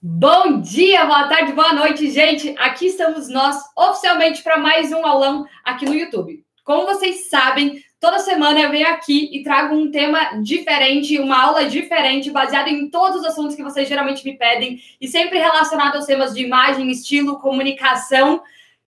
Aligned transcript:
Bom 0.00 0.60
dia, 0.60 1.04
boa 1.06 1.26
tarde, 1.26 1.52
boa 1.52 1.72
noite, 1.72 2.08
gente. 2.08 2.54
Aqui 2.56 2.86
estamos 2.86 3.28
nós 3.28 3.56
oficialmente 3.76 4.44
para 4.44 4.56
mais 4.56 4.92
um 4.92 5.04
aulão 5.04 5.44
aqui 5.64 5.86
no 5.86 5.92
YouTube. 5.92 6.44
Como 6.62 6.86
vocês 6.86 7.28
sabem, 7.28 7.82
toda 7.98 8.20
semana 8.20 8.60
eu 8.60 8.70
venho 8.70 8.86
aqui 8.86 9.28
e 9.32 9.42
trago 9.42 9.74
um 9.74 9.90
tema 9.90 10.40
diferente, 10.40 11.18
uma 11.18 11.42
aula 11.42 11.64
diferente, 11.64 12.30
baseada 12.30 12.70
em 12.70 12.88
todos 12.88 13.22
os 13.22 13.26
assuntos 13.26 13.56
que 13.56 13.62
vocês 13.64 13.88
geralmente 13.88 14.24
me 14.24 14.38
pedem 14.38 14.80
e 15.00 15.08
sempre 15.08 15.36
relacionado 15.36 15.96
aos 15.96 16.06
temas 16.06 16.32
de 16.32 16.44
imagem, 16.44 16.88
estilo, 16.92 17.40
comunicação 17.40 18.40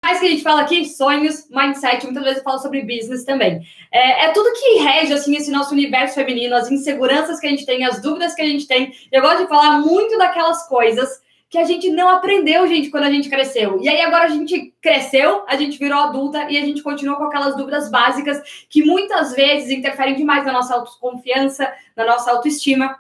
mais 0.04 0.20
que 0.20 0.26
a 0.26 0.30
gente 0.30 0.44
fala 0.44 0.62
aqui, 0.62 0.86
sonhos, 0.86 1.50
mindset, 1.50 2.06
muitas 2.06 2.24
vezes 2.24 2.38
eu 2.38 2.44
falo 2.44 2.60
sobre 2.60 2.82
business 2.82 3.24
também. 3.24 3.62
É, 3.92 4.26
é, 4.26 4.30
tudo 4.30 4.54
que 4.54 4.80
rege, 4.80 5.14
assim, 5.14 5.36
esse 5.36 5.52
nosso 5.52 5.74
universo 5.74 6.16
feminino, 6.16 6.56
as 6.56 6.72
inseguranças 6.72 7.40
que 7.40 7.48
a 7.48 7.50
gente 7.50 7.66
tem, 7.66 7.84
as 7.84 8.02
dúvidas 8.02 8.34
que 8.34 8.42
a 8.42 8.46
gente 8.46 8.68
tem. 8.68 8.94
Eu 9.12 9.22
gosto 9.22 9.44
de 9.44 9.50
falar 9.50 9.80
muito 9.80 10.18
daquelas 10.18 10.68
coisas 10.68 11.22
que 11.50 11.58
a 11.58 11.64
gente 11.64 11.90
não 11.90 12.10
aprendeu, 12.10 12.68
gente, 12.68 12.90
quando 12.90 13.06
a 13.06 13.12
gente 13.12 13.30
cresceu. 13.30 13.80
E 13.82 13.88
aí 13.88 14.02
agora 14.02 14.26
a 14.26 14.30
gente 14.30 14.74
cresceu, 14.82 15.44
a 15.48 15.56
gente 15.56 15.78
virou 15.78 16.00
adulta 16.00 16.52
e 16.52 16.58
a 16.58 16.62
gente 16.62 16.82
continua 16.82 17.16
com 17.16 17.24
aquelas 17.24 17.56
dúvidas 17.56 17.90
básicas 17.90 18.42
que 18.70 18.84
muitas 18.84 19.34
vezes 19.34 19.70
interferem 19.70 20.16
demais 20.16 20.46
na 20.46 20.52
nossa 20.52 20.76
autoconfiança, 20.76 21.72
na 21.96 22.06
nossa 22.06 22.32
autoestima. 22.32 22.98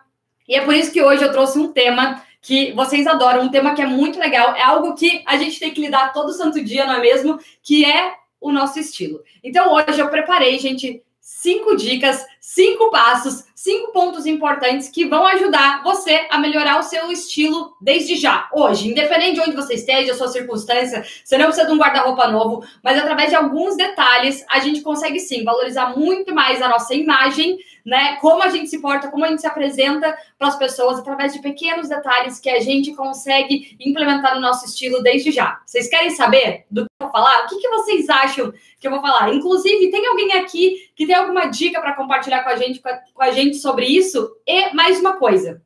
E 0.47 0.55
é 0.55 0.61
por 0.61 0.73
isso 0.73 0.93
que 0.93 1.01
hoje 1.01 1.23
eu 1.23 1.31
trouxe 1.31 1.59
um 1.59 1.73
tema 1.73 2.23
que 2.41 2.71
vocês 2.73 3.05
adoram, 3.07 3.43
um 3.43 3.49
tema 3.49 3.73
que 3.73 3.81
é 3.81 3.85
muito 3.85 4.19
legal, 4.19 4.55
é 4.55 4.63
algo 4.63 4.95
que 4.95 5.23
a 5.25 5.37
gente 5.37 5.59
tem 5.59 5.73
que 5.73 5.81
lidar 5.81 6.13
todo 6.13 6.33
santo 6.33 6.63
dia, 6.63 6.85
não 6.85 6.95
é 6.95 7.01
mesmo? 7.01 7.39
Que 7.61 7.85
é 7.85 8.15
o 8.39 8.51
nosso 8.51 8.79
estilo. 8.79 9.21
Então 9.43 9.73
hoje 9.73 9.99
eu 9.99 10.09
preparei, 10.09 10.57
gente, 10.59 11.03
cinco 11.19 11.75
dicas, 11.75 12.25
cinco 12.47 12.89
passos, 12.89 13.43
cinco 13.53 13.91
pontos 13.91 14.25
importantes 14.25 14.87
que 14.87 15.03
vão 15.03 15.27
ajudar 15.27 15.83
você 15.83 16.25
a 16.29 16.39
melhorar 16.39 16.79
o 16.79 16.83
seu 16.83 17.11
estilo 17.11 17.75
desde 17.81 18.15
já, 18.15 18.47
hoje, 18.53 18.87
independente 18.87 19.33
de 19.33 19.41
onde 19.41 19.55
você 19.55 19.73
esteja, 19.73 20.13
a 20.13 20.15
sua 20.15 20.29
circunstância, 20.29 21.05
você 21.25 21.37
não 21.37 21.47
precisa 21.47 21.67
de 21.67 21.73
um 21.73 21.77
guarda-roupa 21.77 22.29
novo, 22.29 22.63
mas 22.81 22.97
através 22.97 23.31
de 23.31 23.35
alguns 23.35 23.75
detalhes 23.75 24.45
a 24.49 24.59
gente 24.59 24.79
consegue 24.79 25.19
sim 25.19 25.43
valorizar 25.43 25.97
muito 25.97 26.33
mais 26.33 26.61
a 26.61 26.69
nossa 26.69 26.93
imagem 26.93 27.57
né? 27.87 28.17
Como 28.17 28.43
a 28.43 28.49
gente 28.49 28.69
se 28.69 28.81
porta, 28.81 29.09
como 29.09 29.23
a 29.23 29.29
gente 29.29 29.39
se 29.39 29.47
apresenta 29.47 30.15
para 30.37 30.49
as 30.49 30.57
pessoas 30.57 30.99
através 30.99 31.31
de 31.31 31.39
pequenos 31.39 31.87
detalhes 31.87 32.37
que 32.37 32.49
a 32.49 32.59
gente 32.59 32.93
consegue 32.93 33.77
implementar 33.79 34.35
no 34.35 34.41
nosso 34.41 34.65
estilo 34.65 35.01
desde 35.01 35.31
já. 35.31 35.61
Vocês 35.65 35.87
querem 35.87 36.09
saber 36.09 36.65
do 36.69 36.81
que 36.81 36.89
eu 36.99 37.07
vou 37.07 37.11
falar? 37.11 37.45
O 37.45 37.47
que, 37.47 37.55
que 37.55 37.69
vocês 37.69 38.09
acham 38.09 38.53
que 38.77 38.85
eu 38.85 38.91
vou 38.91 38.99
falar? 38.99 39.33
Inclusive, 39.33 39.89
tem 39.89 40.05
alguém 40.05 40.33
aqui 40.33 40.91
que 40.97 41.07
tem 41.07 41.15
alguma 41.15 41.45
dica 41.45 41.79
para 41.79 41.95
compartilhar 41.95 42.36
com 42.43 42.49
a 42.49 42.55
gente, 42.55 42.81
com 43.13 43.23
a 43.23 43.31
gente 43.31 43.57
sobre 43.57 43.85
isso? 43.85 44.29
E 44.45 44.73
mais 44.73 44.99
uma 44.99 45.17
coisa. 45.17 45.61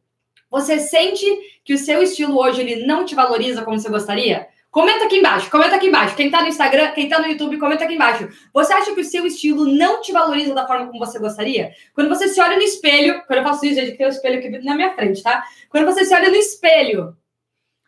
Você 0.50 0.80
sente 0.80 1.26
que 1.64 1.74
o 1.74 1.78
seu 1.78 2.04
estilo 2.04 2.38
hoje 2.38 2.62
ele 2.62 2.86
não 2.86 3.06
te 3.06 3.16
valoriza 3.16 3.64
como 3.64 3.80
você 3.80 3.90
gostaria? 3.90 4.48
Comenta 4.72 5.04
aqui 5.04 5.18
embaixo, 5.18 5.52
comenta 5.52 5.76
aqui 5.76 5.88
embaixo. 5.88 6.16
Quem 6.16 6.32
tá 6.32 6.42
no 6.42 6.48
Instagram, 6.48 6.92
quem 6.92 7.10
tá 7.10 7.20
no 7.20 7.28
YouTube, 7.28 7.58
comenta 7.58 7.84
aqui 7.84 7.96
embaixo. 7.96 8.30
Você 8.54 8.72
acha 8.72 8.94
que 8.94 9.02
o 9.02 9.06
seu 9.06 9.26
estilo 9.26 9.66
não 9.66 10.02
te 10.02 10.14
valoriza 10.14 10.54
da 10.54 10.66
forma 10.66 10.88
como 10.88 10.98
você 10.98 11.20
gostaria? 11.20 11.74
Quando 11.94 12.08
você 12.08 12.30
se 12.30 12.40
olha 12.40 12.56
no 12.56 12.62
espelho, 12.62 13.22
quando 13.28 13.40
eu 13.40 13.44
faço 13.44 13.66
isso, 13.66 13.76
gente, 13.76 13.98
tem 13.98 14.06
um 14.06 14.10
espelho 14.10 14.40
aqui 14.40 14.50
na 14.64 14.76
minha 14.76 14.94
frente, 14.96 15.22
tá? 15.22 15.44
Quando 15.70 15.86
você 15.86 16.06
se 16.06 16.14
olha 16.14 16.30
no 16.30 16.38
espelho, 16.38 17.18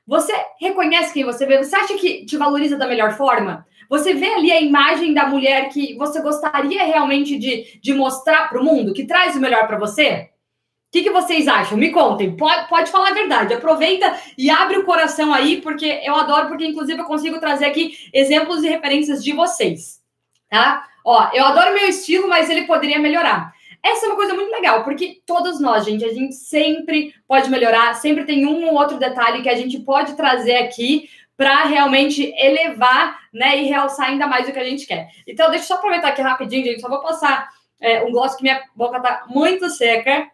você 0.05 0.33
reconhece 0.59 1.13
quem 1.13 1.23
você 1.23 1.45
vê? 1.45 1.57
Você 1.57 1.73
acha 1.73 1.93
que 1.95 2.25
te 2.25 2.35
valoriza 2.35 2.77
da 2.77 2.85
melhor 2.85 3.15
forma? 3.15 3.65
Você 3.89 4.13
vê 4.13 4.27
ali 4.33 4.51
a 4.51 4.61
imagem 4.61 5.13
da 5.13 5.27
mulher 5.27 5.69
que 5.69 5.95
você 5.95 6.21
gostaria 6.21 6.83
realmente 6.83 7.37
de, 7.37 7.79
de 7.81 7.93
mostrar 7.93 8.49
para 8.49 8.61
o 8.61 8.63
mundo, 8.63 8.93
que 8.93 9.05
traz 9.05 9.35
o 9.35 9.39
melhor 9.39 9.67
para 9.67 9.79
você? 9.79 10.29
que, 10.93 11.01
que 11.01 11.09
vocês 11.09 11.47
acham? 11.47 11.75
Me 11.75 11.89
contem. 11.89 12.37
Pode, 12.37 12.69
pode 12.69 12.91
falar 12.91 13.09
a 13.09 13.13
verdade. 13.13 13.55
Aproveita 13.55 14.15
e 14.37 14.51
abre 14.51 14.77
o 14.77 14.85
coração 14.85 15.33
aí, 15.33 15.59
porque 15.59 15.87
eu 16.03 16.13
adoro, 16.15 16.47
porque 16.47 16.67
inclusive 16.67 17.01
eu 17.01 17.05
consigo 17.05 17.39
trazer 17.39 17.65
aqui 17.65 17.97
exemplos 18.13 18.63
e 18.63 18.69
referências 18.69 19.23
de 19.23 19.31
vocês. 19.31 19.99
Tá? 20.47 20.87
Ó, 21.03 21.31
eu 21.33 21.45
adoro 21.45 21.73
meu 21.73 21.89
estilo, 21.89 22.29
mas 22.29 22.47
ele 22.47 22.67
poderia 22.67 22.99
melhorar. 22.99 23.51
Essa 23.81 24.05
é 24.05 24.09
uma 24.09 24.15
coisa 24.15 24.35
muito 24.35 24.51
legal, 24.51 24.83
porque 24.83 25.19
todos 25.25 25.59
nós, 25.59 25.83
gente, 25.83 26.05
a 26.05 26.13
gente 26.13 26.35
sempre 26.35 27.13
pode 27.27 27.49
melhorar, 27.49 27.95
sempre 27.95 28.23
tem 28.23 28.45
um 28.45 28.67
ou 28.67 28.75
outro 28.75 28.99
detalhe 28.99 29.41
que 29.41 29.49
a 29.49 29.57
gente 29.57 29.79
pode 29.79 30.15
trazer 30.15 30.57
aqui 30.57 31.09
para 31.35 31.63
realmente 31.65 32.33
elevar, 32.37 33.19
né, 33.33 33.57
e 33.57 33.65
realçar 33.65 34.09
ainda 34.09 34.27
mais 34.27 34.47
o 34.47 34.51
que 34.51 34.59
a 34.59 34.63
gente 34.63 34.85
quer. 34.85 35.09
Então, 35.27 35.49
deixa 35.49 35.65
eu 35.65 35.67
só 35.67 35.73
aproveitar 35.75 36.09
aqui 36.09 36.21
rapidinho, 36.21 36.65
gente, 36.65 36.81
só 36.81 36.87
vou 36.87 37.01
passar 37.01 37.49
é, 37.79 38.03
um 38.03 38.11
gloss 38.11 38.35
que 38.35 38.43
minha 38.43 38.63
boca 38.75 38.99
tá 38.99 39.25
muito 39.27 39.69
seca. 39.69 40.29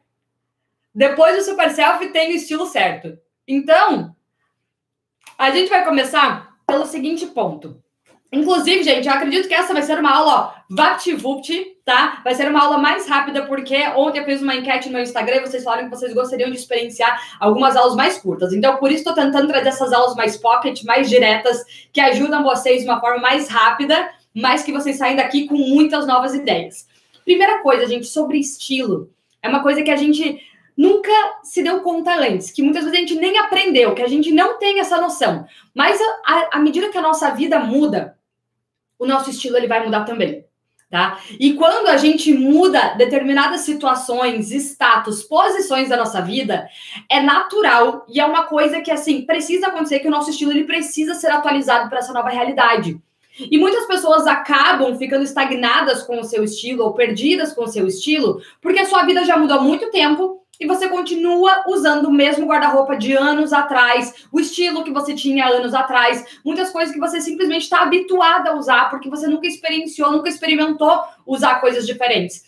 Depois 0.94 1.36
do 1.36 1.44
super 1.44 1.70
selfie 1.72 2.10
tem 2.10 2.32
o 2.32 2.36
estilo 2.36 2.66
certo. 2.66 3.18
Então, 3.48 4.16
a 5.38 5.50
gente 5.52 5.70
vai 5.70 5.86
começar 5.86 6.58
pelo 6.68 6.86
seguinte 6.86 7.26
ponto. 7.28 7.82
Inclusive, 8.32 8.84
gente, 8.84 9.08
eu 9.08 9.14
acredito 9.14 9.48
que 9.48 9.54
essa 9.56 9.74
vai 9.74 9.82
ser 9.82 10.00
uma 10.00 10.16
aula 10.16 10.54
VaptVupt, 10.70 11.78
tá? 11.84 12.22
Vai 12.24 12.36
ser 12.36 12.48
uma 12.48 12.62
aula 12.62 12.78
mais 12.78 13.08
rápida, 13.08 13.48
porque 13.48 13.76
ontem 13.96 14.20
eu 14.20 14.26
fiz 14.26 14.40
uma 14.40 14.56
enquete 14.56 14.88
no 14.88 14.94
meu 14.94 15.02
Instagram 15.02 15.38
e 15.38 15.48
vocês 15.48 15.64
falaram 15.64 15.90
que 15.90 15.96
vocês 15.96 16.14
gostariam 16.14 16.52
de 16.52 16.56
experienciar 16.56 17.20
algumas 17.40 17.76
aulas 17.76 17.96
mais 17.96 18.20
curtas. 18.20 18.54
Então, 18.54 18.78
por 18.78 18.92
isso, 18.92 19.00
estou 19.00 19.16
tentando 19.16 19.48
trazer 19.48 19.70
essas 19.70 19.92
aulas 19.92 20.16
mais 20.16 20.38
pocket, 20.38 20.84
mais 20.84 21.10
diretas, 21.10 21.64
que 21.92 22.00
ajudam 22.00 22.44
vocês 22.44 22.82
de 22.82 22.88
uma 22.88 23.00
forma 23.00 23.18
mais 23.18 23.50
rápida, 23.50 24.12
mas 24.32 24.62
que 24.62 24.72
vocês 24.72 24.98
saem 24.98 25.16
daqui 25.16 25.48
com 25.48 25.56
muitas 25.56 26.06
novas 26.06 26.36
ideias. 26.36 26.88
Primeira 27.26 27.64
coisa, 27.64 27.88
gente, 27.88 28.06
sobre 28.06 28.38
estilo. 28.38 29.10
É 29.42 29.50
uma 29.50 29.64
coisa 29.64 29.82
que 29.82 29.90
a 29.90 29.96
gente 29.96 30.40
nunca 30.78 31.12
se 31.44 31.64
deu 31.64 31.82
conta 31.82 32.16
antes, 32.16 32.52
que 32.52 32.62
muitas 32.62 32.84
vezes 32.84 32.96
a 32.96 33.02
gente 33.02 33.16
nem 33.16 33.40
aprendeu, 33.40 33.96
que 33.96 34.04
a 34.04 34.08
gente 34.08 34.32
não 34.32 34.60
tem 34.60 34.80
essa 34.80 35.02
noção. 35.02 35.46
Mas 35.74 36.00
à 36.24 36.60
medida 36.60 36.90
que 36.90 36.98
a 36.98 37.02
nossa 37.02 37.32
vida 37.32 37.60
muda, 37.60 38.19
o 39.00 39.08
nosso 39.08 39.30
estilo 39.30 39.58
ele 39.58 39.68
vai 39.68 39.84
mudar 39.84 40.04
também. 40.04 40.46
Tá? 40.92 41.20
E 41.40 41.54
quando 41.54 41.88
a 41.88 41.98
gente 41.98 42.34
muda 42.34 42.96
determinadas 42.96 43.62
situações, 43.62 44.52
status, 44.52 45.22
posições 45.22 45.88
da 45.88 45.96
nossa 45.96 46.20
vida, 46.20 46.68
é 47.08 47.22
natural 47.22 48.08
e 48.10 48.20
é 48.20 48.26
uma 48.26 48.48
coisa 48.48 48.82
que 48.82 48.90
assim 48.90 49.22
precisa 49.22 49.68
acontecer 49.68 50.00
que 50.00 50.08
o 50.08 50.12
nosso 50.12 50.32
estilo 50.32 50.52
ele 50.52 50.64
precisa 50.64 51.14
ser 51.14 51.32
atualizado 51.32 51.90
para 51.90 52.00
essa 52.00 52.12
nova 52.12 52.30
realidade. 52.30 53.00
E 53.40 53.58
muitas 53.60 53.86
pessoas 53.86 54.26
acabam 54.26 54.98
ficando 54.98 55.24
estagnadas 55.24 56.02
com 56.02 56.20
o 56.20 56.24
seu 56.24 56.44
estilo 56.44 56.84
ou 56.84 56.94
perdidas 56.94 57.54
com 57.54 57.66
o 57.66 57.68
seu 57.68 57.86
estilo, 57.86 58.42
porque 58.60 58.80
a 58.80 58.86
sua 58.86 59.04
vida 59.04 59.24
já 59.24 59.38
mudou 59.38 59.60
há 59.60 59.62
muito 59.62 59.92
tempo 59.92 60.44
e 60.60 60.68
você 60.68 60.90
continua 60.90 61.64
usando 61.68 62.06
o 62.06 62.12
mesmo 62.12 62.46
guarda-roupa 62.46 62.98
de 62.98 63.14
anos 63.14 63.54
atrás, 63.54 64.26
o 64.32 64.40
estilo 64.40 64.84
que 64.84 64.92
você 64.92 65.16
tinha 65.16 65.48
anos 65.48 65.74
atrás, 65.74 66.40
muitas 66.44 66.70
coisas 66.70 66.94
que 66.94 67.00
você 67.00 67.22
simplesmente 67.22 67.64
está 67.64 67.82
habituada 67.82 68.50
a 68.50 68.56
usar, 68.56 68.90
porque 68.90 69.10
você 69.10 69.28
nunca 69.28 69.48
experienciou, 69.48 70.12
nunca 70.12 70.28
experimentou 70.28 71.02
usar 71.26 71.62
coisas 71.62 71.88
diferentes. 71.88 72.44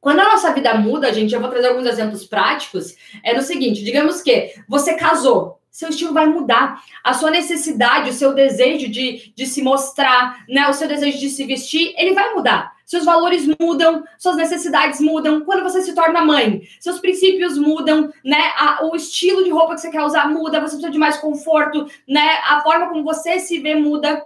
Quando 0.00 0.20
a 0.20 0.24
nossa 0.24 0.52
vida 0.52 0.74
muda, 0.74 1.12
gente, 1.12 1.34
eu 1.34 1.40
vou 1.40 1.50
trazer 1.50 1.68
alguns 1.68 1.86
exemplos 1.86 2.24
práticos. 2.24 2.94
É 3.24 3.34
no 3.34 3.42
seguinte: 3.42 3.82
digamos 3.82 4.22
que 4.22 4.54
você 4.68 4.94
casou, 4.94 5.60
seu 5.76 5.90
estilo 5.90 6.14
vai 6.14 6.24
mudar. 6.24 6.82
A 7.04 7.12
sua 7.12 7.30
necessidade, 7.30 8.08
o 8.08 8.14
seu 8.14 8.32
desejo 8.32 8.88
de, 8.88 9.30
de 9.36 9.46
se 9.46 9.60
mostrar, 9.60 10.42
né, 10.48 10.66
o 10.68 10.72
seu 10.72 10.88
desejo 10.88 11.18
de 11.18 11.28
se 11.28 11.44
vestir, 11.44 11.92
ele 11.98 12.14
vai 12.14 12.32
mudar. 12.32 12.74
Seus 12.86 13.04
valores 13.04 13.46
mudam, 13.60 14.02
suas 14.16 14.36
necessidades 14.36 15.00
mudam. 15.00 15.42
Quando 15.42 15.62
você 15.62 15.82
se 15.82 15.94
torna 15.94 16.24
mãe, 16.24 16.62
seus 16.80 16.98
princípios 16.98 17.58
mudam, 17.58 18.10
né? 18.24 18.40
A, 18.56 18.86
o 18.86 18.96
estilo 18.96 19.44
de 19.44 19.50
roupa 19.50 19.74
que 19.74 19.82
você 19.82 19.90
quer 19.90 20.02
usar 20.02 20.30
muda, 20.30 20.60
você 20.60 20.76
precisa 20.76 20.90
de 20.90 20.98
mais 20.98 21.18
conforto, 21.18 21.86
né? 22.08 22.38
A 22.44 22.62
forma 22.62 22.88
como 22.88 23.04
você 23.04 23.38
se 23.38 23.58
vê 23.58 23.74
muda. 23.74 24.24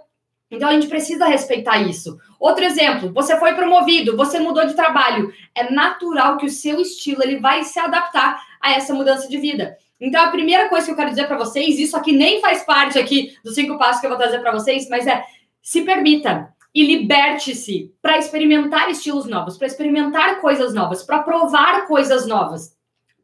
Então 0.49 0.69
a 0.69 0.73
gente 0.73 0.87
precisa 0.87 1.25
respeitar 1.25 1.79
isso. 1.79 2.17
Outro 2.39 2.63
exemplo, 2.63 3.11
você 3.11 3.37
foi 3.37 3.55
promovido, 3.55 4.15
você 4.15 4.39
mudou 4.39 4.65
de 4.65 4.73
trabalho. 4.73 5.33
É 5.53 5.69
natural 5.69 6.37
que 6.37 6.45
o 6.45 6.49
seu 6.49 6.79
estilo 6.79 7.23
ele 7.23 7.39
vai 7.39 7.63
se 7.63 7.79
adaptar 7.79 8.41
a 8.61 8.71
essa 8.71 8.93
mudança 8.93 9.27
de 9.27 9.37
vida. 9.37 9.75
Então 10.01 10.23
a 10.23 10.31
primeira 10.31 10.67
coisa 10.67 10.85
que 10.85 10.91
eu 10.91 10.95
quero 10.95 11.11
dizer 11.11 11.27
para 11.27 11.37
vocês, 11.37 11.77
isso 11.77 11.95
aqui 11.95 12.11
nem 12.11 12.41
faz 12.41 12.63
parte 12.63 12.97
aqui 12.97 13.37
dos 13.43 13.53
cinco 13.53 13.77
passos 13.77 14.01
que 14.01 14.07
eu 14.07 14.09
vou 14.09 14.17
trazer 14.17 14.39
para 14.39 14.51
vocês, 14.51 14.89
mas 14.89 15.05
é 15.05 15.23
se 15.61 15.83
permita 15.83 16.51
e 16.73 16.83
liberte-se 16.83 17.93
para 18.01 18.17
experimentar 18.17 18.89
estilos 18.89 19.27
novos, 19.27 19.57
para 19.57 19.67
experimentar 19.67 20.41
coisas 20.41 20.73
novas, 20.73 21.03
para 21.03 21.19
provar 21.19 21.85
coisas 21.85 22.25
novas, 22.25 22.75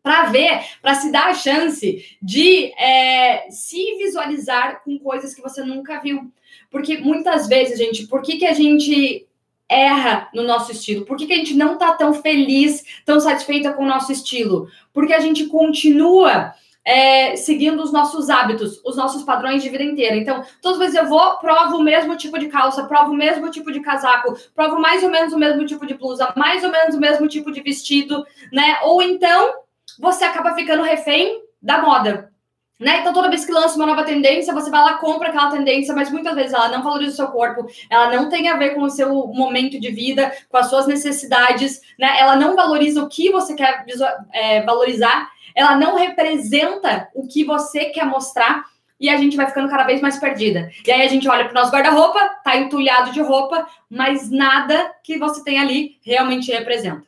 para 0.03 0.25
ver, 0.25 0.61
para 0.81 0.93
se 0.95 1.11
dar 1.11 1.29
a 1.29 1.33
chance 1.33 2.17
de 2.21 2.65
é, 2.79 3.49
se 3.49 3.97
visualizar 3.97 4.83
com 4.83 4.99
coisas 4.99 5.33
que 5.33 5.41
você 5.41 5.63
nunca 5.63 5.99
viu. 5.99 6.31
Porque 6.69 6.97
muitas 6.97 7.47
vezes, 7.47 7.79
gente, 7.79 8.05
por 8.07 8.21
que, 8.21 8.37
que 8.37 8.45
a 8.45 8.53
gente 8.53 9.25
erra 9.67 10.29
no 10.33 10.43
nosso 10.43 10.71
estilo? 10.71 11.05
Por 11.05 11.17
que, 11.17 11.25
que 11.25 11.33
a 11.33 11.37
gente 11.37 11.55
não 11.55 11.73
está 11.73 11.93
tão 11.93 12.13
feliz, 12.13 12.83
tão 13.05 13.19
satisfeita 13.19 13.73
com 13.73 13.83
o 13.83 13.87
nosso 13.87 14.11
estilo? 14.11 14.69
Porque 14.93 15.13
a 15.13 15.19
gente 15.19 15.47
continua 15.47 16.53
é, 16.87 17.35
seguindo 17.35 17.83
os 17.83 17.91
nossos 17.91 18.29
hábitos, 18.29 18.81
os 18.85 18.95
nossos 18.95 19.23
padrões 19.23 19.61
de 19.61 19.67
vida 19.67 19.83
inteira. 19.83 20.15
Então, 20.15 20.41
todas 20.61 20.79
as 20.79 20.85
vezes 20.85 20.95
eu 20.95 21.05
vou, 21.05 21.37
provo 21.37 21.75
o 21.75 21.83
mesmo 21.83 22.15
tipo 22.15 22.39
de 22.39 22.47
calça, 22.47 22.85
provo 22.85 23.11
o 23.11 23.13
mesmo 23.13 23.51
tipo 23.51 23.73
de 23.73 23.81
casaco, 23.81 24.37
provo 24.55 24.79
mais 24.79 25.03
ou 25.03 25.09
menos 25.09 25.33
o 25.33 25.37
mesmo 25.37 25.65
tipo 25.65 25.85
de 25.85 25.95
blusa, 25.95 26.33
mais 26.37 26.63
ou 26.63 26.71
menos 26.71 26.95
o 26.95 26.99
mesmo 26.99 27.27
tipo 27.27 27.51
de 27.51 27.59
vestido, 27.59 28.25
né? 28.53 28.77
Ou 28.85 29.01
então 29.01 29.51
você 29.99 30.23
acaba 30.23 30.55
ficando 30.55 30.81
refém 30.81 31.41
da 31.61 31.81
moda. 31.81 32.31
Né? 32.79 32.99
Então, 32.99 33.11
toda 33.11 33.29
vez 33.29 33.43
que 33.43 33.51
lança 33.51 33.75
uma 33.75 33.87
nova 33.87 34.03
tendência, 34.03 34.53
você 34.53 34.69
vai 34.69 34.81
lá, 34.81 34.93
compra 34.99 35.29
aquela 35.29 35.49
tendência, 35.49 35.95
mas 35.95 36.11
muitas 36.11 36.35
vezes 36.35 36.53
ela 36.53 36.69
não 36.69 36.83
valoriza 36.83 37.11
o 37.11 37.15
seu 37.15 37.27
corpo, 37.29 37.65
ela 37.89 38.15
não 38.15 38.29
tem 38.29 38.47
a 38.47 38.55
ver 38.55 38.75
com 38.75 38.83
o 38.83 38.89
seu 38.89 39.09
momento 39.27 39.79
de 39.79 39.91
vida, 39.91 40.31
com 40.47 40.57
as 40.57 40.69
suas 40.69 40.85
necessidades, 40.85 41.81
né? 41.99 42.17
Ela 42.17 42.35
não 42.35 42.55
valoriza 42.55 43.03
o 43.03 43.09
que 43.09 43.31
você 43.31 43.55
quer 43.55 43.83
é, 44.31 44.61
valorizar, 44.61 45.27
ela 45.57 45.75
não 45.75 45.95
representa 45.95 47.09
o 47.15 47.27
que 47.27 47.43
você 47.43 47.85
quer 47.85 48.05
mostrar 48.05 48.63
e 48.99 49.09
a 49.09 49.17
gente 49.17 49.35
vai 49.35 49.47
ficando 49.47 49.67
cada 49.67 49.83
vez 49.83 49.99
mais 50.01 50.19
perdida. 50.19 50.69
E 50.85 50.91
aí 50.91 51.01
a 51.01 51.07
gente 51.07 51.27
olha 51.27 51.45
para 51.45 51.51
o 51.51 51.55
nosso 51.55 51.71
guarda-roupa, 51.71 52.19
tá 52.43 52.55
entulhado 52.57 53.11
de 53.11 53.21
roupa, 53.21 53.67
mas 53.89 54.29
nada 54.29 54.93
que 55.03 55.17
você 55.17 55.43
tem 55.43 55.59
ali 55.59 55.97
realmente 56.03 56.51
representa. 56.51 57.03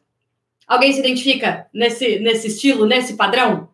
Alguém 0.67 0.91
se 0.91 0.99
identifica 0.99 1.67
nesse, 1.71 2.17
nesse 2.19 2.47
estilo, 2.47 2.87
nesse 2.87 3.15
padrão? 3.15 3.69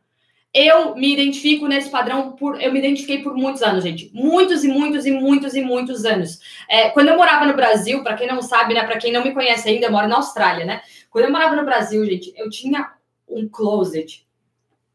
Eu 0.53 0.93
me 0.95 1.13
identifico 1.13 1.67
nesse 1.67 1.89
padrão 1.89 2.33
por. 2.33 2.61
Eu 2.61 2.71
me 2.71 2.79
identifiquei 2.79 3.21
por 3.21 3.33
muitos 3.35 3.61
anos, 3.61 3.83
gente. 3.83 4.09
Muitos 4.13 4.63
e 4.63 4.67
muitos 4.67 5.05
e 5.05 5.11
muitos 5.11 5.53
e 5.53 5.61
muitos 5.61 6.05
anos. 6.05 6.39
É, 6.69 6.89
quando 6.89 7.09
eu 7.09 7.17
morava 7.17 7.45
no 7.45 7.53
Brasil, 7.53 8.03
para 8.03 8.15
quem 8.15 8.27
não 8.27 8.41
sabe, 8.41 8.73
né? 8.73 8.83
Para 8.83 8.97
quem 8.97 9.11
não 9.11 9.23
me 9.23 9.33
conhece 9.33 9.67
ainda, 9.69 9.87
eu 9.87 9.91
moro 9.91 10.07
na 10.07 10.15
Austrália, 10.15 10.65
né? 10.65 10.81
Quando 11.09 11.25
eu 11.25 11.31
morava 11.31 11.55
no 11.55 11.65
Brasil, 11.65 12.05
gente, 12.05 12.33
eu 12.37 12.49
tinha 12.49 12.89
um 13.27 13.47
closet 13.49 14.24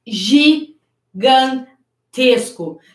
gigantesco. 0.07 1.69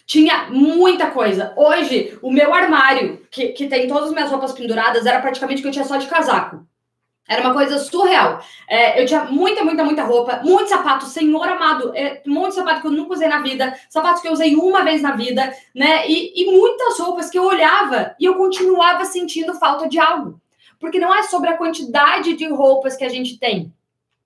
Tinha 0.06 0.50
muita 0.50 1.12
coisa. 1.12 1.54
Hoje, 1.56 2.18
o 2.22 2.32
meu 2.32 2.54
armário, 2.54 3.26
que, 3.32 3.50
que 3.50 3.68
tem 3.68 3.88
todas 3.88 4.10
as 4.10 4.14
minhas 4.14 4.32
roupas 4.32 4.54
penduradas, 4.54 5.06
era 5.06 5.22
praticamente 5.22 5.62
que 5.62 5.68
eu 5.68 5.72
tinha 5.72 5.86
só 5.86 5.98
de 5.98 6.08
casaco. 6.08 6.66
Era 7.28 7.42
uma 7.42 7.54
coisa 7.54 7.80
surreal. 7.80 8.40
É, 8.70 9.02
eu 9.02 9.06
tinha 9.06 9.24
muita, 9.26 9.64
muita, 9.64 9.84
muita 9.84 10.04
roupa, 10.04 10.42
muito 10.44 10.70
sapato, 10.70 11.06
senhor 11.06 11.48
amado, 11.48 11.92
é, 11.96 12.22
um 12.28 12.52
sapato 12.52 12.82
que 12.82 12.88
eu 12.88 12.92
nunca 12.92 13.14
usei 13.14 13.28
na 13.28 13.42
vida, 13.42 13.76
sapatos 13.90 14.22
que 14.22 14.28
eu 14.28 14.32
usei 14.32 14.56
uma 14.56 14.84
vez 14.84 15.02
na 15.02 15.16
vida, 15.16 15.52
né? 15.74 16.08
E, 16.08 16.44
e 16.44 16.52
muitas 16.52 17.00
roupas 17.00 17.30
que 17.30 17.38
eu 17.38 17.44
olhava 17.44 18.16
e 18.20 18.26
eu 18.26 18.36
continuava 18.36 19.04
sentindo 19.06 19.56
falta 19.56 19.90
de 19.90 19.98
algo. 20.00 20.40
Porque 20.80 21.00
não 21.00 21.14
é 21.14 21.24
sobre 21.24 21.50
a 21.50 21.58
quantidade 21.58 22.36
de 22.36 22.48
roupas 22.48 22.96
que 22.96 23.04
a 23.04 23.10
gente 23.10 23.40
tem, 23.40 23.74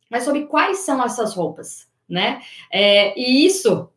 mas 0.09 0.23
sobre 0.23 0.45
quais 0.47 0.79
são 0.79 1.01
essas 1.01 1.33
roupas, 1.33 1.87
né? 2.09 2.41
É, 2.71 3.17
e 3.19 3.45
isso 3.45 3.89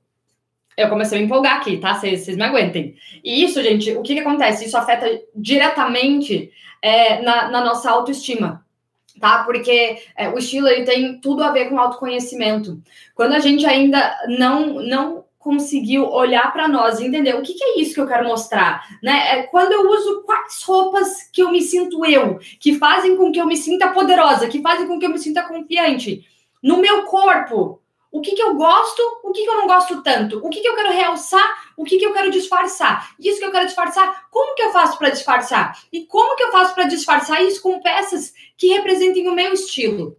eu 0.76 0.88
comecei 0.88 1.18
a 1.18 1.20
me 1.20 1.26
empolgar 1.26 1.58
aqui, 1.58 1.76
tá? 1.76 1.94
Vocês 1.94 2.36
me 2.36 2.42
aguentem. 2.42 2.94
E 3.22 3.44
isso, 3.44 3.62
gente, 3.62 3.92
o 3.92 4.02
que, 4.02 4.14
que 4.14 4.20
acontece? 4.20 4.64
Isso 4.64 4.76
afeta 4.76 5.06
diretamente 5.34 6.50
é, 6.80 7.20
na, 7.22 7.50
na, 7.50 7.64
nossa 7.64 7.90
autoestima 7.90 8.64
tá? 9.20 9.44
Porque 9.44 9.98
é, 10.16 10.28
o 10.28 10.38
estilo 10.38 10.66
ele 10.66 10.84
tem 10.84 11.20
tudo 11.20 11.44
a 11.44 11.52
ver 11.52 11.68
com 11.68 11.78
autoconhecimento. 11.78 12.82
Quando 13.14 13.34
a 13.34 13.38
gente 13.38 13.64
ainda 13.66 14.16
não 14.26 14.82
não 14.82 15.24
conseguiu 15.38 16.08
olhar 16.08 16.52
para 16.52 16.68
nós 16.68 17.00
e 17.00 17.06
entender 17.06 17.34
o 17.34 17.42
que, 17.42 17.54
que, 17.54 17.64
é 17.64 17.80
isso 17.80 17.94
que 17.94 18.00
eu 18.00 18.06
quero 18.06 18.28
mostrar, 18.28 18.86
né? 19.02 19.38
É 19.38 19.42
quando 19.42 19.72
eu 19.72 19.90
uso 19.90 20.22
quais 20.22 20.62
roupas 20.62 21.24
que 21.32 21.42
eu 21.42 21.50
me 21.50 21.60
sinto 21.60 22.06
eu, 22.06 22.38
que 22.60 22.78
fazem 22.78 23.16
com 23.16 23.32
que 23.32 23.40
eu 23.40 23.46
me 23.46 23.56
sinta 23.56 23.88
poderosa, 23.88 24.48
que 24.48 24.62
fazem 24.62 24.86
com 24.86 25.00
que 25.00 25.06
eu 25.06 25.10
me 25.10 25.18
sinta 25.18 25.42
confiante 25.42 26.24
no 26.62 26.78
meu 26.78 27.02
corpo, 27.06 27.81
o 28.12 28.20
que, 28.20 28.32
que 28.32 28.42
eu 28.42 28.54
gosto, 28.54 29.00
o 29.24 29.32
que, 29.32 29.42
que 29.42 29.48
eu 29.48 29.56
não 29.56 29.66
gosto 29.66 30.02
tanto, 30.02 30.38
o 30.44 30.50
que, 30.50 30.60
que 30.60 30.68
eu 30.68 30.74
quero 30.74 30.92
realçar, 30.92 31.72
o 31.74 31.82
que, 31.82 31.96
que 31.96 32.04
eu 32.04 32.12
quero 32.12 32.30
disfarçar. 32.30 33.14
Isso 33.18 33.38
que 33.38 33.46
eu 33.46 33.50
quero 33.50 33.64
disfarçar, 33.64 34.28
como 34.30 34.54
que 34.54 34.62
eu 34.62 34.70
faço 34.70 34.98
para 34.98 35.08
disfarçar? 35.08 35.80
E 35.90 36.04
como 36.04 36.36
que 36.36 36.42
eu 36.42 36.52
faço 36.52 36.74
para 36.74 36.84
disfarçar 36.84 37.42
isso 37.42 37.62
com 37.62 37.80
peças 37.80 38.34
que 38.58 38.68
representem 38.68 39.26
o 39.28 39.34
meu 39.34 39.54
estilo? 39.54 40.14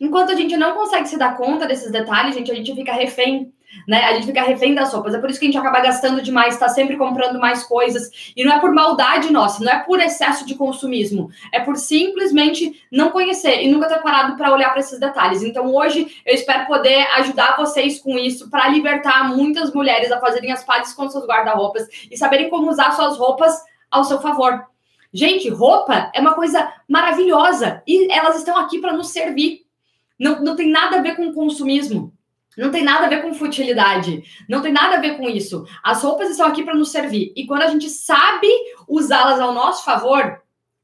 Enquanto 0.00 0.32
a 0.32 0.34
gente 0.34 0.56
não 0.56 0.74
consegue 0.74 1.08
se 1.08 1.18
dar 1.18 1.36
conta 1.36 1.66
desses 1.66 1.90
detalhes, 1.90 2.34
gente, 2.34 2.50
a 2.50 2.54
gente 2.54 2.74
fica 2.74 2.92
refém 2.92 3.52
né? 3.86 4.04
A 4.04 4.14
gente 4.14 4.26
fica 4.26 4.42
refém 4.42 4.74
das 4.74 4.92
roupas. 4.92 5.14
É 5.14 5.18
por 5.18 5.30
isso 5.30 5.38
que 5.38 5.46
a 5.46 5.48
gente 5.48 5.58
acaba 5.58 5.80
gastando 5.80 6.22
demais, 6.22 6.54
está 6.54 6.68
sempre 6.68 6.96
comprando 6.96 7.38
mais 7.38 7.64
coisas. 7.64 8.32
E 8.36 8.44
não 8.44 8.52
é 8.52 8.60
por 8.60 8.72
maldade 8.72 9.32
nossa, 9.32 9.62
não 9.62 9.72
é 9.72 9.78
por 9.78 10.00
excesso 10.00 10.46
de 10.46 10.54
consumismo. 10.54 11.30
É 11.52 11.60
por 11.60 11.76
simplesmente 11.76 12.82
não 12.90 13.10
conhecer 13.10 13.62
e 13.62 13.68
nunca 13.68 13.88
ter 13.88 14.02
parado 14.02 14.36
para 14.36 14.52
olhar 14.52 14.70
para 14.70 14.80
esses 14.80 14.98
detalhes. 14.98 15.42
Então, 15.42 15.74
hoje, 15.74 16.22
eu 16.24 16.34
espero 16.34 16.66
poder 16.66 17.06
ajudar 17.18 17.56
vocês 17.56 18.00
com 18.00 18.18
isso, 18.18 18.50
para 18.50 18.68
libertar 18.68 19.28
muitas 19.28 19.72
mulheres 19.72 20.10
a 20.12 20.20
fazerem 20.20 20.52
as 20.52 20.64
pazes 20.64 20.92
com 20.94 21.08
seus 21.08 21.26
guarda-roupas 21.26 21.86
e 22.10 22.16
saberem 22.16 22.48
como 22.48 22.70
usar 22.70 22.92
suas 22.92 23.16
roupas 23.16 23.54
ao 23.90 24.04
seu 24.04 24.20
favor. 24.20 24.66
Gente, 25.12 25.48
roupa 25.48 26.10
é 26.14 26.20
uma 26.20 26.34
coisa 26.34 26.72
maravilhosa 26.88 27.82
e 27.86 28.12
elas 28.12 28.36
estão 28.36 28.58
aqui 28.58 28.78
para 28.78 28.92
nos 28.92 29.10
servir. 29.10 29.64
Não, 30.18 30.42
não 30.42 30.56
tem 30.56 30.68
nada 30.68 30.98
a 30.98 31.02
ver 31.02 31.16
com 31.16 31.32
consumismo. 31.32 32.12
Não 32.56 32.70
tem 32.70 32.82
nada 32.82 33.06
a 33.06 33.08
ver 33.08 33.22
com 33.22 33.34
futilidade. 33.34 34.22
Não 34.48 34.62
tem 34.62 34.72
nada 34.72 34.96
a 34.96 35.00
ver 35.00 35.16
com 35.16 35.28
isso. 35.28 35.66
As 35.82 36.02
roupas 36.02 36.30
estão 36.30 36.46
aqui 36.46 36.64
para 36.64 36.74
nos 36.74 36.90
servir. 36.90 37.32
E 37.36 37.46
quando 37.46 37.62
a 37.62 37.66
gente 37.66 37.90
sabe 37.90 38.48
usá-las 38.88 39.38
ao 39.38 39.52
nosso 39.52 39.84
favor, 39.84 40.40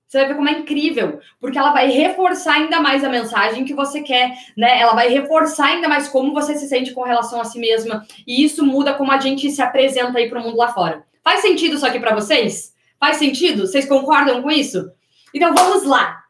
você 0.07 0.19
vai 0.19 0.29
ver 0.29 0.35
como 0.35 0.49
é 0.51 0.53
incrível, 0.53 1.21
porque 1.41 1.57
ela 1.57 1.73
vai 1.73 1.89
reforçar 1.89 2.57
ainda 2.57 2.81
mais 2.81 3.03
a 3.03 3.09
mensagem 3.09 3.65
que 3.65 3.73
você 3.73 4.03
quer, 4.03 4.37
né? 4.55 4.79
Ela 4.79 4.93
vai 4.93 5.09
reforçar 5.09 5.69
ainda 5.69 5.89
mais 5.89 6.07
como 6.09 6.35
você 6.35 6.55
se 6.55 6.69
sente 6.69 6.93
com 6.93 7.03
relação 7.03 7.41
a 7.41 7.45
si 7.45 7.59
mesma. 7.59 8.05
E 8.27 8.45
isso 8.45 8.63
muda 8.63 8.93
como 8.93 9.11
a 9.11 9.19
gente 9.19 9.51
se 9.51 9.63
apresenta 9.63 10.19
aí 10.19 10.29
para 10.29 10.39
o 10.39 10.43
mundo 10.43 10.59
lá 10.59 10.69
fora. 10.69 11.03
Faz 11.25 11.41
sentido 11.41 11.77
isso 11.77 11.87
aqui 11.87 11.99
para 11.99 12.15
vocês? 12.15 12.75
Faz 13.01 13.17
sentido? 13.17 13.67
Vocês 13.67 13.87
concordam 13.87 14.43
com 14.43 14.51
isso? 14.51 14.91
Então 15.33 15.55
vamos 15.55 15.85
lá. 15.85 16.23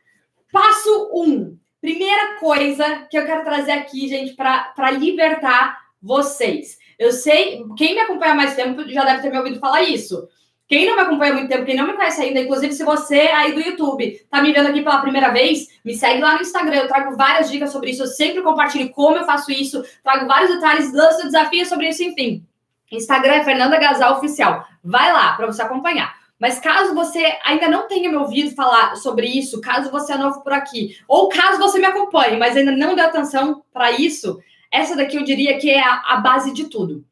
Passo 0.53 1.11
1. 1.13 1.23
Um 1.25 1.62
Primeira 1.83 2.39
coisa 2.39 3.09
que 3.11 3.19
eu 3.19 3.27
quero 3.27 3.43
trazer 3.43 3.73
aqui, 3.73 4.07
gente, 4.07 4.35
para 4.35 4.91
libertar 4.93 5.79
vocês. 6.01 6.79
Eu 6.97 7.11
sei, 7.11 7.61
quem 7.77 7.95
me 7.95 8.01
acompanha 8.01 8.35
há 8.35 8.37
mais 8.37 8.55
tempo 8.55 8.89
já 8.89 9.05
deve 9.05 9.21
ter 9.21 9.31
me 9.31 9.39
ouvido 9.39 9.59
falar 9.59 9.83
isso. 9.83 10.29
Quem 10.69 10.87
não 10.87 10.95
me 10.95 11.03
acompanha 11.03 11.33
há 11.33 11.35
muito 11.35 11.49
tempo, 11.49 11.65
quem 11.65 11.75
não 11.75 11.89
me 11.89 11.95
conhece 11.95 12.23
ainda, 12.23 12.39
inclusive 12.39 12.73
se 12.73 12.85
você 12.85 13.19
aí 13.19 13.53
do 13.53 13.61
YouTube 13.61 14.25
tá 14.31 14.41
me 14.41 14.53
vendo 14.53 14.69
aqui 14.69 14.81
pela 14.81 15.01
primeira 15.01 15.31
vez, 15.31 15.67
me 15.85 15.93
segue 15.93 16.21
lá 16.21 16.37
no 16.37 16.43
Instagram. 16.43 16.77
Eu 16.77 16.89
trago 16.89 17.17
várias 17.17 17.51
dicas 17.51 17.73
sobre 17.73 17.91
isso. 17.91 18.05
Eu 18.05 18.07
sempre 18.07 18.43
compartilho 18.43 18.89
como 18.91 19.17
eu 19.17 19.27
faço 19.27 19.51
isso, 19.51 19.83
trago 20.05 20.29
vários 20.29 20.55
detalhes, 20.55 20.93
lanço 20.93 21.25
desafios 21.25 21.69
sobre 21.69 21.89
isso, 21.89 22.05
enfim. 22.05 22.47
Instagram 22.93 23.33
é 23.33 23.45
Fernanda 23.45 23.77
Gasal 23.77 24.19
Oficial. 24.19 24.65
Vai 24.85 25.13
lá 25.13 25.33
para 25.33 25.47
você 25.47 25.63
acompanhar. 25.63 26.22
Mas 26.43 26.59
caso 26.59 26.93
você 26.93 27.39
ainda 27.45 27.69
não 27.69 27.87
tenha 27.87 28.11
me 28.11 28.17
ouvido 28.17 28.53
falar 28.53 28.97
sobre 28.97 29.29
isso, 29.29 29.61
caso 29.61 29.93
você 29.93 30.13
é 30.13 30.19
novo 30.19 30.43
por 30.43 30.53
aqui, 30.53 30.99
ou 31.07 31.29
caso 31.29 31.57
você 31.61 31.79
me 31.79 31.85
acompanhe, 31.85 32.37
mas 32.37 32.57
ainda 32.57 32.73
não 32.73 32.97
deu 32.97 33.05
atenção 33.05 33.63
para 33.73 33.93
isso, 33.93 34.41
essa 34.69 34.97
daqui 34.97 35.17
eu 35.17 35.23
diria 35.23 35.57
que 35.57 35.71
é 35.71 35.81
a, 35.81 36.03
a 36.05 36.17
base 36.17 36.53
de 36.53 36.65
tudo. 36.65 37.05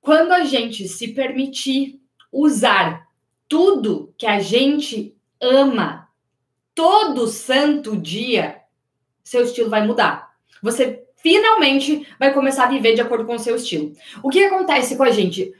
Quando 0.00 0.30
a 0.30 0.44
gente 0.44 0.86
se 0.86 1.08
permitir 1.08 2.00
usar 2.30 3.08
tudo 3.48 4.14
que 4.16 4.26
a 4.26 4.38
gente 4.38 5.16
ama 5.40 6.08
todo 6.76 7.26
santo 7.26 7.96
dia, 7.96 8.60
seu 9.24 9.42
estilo 9.42 9.68
vai 9.68 9.84
mudar. 9.84 10.30
Você 10.62 11.02
finalmente 11.16 12.06
vai 12.20 12.32
começar 12.32 12.66
a 12.66 12.70
viver 12.70 12.94
de 12.94 13.00
acordo 13.00 13.24
com 13.24 13.34
o 13.34 13.38
seu 13.40 13.56
estilo. 13.56 13.92
O 14.22 14.30
que 14.30 14.44
acontece 14.44 14.96
com 14.96 15.02
a 15.02 15.10
gente? 15.10 15.52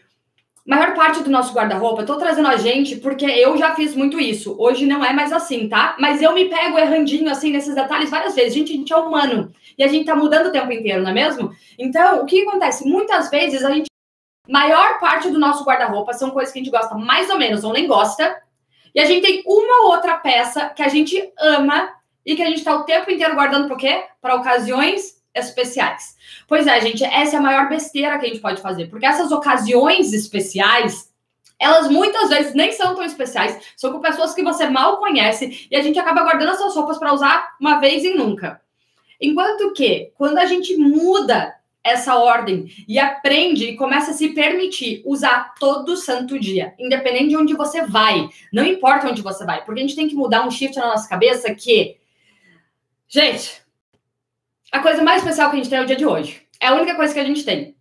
Maior 0.66 0.95
parte 0.95 1.23
do 1.23 1.31
nosso 1.31 1.52
guarda-roupa, 1.52 2.04
tô 2.04 2.16
trazendo 2.16 2.49
a 2.49 2.57
gente 2.57 2.97
porque 2.97 3.25
eu 3.25 3.57
já 3.57 3.75
fiz 3.75 3.95
muito 3.97 4.21
isso. 4.21 4.54
Hoje 4.59 4.87
não 4.87 5.04
é 5.04 5.12
mais 5.12 5.33
assim, 5.33 5.69
tá? 5.69 5.97
Mas 5.99 6.23
eu 6.23 6.33
me 6.33 6.49
pego 6.49 6.78
errandinho 6.78 7.31
assim 7.31 7.50
nesses 7.50 7.75
detalhes 7.75 8.11
várias 8.11 8.35
vezes. 8.35 8.54
Gente, 8.54 8.73
a 8.73 8.76
gente 8.76 8.92
é 8.92 8.97
humano 8.97 9.52
e 9.76 9.83
a 9.83 9.88
gente 9.88 10.07
tá 10.07 10.14
mudando 10.14 10.47
o 10.47 10.52
tempo 10.52 10.71
inteiro, 10.73 11.02
não 11.02 11.11
é 11.11 11.14
mesmo? 11.14 11.50
Então, 11.78 12.23
o 12.23 12.26
que 12.26 12.42
acontece? 12.42 12.88
Muitas 12.88 13.28
vezes 13.28 13.64
a 13.64 13.71
gente 13.71 13.87
maior 14.49 14.99
parte 14.99 15.31
do 15.31 15.38
nosso 15.38 15.64
guarda-roupa 15.64 16.12
são 16.12 16.31
coisas 16.31 16.52
que 16.52 16.59
a 16.59 16.62
gente 16.62 16.73
gosta 16.73 16.95
mais 16.95 17.31
ou 17.31 17.38
menos 17.38 17.64
ou 17.64 17.73
nem 17.73 17.87
gosta. 17.87 18.40
E 18.95 19.00
a 19.00 19.07
gente 19.07 19.23
tem 19.23 19.42
uma 19.47 19.88
outra 19.88 20.19
peça 20.19 20.69
que 20.71 20.83
a 20.83 20.88
gente 20.88 21.33
ama 21.38 21.92
e 22.25 22.37
que 22.37 22.42
a 22.42 22.47
gente 22.47 22.62
tá 22.62 22.75
o 22.76 22.85
tempo 22.85 23.11
inteiro 23.11 23.35
guardando 23.35 23.69
por 23.69 23.76
quê? 23.76 24.04
Para 24.21 24.37
ocasiões 24.37 25.23
especiais. 25.35 26.16
Pois 26.47 26.67
é, 26.67 26.81
gente, 26.81 27.05
essa 27.05 27.37
é 27.37 27.39
a 27.39 27.43
maior 27.43 27.69
besteira 27.69 28.19
que 28.19 28.27
a 28.27 28.29
gente 28.29 28.41
pode 28.41 28.61
fazer, 28.61 28.87
porque 28.87 29.07
essas 29.07 29.33
ocasiões 29.33 30.13
especiais, 30.13 31.11
elas 31.59 31.89
muitas 31.89 32.29
vezes 32.29 32.55
nem 32.55 32.73
são 32.73 32.95
tão 32.95 33.05
especiais, 33.05 33.59
são 33.77 33.93
com 33.93 34.01
pessoas 34.01 34.35
que 34.35 34.43
você 34.43 34.69
mal 34.69 34.99
conhece 34.99 35.69
e 35.71 35.77
a 35.77 35.83
gente 35.83 35.99
acaba 35.99 36.23
guardando 36.23 36.53
essas 36.53 36.75
roupas 36.75 36.99
para 36.99 37.13
usar 37.13 37.57
uma 37.61 37.79
vez 37.79 38.05
e 38.05 38.15
nunca. 38.15 38.61
Enquanto 39.21 39.73
que, 39.73 40.13
quando 40.17 40.39
a 40.39 40.47
gente 40.47 40.77
muda 40.77 41.55
essa 41.85 42.17
ordem 42.17 42.67
e 42.87 42.99
aprende 42.99 43.65
e 43.65 43.77
começa 43.77 44.13
a 44.13 44.15
se 44.15 44.29
permitir 44.31 45.03
usar 45.05 45.55
todo 45.59 45.97
santo 45.97 46.39
dia, 46.39 46.75
independente 46.79 47.29
de 47.29 47.37
onde 47.37 47.55
você 47.55 47.83
vai, 47.87 48.29
não 48.53 48.65
importa 48.65 49.09
onde 49.09 49.23
você 49.23 49.45
vai, 49.45 49.65
porque 49.65 49.81
a 49.81 49.83
gente 49.83 49.97
tem 49.97 50.09
que 50.09 50.15
mudar 50.15 50.47
um 50.47 50.51
shift 50.51 50.77
na 50.77 50.89
nossa 50.89 51.09
cabeça 51.09 51.53
que, 51.55 51.97
gente, 53.09 53.62
a 54.73 54.81
coisa 54.81 55.02
mais 55.02 55.19
especial 55.19 55.50
que 55.50 55.57
a 55.57 55.59
gente 55.59 55.69
tem 55.69 55.79
é 55.79 55.83
o 55.83 55.87
dia 55.87 55.97
de 55.97 56.07
hoje. 56.07 56.43
É 56.59 56.69
a 56.69 56.75
única 56.75 56.95
coisa 56.95 57.12
que 57.12 57.21
a 57.21 57.25
gente 57.25 57.45
tem. 57.45 57.76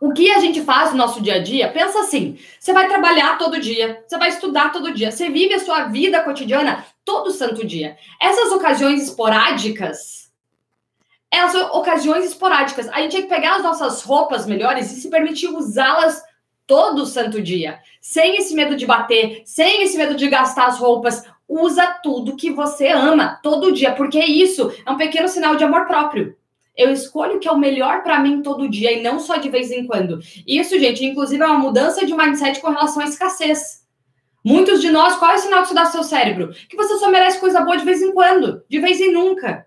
O 0.00 0.12
que 0.12 0.30
a 0.30 0.38
gente 0.38 0.62
faz 0.62 0.92
no 0.92 0.96
nosso 0.96 1.20
dia 1.20 1.34
a 1.34 1.42
dia, 1.42 1.70
pensa 1.70 2.00
assim: 2.00 2.38
você 2.58 2.72
vai 2.72 2.88
trabalhar 2.88 3.36
todo 3.38 3.60
dia, 3.60 4.02
você 4.06 4.18
vai 4.18 4.28
estudar 4.28 4.72
todo 4.72 4.94
dia, 4.94 5.10
você 5.10 5.28
vive 5.28 5.54
a 5.54 5.60
sua 5.60 5.84
vida 5.84 6.22
cotidiana 6.22 6.86
todo 7.04 7.30
santo 7.30 7.66
dia. 7.66 7.96
Essas 8.20 8.52
ocasiões 8.52 9.02
esporádicas, 9.02 10.30
elas 11.30 11.52
são 11.52 11.70
ocasiões 11.72 12.24
esporádicas. 12.24 12.88
A 12.88 13.00
gente 13.00 13.12
tem 13.12 13.22
que 13.22 13.28
pegar 13.28 13.56
as 13.56 13.62
nossas 13.62 14.02
roupas 14.02 14.46
melhores 14.46 14.90
e 14.90 15.00
se 15.00 15.10
permitir 15.10 15.48
usá-las 15.48 16.22
todo 16.66 17.04
santo 17.04 17.42
dia, 17.42 17.80
sem 18.00 18.36
esse 18.36 18.54
medo 18.54 18.76
de 18.76 18.86
bater, 18.86 19.42
sem 19.44 19.82
esse 19.82 19.98
medo 19.98 20.14
de 20.14 20.28
gastar 20.28 20.66
as 20.66 20.78
roupas. 20.78 21.24
Usa 21.52 21.84
tudo 22.00 22.36
que 22.36 22.48
você 22.48 22.86
ama 22.86 23.40
todo 23.42 23.72
dia, 23.72 23.92
porque 23.92 24.20
isso 24.20 24.72
é 24.86 24.88
um 24.88 24.96
pequeno 24.96 25.26
sinal 25.26 25.56
de 25.56 25.64
amor 25.64 25.84
próprio. 25.84 26.36
Eu 26.76 26.92
escolho 26.92 27.38
o 27.38 27.40
que 27.40 27.48
é 27.48 27.50
o 27.50 27.58
melhor 27.58 28.04
para 28.04 28.20
mim 28.20 28.40
todo 28.40 28.68
dia 28.68 28.92
e 28.92 29.02
não 29.02 29.18
só 29.18 29.34
de 29.34 29.50
vez 29.50 29.72
em 29.72 29.84
quando. 29.84 30.20
Isso, 30.46 30.78
gente, 30.78 31.04
inclusive 31.04 31.42
é 31.42 31.46
uma 31.46 31.58
mudança 31.58 32.06
de 32.06 32.14
mindset 32.14 32.60
com 32.60 32.70
relação 32.70 33.02
à 33.02 33.06
escassez. 33.06 33.84
Muitos 34.44 34.80
de 34.80 34.92
nós, 34.92 35.16
qual 35.16 35.32
é 35.32 35.34
o 35.34 35.38
sinal 35.38 35.58
que 35.58 35.66
isso 35.66 35.74
dá 35.74 35.80
ao 35.80 35.86
seu 35.88 36.04
cérebro? 36.04 36.54
Que 36.68 36.76
você 36.76 36.96
só 36.98 37.10
merece 37.10 37.40
coisa 37.40 37.60
boa 37.62 37.76
de 37.76 37.84
vez 37.84 38.00
em 38.00 38.12
quando, 38.12 38.64
de 38.68 38.78
vez 38.78 39.00
em 39.00 39.12
nunca. 39.12 39.66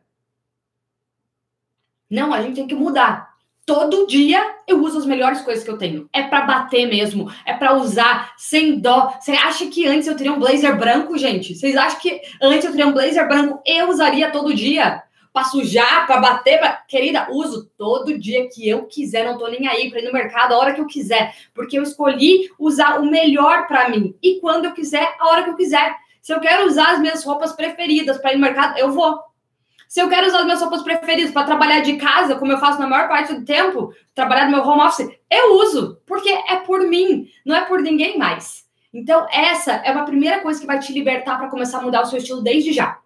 Não, 2.09 2.33
a 2.33 2.41
gente 2.41 2.55
tem 2.55 2.65
que 2.65 2.75
mudar. 2.75 3.32
Todo 3.65 4.07
dia 4.07 4.55
eu 4.67 4.81
uso 4.81 4.97
as 4.97 5.05
melhores 5.05 5.41
coisas 5.41 5.63
que 5.63 5.69
eu 5.71 5.77
tenho. 5.77 6.09
É 6.11 6.23
para 6.23 6.41
bater 6.41 6.85
mesmo, 6.87 7.31
é 7.45 7.53
para 7.53 7.75
usar 7.75 8.33
sem 8.37 8.79
dó. 8.79 9.13
Você 9.19 9.31
acha 9.31 9.67
que 9.67 9.87
antes 9.87 10.07
eu 10.07 10.17
teria 10.17 10.33
um 10.33 10.39
blazer 10.39 10.77
branco, 10.77 11.17
gente? 11.17 11.55
Vocês 11.55 11.75
acham 11.77 11.99
que 11.99 12.21
antes 12.41 12.65
eu 12.65 12.71
teria 12.71 12.87
um 12.87 12.91
blazer 12.91 13.25
branco? 13.27 13.61
Eu 13.65 13.89
usaria 13.89 14.31
todo 14.31 14.53
dia 14.53 15.01
para 15.31 15.45
sujar, 15.45 16.05
para 16.05 16.19
bater, 16.19 16.59
pra... 16.59 16.73
querida, 16.87 17.27
uso 17.31 17.69
todo 17.77 18.19
dia 18.19 18.47
que 18.49 18.69
eu 18.69 18.85
quiser, 18.85 19.25
não 19.25 19.37
tô 19.37 19.47
nem 19.47 19.67
aí 19.67 19.89
para 19.89 19.99
ir 19.99 20.05
no 20.05 20.13
mercado 20.13 20.53
a 20.53 20.57
hora 20.59 20.73
que 20.73 20.81
eu 20.81 20.85
quiser, 20.85 21.33
porque 21.55 21.77
eu 21.77 21.83
escolhi 21.83 22.51
usar 22.59 22.99
o 22.99 23.05
melhor 23.05 23.65
para 23.67 23.89
mim 23.89 24.15
e 24.21 24.39
quando 24.39 24.65
eu 24.65 24.73
quiser, 24.73 25.15
a 25.19 25.29
hora 25.29 25.43
que 25.43 25.49
eu 25.49 25.55
quiser. 25.55 25.95
Se 26.21 26.33
eu 26.33 26.39
quero 26.39 26.67
usar 26.67 26.93
as 26.93 26.99
minhas 26.99 27.23
roupas 27.25 27.51
preferidas 27.51 28.17
para 28.17 28.31
ir 28.31 28.35
no 28.35 28.41
mercado, 28.41 28.77
eu 28.77 28.91
vou. 28.91 29.19
Se 29.93 30.01
eu 30.01 30.09
quero 30.09 30.25
usar 30.25 30.39
as 30.39 30.45
minhas 30.45 30.59
roupas 30.59 30.81
preferidas 30.81 31.29
para 31.29 31.45
trabalhar 31.45 31.81
de 31.81 31.97
casa, 31.97 32.35
como 32.35 32.51
eu 32.51 32.57
faço 32.57 32.79
na 32.79 32.87
maior 32.87 33.07
parte 33.07 33.31
do 33.31 33.45
tempo, 33.45 33.93
trabalhar 34.15 34.45
no 34.45 34.51
meu 34.57 34.67
home 34.67 34.81
office, 34.81 35.07
eu 35.29 35.53
uso, 35.57 36.01
porque 36.07 36.29
é 36.29 36.55
por 36.55 36.81
mim, 36.87 37.27
não 37.45 37.55
é 37.55 37.61
por 37.61 37.79
ninguém 37.79 38.17
mais. 38.17 38.63
Então, 38.91 39.27
essa 39.31 39.71
é 39.71 39.91
uma 39.91 40.03
primeira 40.03 40.39
coisa 40.39 40.59
que 40.59 40.65
vai 40.65 40.79
te 40.79 40.91
libertar 40.91 41.37
para 41.37 41.47
começar 41.47 41.77
a 41.77 41.81
mudar 41.83 42.01
o 42.01 42.07
seu 42.07 42.17
estilo 42.17 42.41
desde 42.41 42.73
já. 42.73 42.97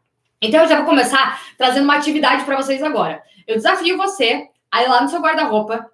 Então 0.41 0.61
eu 0.61 0.69
já 0.69 0.77
vou 0.77 0.85
começar 0.85 1.41
trazendo 1.57 1.83
uma 1.83 1.97
atividade 1.97 2.45
para 2.45 2.55
vocês 2.55 2.81
agora. 2.81 3.21
Eu 3.45 3.57
desafio 3.57 3.97
você 3.97 4.47
a 4.71 4.81
ir 4.81 4.87
lá 4.87 5.01
no 5.01 5.09
seu 5.09 5.19
guarda-roupa 5.19 5.91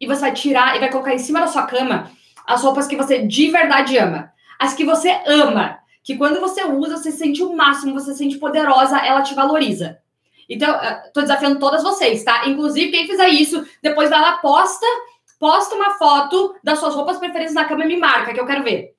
e 0.00 0.06
você 0.06 0.22
vai 0.22 0.32
tirar 0.32 0.74
e 0.74 0.80
vai 0.80 0.90
colocar 0.90 1.12
em 1.12 1.18
cima 1.18 1.40
da 1.40 1.48
sua 1.48 1.66
cama 1.66 2.10
as 2.46 2.62
roupas 2.62 2.86
que 2.86 2.96
você 2.96 3.26
de 3.26 3.50
verdade 3.50 3.98
ama. 3.98 4.32
As 4.58 4.72
que 4.72 4.86
você 4.86 5.20
ama. 5.26 5.80
Que 6.02 6.16
quando 6.16 6.40
você 6.40 6.64
usa, 6.64 6.96
você 6.96 7.12
sente 7.12 7.42
o 7.42 7.54
máximo, 7.54 7.92
você 7.92 8.14
sente 8.14 8.38
poderosa, 8.38 8.96
ela 9.00 9.20
te 9.20 9.34
valoriza. 9.34 9.99
Então, 10.50 10.76
tô 11.14 11.20
desafiando 11.20 11.60
todas 11.60 11.82
vocês, 11.84 12.24
tá? 12.24 12.48
Inclusive, 12.48 12.90
quem 12.90 13.06
fizer 13.06 13.28
isso, 13.28 13.64
depois 13.80 14.10
vai 14.10 14.20
lá, 14.20 14.38
posta, 14.38 14.84
posta 15.38 15.76
uma 15.76 15.92
foto 15.92 16.56
das 16.62 16.80
suas 16.80 16.92
roupas 16.92 17.18
preferidas 17.18 17.54
na 17.54 17.64
cama 17.64 17.84
e 17.84 17.88
me 17.88 17.96
marca, 17.96 18.34
que 18.34 18.40
eu 18.40 18.46
quero 18.46 18.64
ver. 18.64 18.96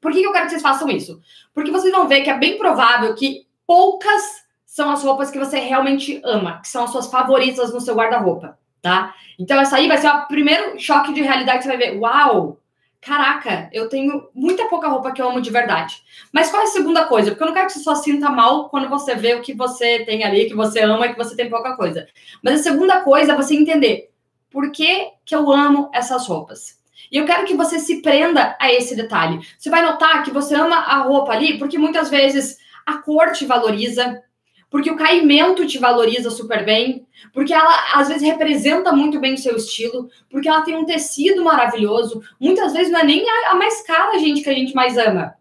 Por 0.00 0.12
que, 0.12 0.20
que 0.20 0.26
eu 0.26 0.32
quero 0.32 0.46
que 0.46 0.50
vocês 0.50 0.62
façam 0.62 0.88
isso? 0.88 1.20
Porque 1.52 1.70
vocês 1.70 1.92
vão 1.92 2.08
ver 2.08 2.22
que 2.22 2.30
é 2.30 2.38
bem 2.38 2.56
provável 2.56 3.14
que 3.14 3.46
poucas 3.66 4.46
são 4.64 4.90
as 4.90 5.02
roupas 5.04 5.30
que 5.30 5.38
você 5.38 5.58
realmente 5.58 6.22
ama, 6.24 6.60
que 6.62 6.68
são 6.68 6.84
as 6.84 6.90
suas 6.90 7.10
favoritas 7.10 7.72
no 7.72 7.80
seu 7.80 7.94
guarda-roupa, 7.94 8.58
tá? 8.80 9.14
Então, 9.38 9.60
essa 9.60 9.76
aí 9.76 9.88
vai 9.88 9.98
ser 9.98 10.08
o 10.08 10.26
primeiro 10.26 10.78
choque 10.80 11.12
de 11.12 11.20
realidade 11.20 11.58
que 11.58 11.64
você 11.64 11.76
vai 11.76 11.76
ver. 11.76 11.98
Uau! 11.98 12.58
Caraca, 13.00 13.70
eu 13.72 13.88
tenho 13.88 14.28
muita 14.34 14.66
pouca 14.66 14.88
roupa 14.88 15.12
que 15.12 15.22
eu 15.22 15.28
amo 15.28 15.40
de 15.40 15.50
verdade. 15.50 16.02
Mas 16.32 16.50
qual 16.50 16.62
é 16.62 16.64
a 16.64 16.68
segunda 16.68 17.04
coisa? 17.04 17.30
Porque 17.30 17.42
eu 17.42 17.46
não 17.46 17.54
quero 17.54 17.66
que 17.66 17.72
você 17.72 17.80
só 17.80 17.94
sinta 17.94 18.28
mal 18.28 18.68
quando 18.68 18.88
você 18.88 19.14
vê 19.14 19.34
o 19.34 19.40
que 19.40 19.54
você 19.54 20.04
tem 20.04 20.24
ali, 20.24 20.48
que 20.48 20.54
você 20.54 20.80
ama 20.80 21.06
e 21.06 21.12
que 21.12 21.18
você 21.18 21.36
tem 21.36 21.48
pouca 21.48 21.76
coisa. 21.76 22.06
Mas 22.42 22.60
a 22.60 22.62
segunda 22.62 23.02
coisa 23.02 23.32
é 23.32 23.36
você 23.36 23.54
entender 23.54 24.10
por 24.50 24.72
que, 24.72 25.10
que 25.24 25.34
eu 25.34 25.50
amo 25.50 25.90
essas 25.94 26.26
roupas. 26.26 26.78
E 27.10 27.16
eu 27.16 27.24
quero 27.24 27.46
que 27.46 27.54
você 27.54 27.78
se 27.78 28.02
prenda 28.02 28.56
a 28.60 28.72
esse 28.72 28.96
detalhe. 28.96 29.40
Você 29.56 29.70
vai 29.70 29.82
notar 29.82 30.24
que 30.24 30.30
você 30.30 30.54
ama 30.54 30.76
a 30.76 31.02
roupa 31.02 31.32
ali, 31.32 31.58
porque 31.58 31.78
muitas 31.78 32.10
vezes 32.10 32.58
a 32.84 32.98
cor 32.98 33.32
te 33.32 33.46
valoriza, 33.46 34.22
porque 34.70 34.90
o 34.90 34.96
caimento 34.96 35.66
te 35.66 35.78
valoriza 35.78 36.30
super 36.30 36.64
bem, 36.64 37.06
porque 37.32 37.54
ela 37.54 37.74
às 37.94 38.08
vezes 38.08 38.22
representa 38.22 38.92
muito 38.92 39.18
bem 39.18 39.34
o 39.34 39.38
seu 39.38 39.56
estilo, 39.56 40.08
porque 40.30 40.48
ela 40.48 40.62
tem 40.62 40.76
um 40.76 40.84
tecido 40.84 41.42
maravilhoso. 41.42 42.22
Muitas 42.38 42.72
vezes 42.72 42.92
não 42.92 43.00
é 43.00 43.04
nem 43.04 43.24
a, 43.46 43.54
mais 43.54 43.82
cara, 43.82 44.18
gente, 44.18 44.42
que 44.42 44.50
a 44.50 44.54
gente 44.54 44.74
mais 44.74 44.98
ama. 44.98 45.34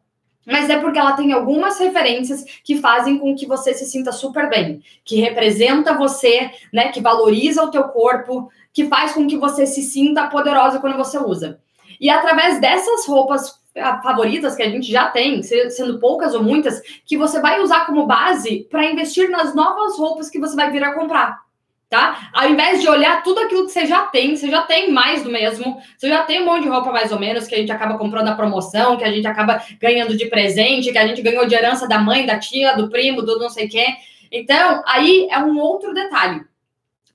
Mas 0.45 0.69
é 0.69 0.79
porque 0.79 0.97
ela 0.97 1.11
tem 1.11 1.33
algumas 1.33 1.77
referências 1.77 2.45
que 2.63 2.77
fazem 2.77 3.17
com 3.19 3.35
que 3.35 3.45
você 3.45 3.73
se 3.73 3.85
sinta 3.85 4.13
super 4.13 4.49
bem, 4.49 4.81
que 5.03 5.17
representa 5.17 5.97
você, 5.97 6.49
né, 6.71 6.87
que 6.87 7.01
valoriza 7.01 7.61
o 7.63 7.69
teu 7.69 7.83
corpo, 7.83 8.49
que 8.71 8.85
faz 8.85 9.11
com 9.11 9.27
que 9.27 9.35
você 9.35 9.65
se 9.65 9.81
sinta 9.81 10.27
poderosa 10.27 10.79
quando 10.79 10.95
você 10.95 11.17
usa. 11.17 11.59
E 11.99 12.09
através 12.09 12.61
dessas 12.61 13.05
roupas 13.05 13.56
favoritas 14.03 14.55
que 14.55 14.63
a 14.63 14.69
gente 14.69 14.91
já 14.91 15.07
tem, 15.07 15.41
sendo 15.43 15.99
poucas 15.99 16.33
ou 16.33 16.43
muitas, 16.43 16.81
que 17.05 17.17
você 17.17 17.39
vai 17.39 17.61
usar 17.61 17.85
como 17.85 18.05
base 18.05 18.67
para 18.69 18.85
investir 18.85 19.29
nas 19.29 19.55
novas 19.55 19.97
roupas 19.97 20.29
que 20.29 20.39
você 20.39 20.55
vai 20.55 20.71
vir 20.71 20.83
a 20.83 20.93
comprar. 20.93 21.45
Tá? 21.89 22.29
Ao 22.33 22.49
invés 22.49 22.81
de 22.81 22.89
olhar 22.89 23.23
tudo 23.23 23.39
aquilo 23.39 23.65
que 23.65 23.71
você 23.71 23.85
já 23.85 24.03
tem, 24.07 24.35
você 24.35 24.49
já 24.49 24.61
tem 24.61 24.91
mais 24.91 25.23
do 25.23 25.29
mesmo, 25.29 25.81
você 25.97 26.09
já 26.09 26.21
tem 26.23 26.41
um 26.41 26.45
monte 26.45 26.63
de 26.63 26.69
roupa 26.69 26.91
mais 26.91 27.13
ou 27.13 27.19
menos 27.19 27.47
que 27.47 27.55
a 27.55 27.57
gente 27.57 27.71
acaba 27.71 27.97
comprando 27.97 28.25
na 28.25 28.35
promoção, 28.35 28.97
que 28.97 29.05
a 29.05 29.11
gente 29.11 29.25
acaba 29.25 29.63
ganhando 29.79 30.17
de 30.17 30.25
presente, 30.25 30.91
que 30.91 30.97
a 30.97 31.07
gente 31.07 31.21
ganhou 31.21 31.47
de 31.47 31.55
herança 31.55 31.87
da 31.87 31.97
mãe, 31.97 32.25
da 32.25 32.37
tia, 32.37 32.75
do 32.75 32.89
primo, 32.89 33.21
do 33.21 33.39
não 33.39 33.49
sei 33.49 33.69
quem. 33.69 33.95
Então, 34.29 34.83
aí 34.85 35.29
é 35.31 35.39
um 35.39 35.57
outro 35.57 35.93
detalhe. 35.93 36.41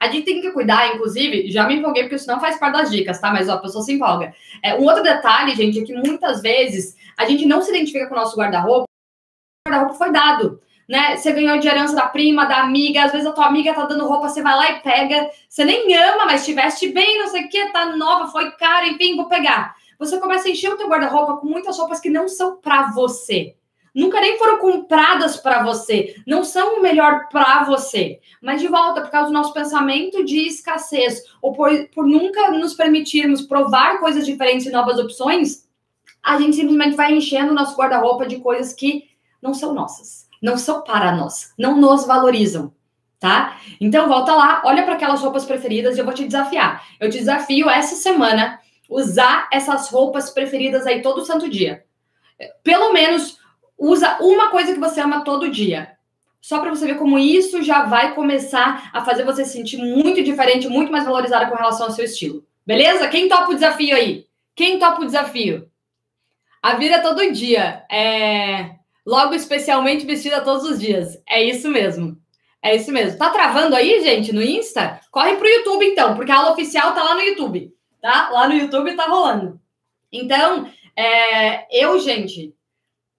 A 0.03 0.09
gente 0.09 0.25
tem 0.25 0.41
que 0.41 0.51
cuidar, 0.51 0.97
inclusive, 0.97 1.49
já 1.49 1.65
me 1.65 1.77
empolguei 1.77 2.03
porque 2.03 2.17
isso 2.17 2.27
não 2.27 2.41
faz 2.41 2.59
parte 2.59 2.73
das 2.73 2.91
dicas, 2.91 3.21
tá? 3.21 3.31
Mas 3.31 3.49
ó, 3.49 3.53
a 3.53 3.59
pessoa 3.59 3.85
se 3.85 3.93
empolga. 3.93 4.35
É, 4.61 4.75
um 4.75 4.83
outro 4.83 5.01
detalhe, 5.01 5.55
gente, 5.55 5.79
é 5.79 5.85
que 5.85 5.95
muitas 5.95 6.43
vezes 6.43 6.97
a 7.17 7.25
gente 7.25 7.47
não 7.47 7.63
se 7.63 7.71
identifica 7.71 8.09
com 8.09 8.15
o 8.17 8.19
nosso 8.19 8.37
guarda-roupa. 8.37 8.83
O 8.83 9.71
guarda-roupa 9.71 9.97
foi 9.97 10.11
dado. 10.11 10.61
Né? 10.89 11.17
Você 11.17 11.31
ganhou 11.31 11.57
de 11.57 11.69
herança 11.69 11.95
da 11.95 12.09
prima, 12.09 12.45
da 12.47 12.63
amiga, 12.63 13.05
às 13.05 13.13
vezes 13.13 13.29
a 13.29 13.33
tua 13.33 13.47
amiga 13.47 13.73
tá 13.75 13.85
dando 13.85 14.09
roupa, 14.09 14.29
você 14.29 14.43
vai 14.43 14.57
lá 14.57 14.73
e 14.73 14.81
pega. 14.81 15.31
Você 15.49 15.65
nem 15.65 15.95
ama, 15.95 16.27
mas 16.27 16.45
te 16.45 16.53
veste 16.53 16.89
bem, 16.89 17.21
não 17.21 17.29
sei 17.29 17.45
o 17.45 17.49
que, 17.49 17.67
tá 17.67 17.95
nova, 17.95 18.27
foi 18.27 18.51
cara, 18.57 18.89
enfim, 18.89 19.15
vou 19.15 19.29
pegar. 19.29 19.77
Você 20.01 20.19
começa 20.19 20.49
a 20.49 20.51
encher 20.51 20.73
o 20.73 20.77
teu 20.77 20.89
guarda-roupa 20.89 21.37
com 21.37 21.47
muitas 21.47 21.79
roupas 21.79 22.01
que 22.01 22.11
não 22.11 22.27
são 22.27 22.57
para 22.57 22.91
você 22.91 23.55
nunca 23.95 24.21
nem 24.21 24.39
foram 24.39 24.59
compradas 24.59 25.37
para 25.37 25.63
você, 25.63 26.17
não 26.27 26.45
são 26.45 26.79
o 26.79 26.83
melhor 26.83 27.29
para 27.29 27.65
você. 27.65 28.21
Mas 28.41 28.61
de 28.61 28.69
volta, 28.69 29.01
por 29.01 29.11
causa 29.11 29.29
do 29.29 29.33
nosso 29.35 29.53
pensamento 29.53 30.25
de 30.25 30.47
escassez, 30.47 31.23
ou 31.41 31.53
por, 31.53 31.71
por 31.95 32.07
nunca 32.07 32.51
nos 32.51 32.75
permitirmos 32.75 33.43
provar 33.43 34.01
coisas 34.01 34.25
diferentes 34.25 34.67
e 34.67 34.71
novas 34.71 34.99
opções, 34.99 35.69
a 36.23 36.39
gente 36.39 36.57
simplesmente 36.57 36.97
vai 36.97 37.13
enchendo 37.13 37.53
o 37.53 37.55
nosso 37.55 37.77
guarda-roupa 37.77 38.27
de 38.27 38.39
coisas 38.39 38.73
que 38.73 39.11
não 39.41 39.53
são 39.53 39.75
nossas, 39.75 40.29
não 40.41 40.57
são 40.57 40.83
para 40.83 41.13
nós, 41.13 41.53
não 41.59 41.77
nos 41.77 42.07
valorizam. 42.07 42.73
Tá? 43.19 43.61
Então 43.81 44.09
volta 44.09 44.35
lá, 44.35 44.63
olha 44.65 44.83
para 44.83 44.95
aquelas 44.95 45.21
roupas 45.21 45.45
preferidas 45.45 45.97
e 45.97 46.01
eu 46.01 46.05
vou 46.05 46.13
te 46.13 46.25
desafiar. 46.25 46.85
Eu 46.99 47.09
te 47.09 47.19
desafio 47.19 47.71
essa 47.71 47.95
semana 47.95 48.59
usar 48.89 49.49
essas 49.53 49.89
roupas 49.91 50.31
preferidas 50.31 50.89
aí 50.89 51.03
todo 51.03 51.25
santo 51.25 51.49
dia. 51.49 51.85
Pelo 52.65 52.93
menos 52.93 53.39
usa 53.83 54.17
uma 54.21 54.49
coisa 54.49 54.73
que 54.73 54.79
você 54.79 55.01
ama 55.01 55.25
todo 55.25 55.51
dia. 55.51 55.97
Só 56.41 56.61
para 56.61 56.71
você 56.71 56.87
ver 56.87 56.99
como 56.99 57.19
isso 57.19 57.62
já 57.62 57.85
vai 57.85 58.15
começar 58.15 58.91
a 58.93 59.05
fazer 59.05 59.25
você 59.25 59.45
se 59.45 59.53
sentir 59.53 59.77
muito 59.77 60.23
diferente, 60.23 60.69
muito 60.69 60.93
mais 60.93 61.05
valorizada 61.05 61.47
com 61.47 61.57
relação 61.57 61.87
ao 61.87 61.93
seu 61.93 62.05
estilo. 62.05 62.45
Beleza? 62.65 63.09
Quem 63.09 63.29
topa 63.29 63.51
o 63.51 63.55
desafio 63.55 63.95
aí? 63.97 64.27
Quem 64.55 64.79
topa 64.79 65.03
o 65.03 65.07
desafio? 65.07 65.69
A 66.62 66.75
vida 66.75 67.03
todo 67.03 67.33
dia. 67.33 67.85
É... 67.91 68.77
Logo, 69.05 69.35
especialmente 69.35 70.07
vestida 70.07 70.41
todos 70.41 70.65
os 70.65 70.79
dias. 70.79 71.21
É 71.29 71.43
isso 71.43 71.69
mesmo. 71.69 72.17
É 72.62 72.77
isso 72.77 72.93
mesmo. 72.93 73.19
Tá 73.19 73.31
travando 73.31 73.75
aí, 73.75 74.01
gente, 74.01 74.33
no 74.33 74.41
Insta? 74.41 75.01
Corre 75.11 75.35
pro 75.37 75.49
YouTube, 75.49 75.85
então, 75.85 76.15
porque 76.15 76.31
a 76.31 76.37
aula 76.37 76.53
oficial 76.53 76.93
tá 76.95 77.03
lá 77.03 77.15
no 77.17 77.23
YouTube. 77.23 77.75
Tá? 78.01 78.31
Lá 78.31 78.47
no 78.47 78.55
YouTube 78.55 78.95
tá 78.95 79.07
rolando. 79.07 79.61
Então, 80.12 80.71
é... 80.97 81.67
eu, 81.85 81.99
gente, 81.99 82.55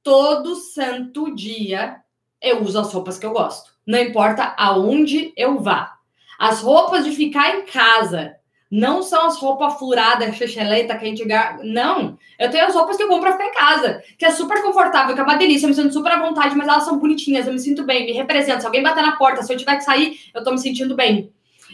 todo 0.03 0.55
santo 0.55 1.33
dia 1.33 1.98
eu 2.41 2.62
uso 2.62 2.79
as 2.79 2.93
roupas 2.93 3.17
que 3.17 3.25
eu 3.25 3.31
gosto. 3.31 3.72
Não 3.88 4.00
importa 4.00 4.53
aonde 4.57 5.33
eu 5.36 5.60
vá. 5.60 5.93
As 6.38 6.62
roupas 6.62 7.05
de 7.05 7.12
ficar 7.12 7.55
em 7.55 7.65
casa 7.65 8.36
não 8.69 9.03
são 9.03 9.27
as 9.27 9.38
roupas 9.38 9.75
furadas, 9.75 10.36
checheleta 10.36 10.98
que 10.98 11.05
a 11.05 11.07
gente. 11.07 11.24
Não. 11.63 12.17
Eu 12.39 12.50
tenho 12.50 12.65
as 12.65 12.74
roupas 12.74 12.98
que 12.98 13.03
eu 13.03 13.07
compro 13.07 13.29
pra 13.29 13.33
ficar 13.33 13.48
em 13.48 13.53
casa, 13.53 14.03
que 14.17 14.25
é 14.25 14.31
super 14.31 14.62
confortável, 14.63 15.13
que 15.13 15.22
é 15.22 15.24
uma 15.24 15.38
delícia, 15.38 15.65
eu 15.65 15.69
me 15.69 15.75
sinto 15.75 15.93
super 15.93 16.12
à 16.12 16.19
vontade, 16.19 16.55
mas 16.55 16.67
elas 16.67 16.83
são 16.83 16.98
bonitinhas, 16.98 17.45
eu 17.45 17.53
me 17.53 17.60
sinto 17.60 17.83
bem, 17.83 18.05
me 18.05 18.13
representam. 18.13 18.62
Se 18.62 18.65
alguém 18.65 18.81
bater 18.81 19.03
na 19.03 19.15
porta, 19.15 19.43
se 19.43 19.53
eu 19.53 19.57
tiver 19.57 19.77
que 19.77 19.83
sair, 19.83 20.19
eu 20.33 20.43
tô 20.43 20.51
me 20.51 20.57
sentindo 20.57 20.95
bem. 20.95 21.31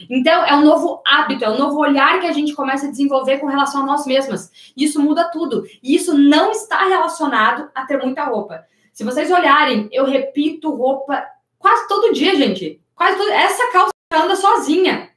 Então, 0.09 0.45
é 0.45 0.55
um 0.55 0.63
novo 0.63 1.01
hábito, 1.05 1.43
é 1.43 1.49
um 1.49 1.57
novo 1.57 1.79
olhar 1.79 2.19
que 2.19 2.27
a 2.27 2.31
gente 2.31 2.53
começa 2.53 2.87
a 2.87 2.91
desenvolver 2.91 3.39
com 3.39 3.47
relação 3.47 3.81
a 3.81 3.85
nós 3.85 4.05
mesmas. 4.05 4.51
Isso 4.77 5.01
muda 5.01 5.31
tudo. 5.31 5.65
E 5.81 5.95
isso 5.95 6.17
não 6.17 6.51
está 6.51 6.85
relacionado 6.85 7.69
a 7.73 7.85
ter 7.85 7.97
muita 7.97 8.23
roupa. 8.23 8.65
Se 8.93 9.03
vocês 9.03 9.31
olharem, 9.31 9.89
eu 9.91 10.05
repito 10.05 10.73
roupa 10.75 11.23
quase 11.57 11.87
todo 11.87 12.13
dia, 12.13 12.35
gente. 12.35 12.81
Quase 12.95 13.17
todo... 13.17 13.31
Essa 13.31 13.71
calça 13.71 13.91
anda 14.13 14.35
sozinha. 14.35 15.09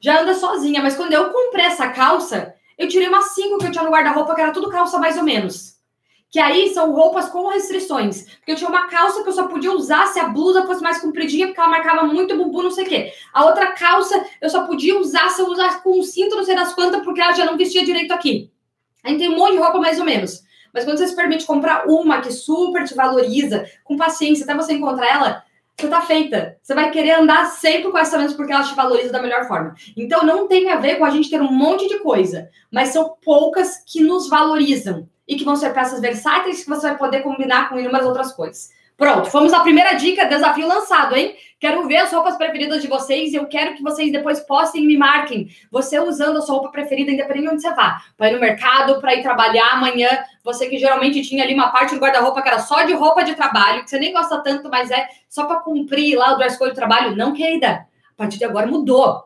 Já 0.00 0.20
anda 0.20 0.34
sozinha. 0.34 0.82
Mas 0.82 0.96
quando 0.96 1.12
eu 1.12 1.30
comprei 1.30 1.64
essa 1.64 1.88
calça, 1.88 2.54
eu 2.78 2.88
tirei 2.88 3.08
umas 3.08 3.34
cinco 3.34 3.58
que 3.58 3.66
eu 3.66 3.70
tinha 3.70 3.84
no 3.84 3.90
guarda-roupa, 3.90 4.34
que 4.34 4.40
era 4.40 4.52
tudo 4.52 4.70
calça 4.70 4.98
mais 4.98 5.16
ou 5.16 5.24
menos. 5.24 5.75
Que 6.30 6.38
aí 6.40 6.72
são 6.74 6.92
roupas 6.92 7.28
com 7.28 7.48
restrições. 7.48 8.24
Porque 8.36 8.52
eu 8.52 8.56
tinha 8.56 8.68
uma 8.68 8.88
calça 8.88 9.22
que 9.22 9.28
eu 9.28 9.32
só 9.32 9.46
podia 9.46 9.72
usar 9.72 10.06
se 10.06 10.18
a 10.18 10.28
blusa 10.28 10.66
fosse 10.66 10.82
mais 10.82 11.00
compridinha, 11.00 11.46
porque 11.46 11.60
ela 11.60 11.70
marcava 11.70 12.04
muito 12.04 12.36
bumbum, 12.36 12.62
não 12.62 12.70
sei 12.70 12.84
o 12.84 12.88
quê. 12.88 13.12
A 13.32 13.44
outra 13.44 13.72
calça 13.72 14.24
eu 14.40 14.48
só 14.50 14.66
podia 14.66 14.98
usar 14.98 15.28
se 15.30 15.40
eu 15.40 15.46
usasse 15.46 15.82
com 15.82 15.98
um 15.98 16.02
cinto, 16.02 16.36
não 16.36 16.44
sei 16.44 16.54
das 16.54 16.74
quantas, 16.74 17.02
porque 17.04 17.20
ela 17.20 17.32
já 17.32 17.44
não 17.44 17.56
vestia 17.56 17.84
direito 17.84 18.12
aqui. 18.12 18.50
Aí 19.04 19.16
tem 19.16 19.28
um 19.28 19.36
monte 19.36 19.52
de 19.52 19.58
roupa 19.58 19.78
mais 19.78 19.98
ou 19.98 20.04
menos. 20.04 20.42
Mas 20.74 20.84
quando 20.84 20.98
você 20.98 21.08
se 21.08 21.16
permite 21.16 21.46
comprar 21.46 21.86
uma 21.86 22.20
que 22.20 22.32
super 22.32 22.84
te 22.84 22.94
valoriza, 22.94 23.64
com 23.84 23.96
paciência, 23.96 24.44
até 24.44 24.54
você 24.54 24.74
encontrar 24.74 25.08
ela, 25.08 25.42
você 25.78 25.88
tá 25.88 26.00
feita. 26.00 26.58
Você 26.62 26.74
vai 26.74 26.90
querer 26.90 27.12
andar 27.12 27.46
sempre 27.46 27.90
com 27.90 27.98
essa 27.98 28.18
mesmo 28.18 28.36
porque 28.36 28.52
ela 28.52 28.64
te 28.64 28.74
valoriza 28.74 29.12
da 29.12 29.22
melhor 29.22 29.46
forma. 29.46 29.74
Então 29.96 30.24
não 30.24 30.48
tem 30.48 30.70
a 30.70 30.76
ver 30.76 30.96
com 30.96 31.04
a 31.04 31.10
gente 31.10 31.30
ter 31.30 31.40
um 31.40 31.52
monte 31.52 31.86
de 31.86 31.98
coisa, 32.00 32.48
mas 32.70 32.88
são 32.88 33.14
poucas 33.22 33.78
que 33.86 34.00
nos 34.00 34.28
valorizam 34.28 35.08
e 35.26 35.36
que 35.36 35.44
vão 35.44 35.56
ser 35.56 35.72
peças 35.72 36.00
versáteis 36.00 36.62
que 36.62 36.70
você 36.70 36.88
vai 36.88 36.98
poder 36.98 37.22
combinar 37.22 37.68
com 37.68 37.78
inúmeras 37.78 38.06
outras 38.06 38.32
coisas. 38.32 38.70
Pronto, 38.96 39.30
fomos 39.30 39.52
à 39.52 39.60
primeira 39.60 39.92
dica, 39.92 40.24
desafio 40.24 40.66
lançado, 40.66 41.14
hein? 41.14 41.36
Quero 41.60 41.86
ver 41.86 41.98
as 41.98 42.12
roupas 42.12 42.36
preferidas 42.36 42.80
de 42.80 42.88
vocês 42.88 43.32
e 43.32 43.36
eu 43.36 43.46
quero 43.46 43.74
que 43.74 43.82
vocês 43.82 44.10
depois 44.10 44.40
postem 44.40 44.84
e 44.84 44.86
me 44.86 44.96
marquem. 44.96 45.48
Você 45.70 45.98
usando 45.98 46.38
a 46.38 46.40
sua 46.40 46.54
roupa 46.54 46.70
preferida, 46.70 47.10
independente 47.10 47.42
de 47.42 47.52
onde 47.54 47.62
você 47.62 47.74
vá. 47.74 48.02
Para 48.16 48.30
ir 48.30 48.34
no 48.34 48.40
mercado, 48.40 48.98
para 48.98 49.14
ir 49.14 49.22
trabalhar 49.22 49.72
amanhã. 49.72 50.08
Você 50.42 50.66
que 50.66 50.78
geralmente 50.78 51.20
tinha 51.22 51.44
ali 51.44 51.52
uma 51.52 51.70
parte 51.70 51.94
do 51.94 52.00
guarda-roupa 52.00 52.40
que 52.40 52.48
era 52.48 52.58
só 52.58 52.84
de 52.84 52.94
roupa 52.94 53.22
de 53.22 53.34
trabalho, 53.34 53.84
que 53.84 53.90
você 53.90 53.98
nem 53.98 54.14
gosta 54.14 54.38
tanto, 54.42 54.70
mas 54.70 54.90
é 54.90 55.06
só 55.28 55.44
para 55.44 55.60
cumprir 55.60 56.16
lá 56.16 56.32
o 56.32 56.38
dress 56.38 56.58
code 56.58 56.72
do 56.72 56.76
trabalho. 56.76 57.14
Não, 57.14 57.34
querida. 57.34 57.86
A 58.14 58.16
partir 58.16 58.38
de 58.38 58.46
agora 58.46 58.66
mudou. 58.66 59.24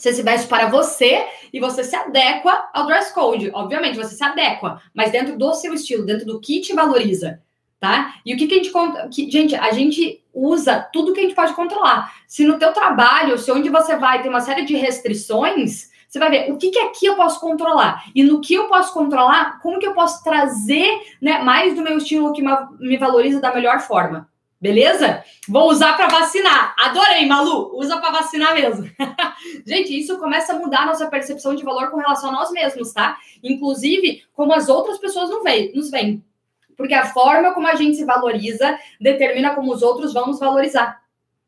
Você 0.00 0.14
se 0.14 0.22
veste 0.22 0.48
para 0.48 0.66
você 0.66 1.26
e 1.52 1.60
você 1.60 1.84
se 1.84 1.94
adequa 1.94 2.70
ao 2.72 2.86
dress 2.86 3.12
code. 3.12 3.50
Obviamente, 3.52 3.98
você 3.98 4.14
se 4.14 4.24
adequa, 4.24 4.80
mas 4.94 5.12
dentro 5.12 5.36
do 5.36 5.52
seu 5.52 5.74
estilo, 5.74 6.06
dentro 6.06 6.24
do 6.24 6.40
que 6.40 6.60
te 6.60 6.72
valoriza 6.72 7.38
tá? 7.80 8.16
E 8.26 8.34
o 8.34 8.36
que, 8.36 8.46
que 8.46 8.54
a 8.54 8.56
gente 8.58 8.70
conta? 8.70 9.08
Que, 9.08 9.30
gente, 9.30 9.54
a 9.54 9.72
gente 9.72 10.22
usa 10.34 10.86
tudo 10.92 11.14
que 11.14 11.20
a 11.20 11.22
gente 11.22 11.34
pode 11.34 11.54
controlar. 11.54 12.12
Se 12.28 12.44
no 12.44 12.58
teu 12.58 12.74
trabalho, 12.74 13.38
se 13.38 13.50
onde 13.50 13.70
você 13.70 13.96
vai 13.96 14.20
tem 14.20 14.30
uma 14.30 14.42
série 14.42 14.66
de 14.66 14.76
restrições, 14.76 15.88
você 16.06 16.18
vai 16.18 16.30
ver 16.30 16.52
o 16.52 16.58
que, 16.58 16.70
que 16.70 16.78
aqui 16.78 17.06
eu 17.06 17.16
posso 17.16 17.40
controlar. 17.40 18.04
E 18.14 18.22
no 18.22 18.40
que 18.40 18.52
eu 18.52 18.68
posso 18.68 18.92
controlar, 18.92 19.60
como 19.60 19.78
que 19.78 19.86
eu 19.86 19.94
posso 19.94 20.22
trazer 20.22 21.00
né, 21.22 21.38
mais 21.38 21.74
do 21.74 21.82
meu 21.82 21.96
estilo 21.96 22.34
que 22.34 22.42
me 22.78 22.98
valoriza 22.98 23.40
da 23.40 23.54
melhor 23.54 23.80
forma. 23.80 24.28
Beleza? 24.60 25.24
Vou 25.48 25.70
usar 25.70 25.96
para 25.96 26.08
vacinar. 26.08 26.74
Adorei, 26.78 27.26
Malu. 27.26 27.70
Usa 27.78 27.96
para 27.96 28.10
vacinar 28.10 28.54
mesmo. 28.54 28.90
Gente, 29.66 29.98
isso 29.98 30.18
começa 30.18 30.52
a 30.52 30.58
mudar 30.58 30.82
a 30.82 30.86
nossa 30.86 31.06
percepção 31.06 31.54
de 31.54 31.64
valor 31.64 31.90
com 31.90 31.96
relação 31.96 32.28
a 32.28 32.32
nós 32.32 32.50
mesmos, 32.50 32.92
tá? 32.92 33.16
Inclusive, 33.42 34.22
como 34.34 34.52
as 34.52 34.68
outras 34.68 34.98
pessoas 34.98 35.30
não 35.30 35.42
nos 35.74 35.90
veem. 35.90 36.22
Porque 36.76 36.92
a 36.92 37.06
forma 37.06 37.54
como 37.54 37.66
a 37.66 37.74
gente 37.74 37.96
se 37.96 38.04
valoriza 38.04 38.78
determina 39.00 39.54
como 39.54 39.72
os 39.72 39.82
outros 39.82 40.12
vão 40.12 40.26
nos 40.26 40.38
valorizar, 40.38 41.02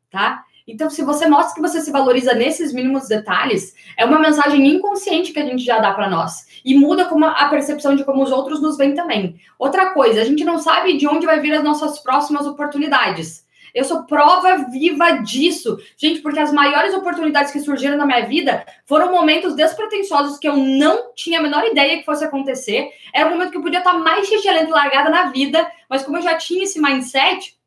tá? 0.09 0.43
Então, 0.67 0.89
se 0.89 1.03
você 1.03 1.27
mostra 1.27 1.55
que 1.55 1.61
você 1.61 1.81
se 1.81 1.91
valoriza 1.91 2.33
nesses 2.33 2.71
mínimos 2.71 3.07
detalhes, 3.07 3.75
é 3.97 4.05
uma 4.05 4.19
mensagem 4.19 4.65
inconsciente 4.65 5.33
que 5.33 5.39
a 5.39 5.45
gente 5.45 5.63
já 5.63 5.79
dá 5.79 5.91
para 5.93 6.09
nós. 6.09 6.47
E 6.63 6.75
muda 6.75 7.05
como 7.05 7.25
a 7.25 7.47
percepção 7.49 7.95
de 7.95 8.03
como 8.03 8.23
os 8.23 8.31
outros 8.31 8.61
nos 8.61 8.77
veem 8.77 8.93
também. 8.93 9.39
Outra 9.59 9.91
coisa, 9.93 10.21
a 10.21 10.25
gente 10.25 10.43
não 10.43 10.57
sabe 10.57 10.97
de 10.97 11.07
onde 11.07 11.25
vai 11.25 11.39
vir 11.39 11.53
as 11.53 11.63
nossas 11.63 11.99
próximas 11.99 12.47
oportunidades. 12.47 13.43
Eu 13.73 13.83
sou 13.83 14.03
prova 14.03 14.69
viva 14.69 15.13
disso. 15.23 15.79
Gente, 15.97 16.21
porque 16.21 16.39
as 16.39 16.53
maiores 16.53 16.93
oportunidades 16.93 17.51
que 17.51 17.59
surgiram 17.59 17.97
na 17.97 18.05
minha 18.05 18.25
vida 18.25 18.63
foram 18.85 19.11
momentos 19.11 19.55
despretensiosos 19.55 20.37
que 20.37 20.47
eu 20.47 20.55
não 20.55 21.11
tinha 21.15 21.39
a 21.39 21.41
menor 21.41 21.65
ideia 21.65 21.97
que 21.97 22.05
fosse 22.05 22.23
acontecer. 22.23 22.91
Era 23.13 23.27
um 23.27 23.31
momento 23.31 23.51
que 23.51 23.57
eu 23.57 23.63
podia 23.63 23.79
estar 23.79 23.93
mais 23.93 24.27
xixelenta 24.27 24.69
e 24.69 24.71
largada 24.71 25.09
na 25.09 25.31
vida, 25.31 25.69
mas 25.89 26.03
como 26.03 26.17
eu 26.17 26.21
já 26.21 26.35
tinha 26.35 26.63
esse 26.63 26.79
mindset, 26.79 27.57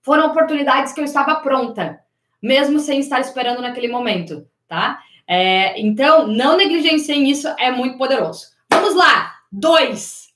foram 0.00 0.26
oportunidades 0.26 0.92
que 0.92 1.00
eu 1.00 1.04
estava 1.04 1.34
pronta, 1.36 2.00
mesmo 2.40 2.78
sem 2.78 3.00
estar 3.00 3.20
esperando 3.20 3.60
naquele 3.60 3.88
momento, 3.88 4.46
tá? 4.68 5.00
É, 5.34 5.80
então, 5.80 6.26
não 6.26 6.58
negligenciem 6.58 7.30
isso, 7.30 7.48
é 7.58 7.70
muito 7.70 7.96
poderoso. 7.96 8.48
Vamos 8.70 8.94
lá! 8.94 9.32
Dois. 9.50 10.28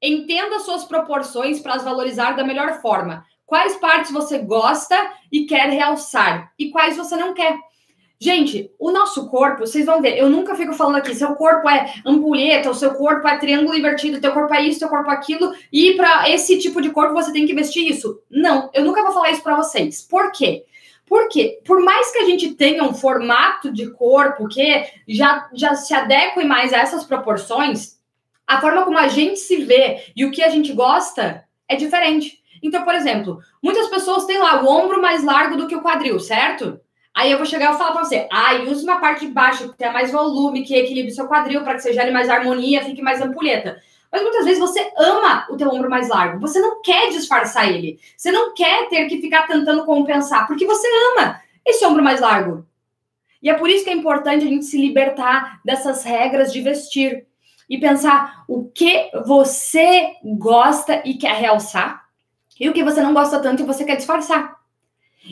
Entenda 0.00 0.58
suas 0.60 0.84
proporções 0.84 1.60
para 1.60 1.74
as 1.74 1.84
valorizar 1.84 2.32
da 2.32 2.42
melhor 2.42 2.80
forma 2.80 3.26
quais 3.44 3.76
partes 3.76 4.10
você 4.10 4.38
gosta 4.38 4.96
e 5.30 5.44
quer 5.44 5.68
realçar 5.68 6.50
e 6.58 6.70
quais 6.70 6.96
você 6.96 7.14
não 7.14 7.34
quer. 7.34 7.58
Gente, 8.18 8.70
o 8.78 8.90
nosso 8.90 9.28
corpo, 9.28 9.66
vocês 9.66 9.84
vão 9.84 10.00
ver, 10.00 10.16
eu 10.16 10.30
nunca 10.30 10.54
fico 10.54 10.72
falando 10.72 10.96
aqui, 10.96 11.14
seu 11.14 11.34
corpo 11.34 11.68
é 11.68 11.92
ampulheta, 12.06 12.70
o 12.70 12.74
seu 12.74 12.94
corpo 12.94 13.28
é 13.28 13.36
triângulo 13.36 13.76
invertido, 13.76 14.20
teu 14.20 14.32
corpo 14.32 14.54
é 14.54 14.62
isso, 14.62 14.80
teu 14.80 14.88
corpo 14.88 15.10
é 15.10 15.14
aquilo, 15.14 15.54
e 15.70 15.92
para 15.92 16.28
esse 16.30 16.58
tipo 16.58 16.80
de 16.80 16.90
corpo 16.90 17.12
você 17.12 17.32
tem 17.32 17.46
que 17.46 17.54
vestir 17.54 17.86
isso. 17.86 18.18
Não, 18.30 18.70
eu 18.72 18.82
nunca 18.82 19.02
vou 19.02 19.12
falar 19.12 19.30
isso 19.30 19.42
para 19.42 19.56
vocês. 19.56 20.02
Por 20.02 20.32
quê? 20.32 20.64
Porque, 21.08 21.60
por 21.64 21.82
mais 21.82 22.12
que 22.12 22.18
a 22.18 22.24
gente 22.24 22.54
tenha 22.54 22.84
um 22.84 22.94
formato 22.94 23.72
de 23.72 23.90
corpo 23.90 24.46
que 24.48 24.84
já, 25.08 25.48
já 25.54 25.74
se 25.74 25.94
adeque 25.94 26.44
mais 26.44 26.72
a 26.72 26.78
essas 26.78 27.04
proporções, 27.04 27.98
a 28.46 28.60
forma 28.60 28.84
como 28.84 28.98
a 28.98 29.08
gente 29.08 29.38
se 29.38 29.56
vê 29.64 30.12
e 30.14 30.24
o 30.24 30.30
que 30.30 30.42
a 30.42 30.48
gente 30.48 30.72
gosta 30.72 31.44
é 31.68 31.76
diferente. 31.76 32.38
Então, 32.62 32.84
por 32.84 32.94
exemplo, 32.94 33.38
muitas 33.62 33.88
pessoas 33.88 34.24
têm 34.24 34.38
lá 34.38 34.62
o 34.62 34.68
ombro 34.68 35.00
mais 35.00 35.22
largo 35.22 35.56
do 35.56 35.66
que 35.66 35.76
o 35.76 35.82
quadril, 35.82 36.18
certo? 36.18 36.80
Aí 37.14 37.32
eu 37.32 37.38
vou 37.38 37.46
chegar 37.46 37.74
e 37.74 37.78
falar 37.78 37.92
para 37.92 38.04
você, 38.04 38.28
ah, 38.30 38.54
use 38.62 38.84
uma 38.84 39.00
parte 39.00 39.26
de 39.26 39.32
baixo 39.32 39.70
que 39.70 39.76
tenha 39.76 39.92
mais 39.92 40.12
volume, 40.12 40.64
que 40.64 40.74
equilibre 40.74 41.10
seu 41.10 41.26
quadril 41.26 41.62
para 41.62 41.74
que 41.74 41.80
você 41.80 41.92
gere 41.92 42.10
mais 42.10 42.28
harmonia, 42.28 42.84
fique 42.84 43.02
mais 43.02 43.20
ampulheta. 43.20 43.80
Mas 44.10 44.22
muitas 44.22 44.44
vezes 44.44 44.58
você 44.58 44.90
ama 44.96 45.46
o 45.50 45.56
teu 45.56 45.68
ombro 45.68 45.90
mais 45.90 46.08
largo, 46.08 46.40
você 46.40 46.60
não 46.60 46.80
quer 46.80 47.10
disfarçar 47.10 47.68
ele, 47.68 48.00
você 48.16 48.32
não 48.32 48.54
quer 48.54 48.88
ter 48.88 49.06
que 49.06 49.20
ficar 49.20 49.46
tentando 49.46 49.84
compensar, 49.84 50.46
porque 50.46 50.66
você 50.66 50.88
ama 51.14 51.40
esse 51.64 51.84
ombro 51.84 52.02
mais 52.02 52.20
largo. 52.20 52.66
E 53.42 53.50
é 53.50 53.54
por 53.54 53.68
isso 53.68 53.84
que 53.84 53.90
é 53.90 53.94
importante 53.94 54.44
a 54.44 54.48
gente 54.48 54.64
se 54.64 54.78
libertar 54.78 55.60
dessas 55.64 56.02
regras 56.04 56.52
de 56.52 56.60
vestir 56.60 57.26
e 57.68 57.78
pensar 57.78 58.44
o 58.48 58.64
que 58.64 59.10
você 59.26 60.14
gosta 60.24 61.02
e 61.04 61.14
quer 61.14 61.34
realçar 61.34 62.08
e 62.58 62.68
o 62.68 62.72
que 62.72 62.82
você 62.82 63.00
não 63.00 63.14
gosta 63.14 63.40
tanto 63.40 63.62
e 63.62 63.66
você 63.66 63.84
quer 63.84 63.96
disfarçar. 63.96 64.56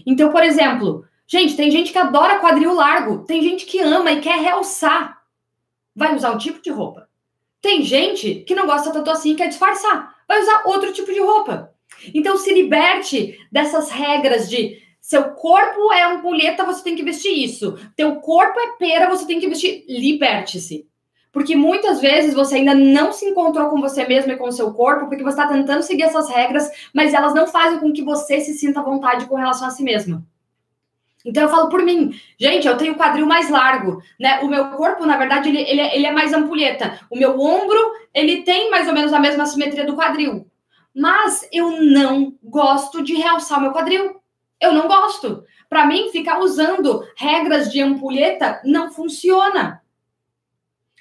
Então, 0.07 0.31
por 0.31 0.43
exemplo, 0.43 1.05
gente, 1.27 1.57
tem 1.57 1.71
gente 1.71 1.93
que 1.93 1.99
adora 1.99 2.39
quadril 2.39 2.75
largo, 2.75 3.25
tem 3.25 3.43
gente 3.43 3.65
que 3.65 3.81
ama 3.81 4.13
e 4.13 4.21
quer 4.21 4.39
realçar. 4.39 5.21
Vai 5.95 6.15
usar 6.15 6.31
um 6.31 6.39
tipo 6.39 6.63
de 6.63 6.71
roupa. 6.71 7.06
Tem 7.61 7.83
gente 7.83 8.45
que 8.47 8.55
não 8.55 8.67
gosta 8.67 8.93
tanto 8.93 9.11
assim 9.11 9.35
quer 9.35 9.49
disfarçar. 9.49 10.15
Vai 10.29 10.41
usar 10.41 10.63
outro 10.67 10.93
tipo 10.93 11.13
de 11.13 11.21
roupa. 11.21 11.73
Então, 12.15 12.37
se 12.37 12.53
liberte 12.53 13.39
dessas 13.51 13.91
regras 13.91 14.49
de 14.49 14.79
seu 15.01 15.35
corpo 15.35 15.93
é 15.93 16.03
ampulheta, 16.03 16.65
você 16.65 16.83
tem 16.83 16.97
que 16.97 17.05
vestir 17.05 17.33
isso. 17.33 17.79
Teu 17.95 18.17
corpo 18.17 18.59
é 18.59 18.73
pera, 18.77 19.09
você 19.09 19.25
tem 19.25 19.39
que 19.39 19.49
vestir. 19.49 19.85
Liberte-se. 19.89 20.87
Porque 21.31 21.55
muitas 21.55 22.01
vezes 22.01 22.35
você 22.35 22.57
ainda 22.57 22.75
não 22.75 23.13
se 23.13 23.27
encontrou 23.27 23.69
com 23.69 23.81
você 23.81 24.07
mesmo 24.07 24.33
e 24.33 24.37
com 24.37 24.49
o 24.49 24.53
seu 24.53 24.73
corpo, 24.73 25.07
porque 25.07 25.23
você 25.23 25.41
está 25.41 25.47
tentando 25.47 25.83
seguir 25.83 26.05
essas 26.05 26.29
regras, 26.29 26.69
mas 26.93 27.15
elas 27.15 27.35
não 27.35 27.47
fazem 27.47 27.79
com 27.79 27.93
que 27.93 28.03
você 28.03 28.41
se 28.41 28.55
sinta 28.55 28.81
à 28.81 28.83
vontade 28.83 29.27
com 29.27 29.37
relação 29.37 29.69
a 29.69 29.71
si 29.71 29.83
mesmo. 29.83 30.27
Então 31.27 31.43
eu 31.43 31.49
falo 31.49 31.69
por 31.69 31.83
mim, 31.83 32.19
gente, 32.39 32.69
eu 32.69 32.77
tenho 32.77 32.93
o 32.93 32.97
quadril 32.97 33.27
mais 33.27 33.51
largo, 33.51 34.01
né? 34.19 34.39
O 34.43 34.49
meu 34.49 34.71
corpo, 34.71 35.05
na 35.05 35.17
verdade, 35.17 35.49
ele, 35.49 35.61
ele, 35.61 35.81
ele 35.81 36.07
é 36.07 36.13
mais 36.13 36.33
ampulheta. 36.33 37.01
O 37.11 37.19
meu 37.19 37.41
ombro, 37.41 37.79
ele 38.15 38.43
tem 38.43 38.71
mais 38.71 38.87
ou 38.87 38.95
menos 38.95 39.13
a 39.13 39.19
mesma 39.19 39.45
simetria 39.45 39.85
do 39.85 39.97
quadril. 39.97 40.47
Mas 40.95 41.47
eu 41.53 41.83
não 41.83 42.33
gosto 42.43 43.03
de 43.03 43.15
realçar 43.15 43.59
o 43.59 43.63
meu 43.63 43.73
quadril. 43.73 44.21
Eu 44.61 44.73
não 44.73 44.87
gosto. 44.87 45.45
Para 45.69 45.85
mim, 45.85 46.11
ficar 46.13 46.39
usando 46.39 47.05
regras 47.17 47.73
de 47.73 47.83
ampulheta 47.83 48.63
não 48.65 48.93
funciona. 48.93 49.83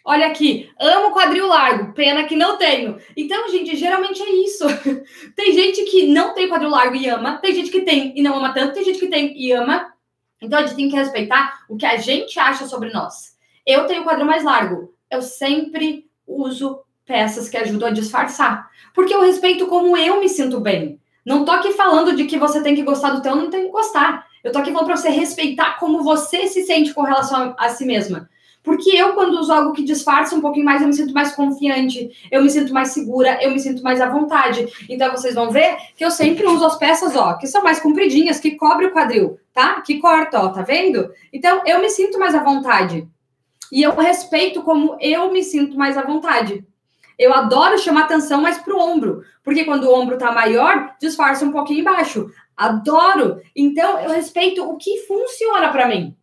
Olha 0.04 0.28
aqui, 0.28 0.70
amo 0.80 1.12
quadril 1.12 1.48
largo, 1.48 1.94
pena 1.94 2.26
que 2.26 2.36
não 2.36 2.58
tenho. 2.58 3.00
Então, 3.16 3.50
gente, 3.50 3.76
geralmente 3.76 4.22
é 4.22 4.30
isso. 4.30 4.66
tem 5.36 5.52
gente 5.54 5.84
que 5.86 6.08
não 6.08 6.34
tem 6.34 6.48
quadril 6.48 6.70
largo 6.70 6.96
e 6.96 7.08
ama, 7.08 7.38
tem 7.38 7.54
gente 7.56 7.72
que 7.72 7.82
tem 7.82 8.14
e 8.16 8.22
não 8.22 8.36
ama 8.38 8.54
tanto, 8.54 8.74
tem 8.74 8.84
gente 8.84 9.00
que 9.00 9.08
tem 9.08 9.36
e 9.40 9.52
ama. 9.52 9.95
Então, 10.42 10.60
a 10.60 10.66
gente 10.66 10.76
tem 10.76 10.90
que 10.90 10.96
respeitar 10.96 11.66
o 11.70 11.78
que 11.78 11.86
a 11.86 11.98
gente 11.98 12.40
acha 12.40 12.68
sobre 12.68 12.92
nós. 12.92 13.36
Eu 13.66 13.86
tenho 13.86 14.04
quadril 14.04 14.26
mais 14.26 14.44
largo, 14.44 14.94
eu 15.10 15.22
sempre 15.22 16.10
uso 16.28 16.82
peças 17.06 17.50
que 17.50 17.58
ajudam 17.58 17.90
a 17.90 17.92
disfarçar, 17.92 18.70
porque 18.94 19.14
eu 19.14 19.22
respeito 19.22 19.68
como 19.68 19.96
eu 19.96 20.20
me 20.20 20.28
sinto 20.28 20.60
bem. 20.60 21.00
Não 21.26 21.44
tô 21.44 21.52
aqui 21.52 21.72
falando 21.74 22.16
de 22.16 22.26
que 22.26 22.38
você 22.38 22.62
tem 22.62 22.76
que 22.76 22.84
gostar 22.84 23.12
do 23.12 23.22
teu, 23.22 23.36
não 23.36 23.50
tem 23.50 23.66
que 23.66 23.72
gostar. 23.72 24.28
Eu 24.44 24.52
tô 24.52 24.60
aqui 24.60 24.72
falando 24.72 24.88
para 24.88 24.98
você 24.98 25.10
respeitar 25.10 25.80
como 25.80 26.04
você 26.04 26.48
se 26.48 26.64
sente 26.64 26.94
com 26.94 27.02
relação 27.02 27.56
a, 27.58 27.66
a 27.66 27.70
si 27.70 27.86
mesma. 27.86 28.30
Porque 28.66 28.90
eu, 28.90 29.14
quando 29.14 29.40
uso 29.40 29.54
algo 29.54 29.74
que 29.74 29.84
disfarça 29.84 30.36
um 30.36 30.42
pouquinho 30.42 30.66
mais, 30.66 30.82
eu 30.82 30.88
me 30.88 30.94
sinto 30.94 31.14
mais 31.14 31.34
confiante, 31.36 32.10
eu 32.32 32.42
me 32.42 32.50
sinto 32.50 32.74
mais 32.74 32.90
segura, 32.90 33.38
eu 33.42 33.52
me 33.52 33.60
sinto 33.60 33.84
mais 33.84 34.02
à 34.02 34.10
vontade. 34.10 34.68
Então, 34.90 35.12
vocês 35.12 35.36
vão 35.36 35.52
ver 35.52 35.78
que 35.96 36.04
eu 36.04 36.10
sempre 36.10 36.48
uso 36.48 36.66
as 36.66 36.76
peças, 36.76 37.16
ó, 37.16 37.36
que 37.36 37.46
são 37.46 37.64
mais 37.64 37.80
compridinhas, 37.80 38.40
que 38.40 38.56
cobre 38.56 38.88
o 38.88 38.92
quadril, 38.92 39.40
tá? 39.54 39.80
Que 39.82 40.00
corta, 40.00 40.40
ó, 40.40 40.50
tá 40.50 40.64
vendo? 40.64 41.12
Então, 41.32 41.62
eu 41.68 41.80
me 41.80 41.90
sinto 41.92 42.18
mais 42.18 42.34
à 42.34 42.44
vontade. 42.44 43.08
E 43.72 43.84
eu 43.84 43.96
respeito 43.96 44.64
como 44.64 44.98
eu 45.00 45.32
me 45.32 45.44
sinto 45.44 45.78
mais 45.78 45.96
à 45.96 46.02
vontade. 46.02 46.66
Eu 47.18 47.34
adoro 47.34 47.78
chamar 47.78 48.02
atenção 48.02 48.42
mais 48.42 48.58
pro 48.58 48.80
ombro, 48.80 49.22
porque 49.44 49.64
quando 49.64 49.86
o 49.86 49.94
ombro 49.94 50.18
tá 50.18 50.32
maior, 50.32 50.96
disfarça 51.00 51.46
um 51.46 51.52
pouquinho 51.52 51.82
embaixo. 51.82 52.30
Adoro. 52.58 53.40
Então, 53.56 54.00
eu 54.00 54.10
respeito 54.10 54.68
o 54.68 54.76
que 54.76 55.06
funciona 55.06 55.70
para 55.70 55.88
mim, 55.88 56.16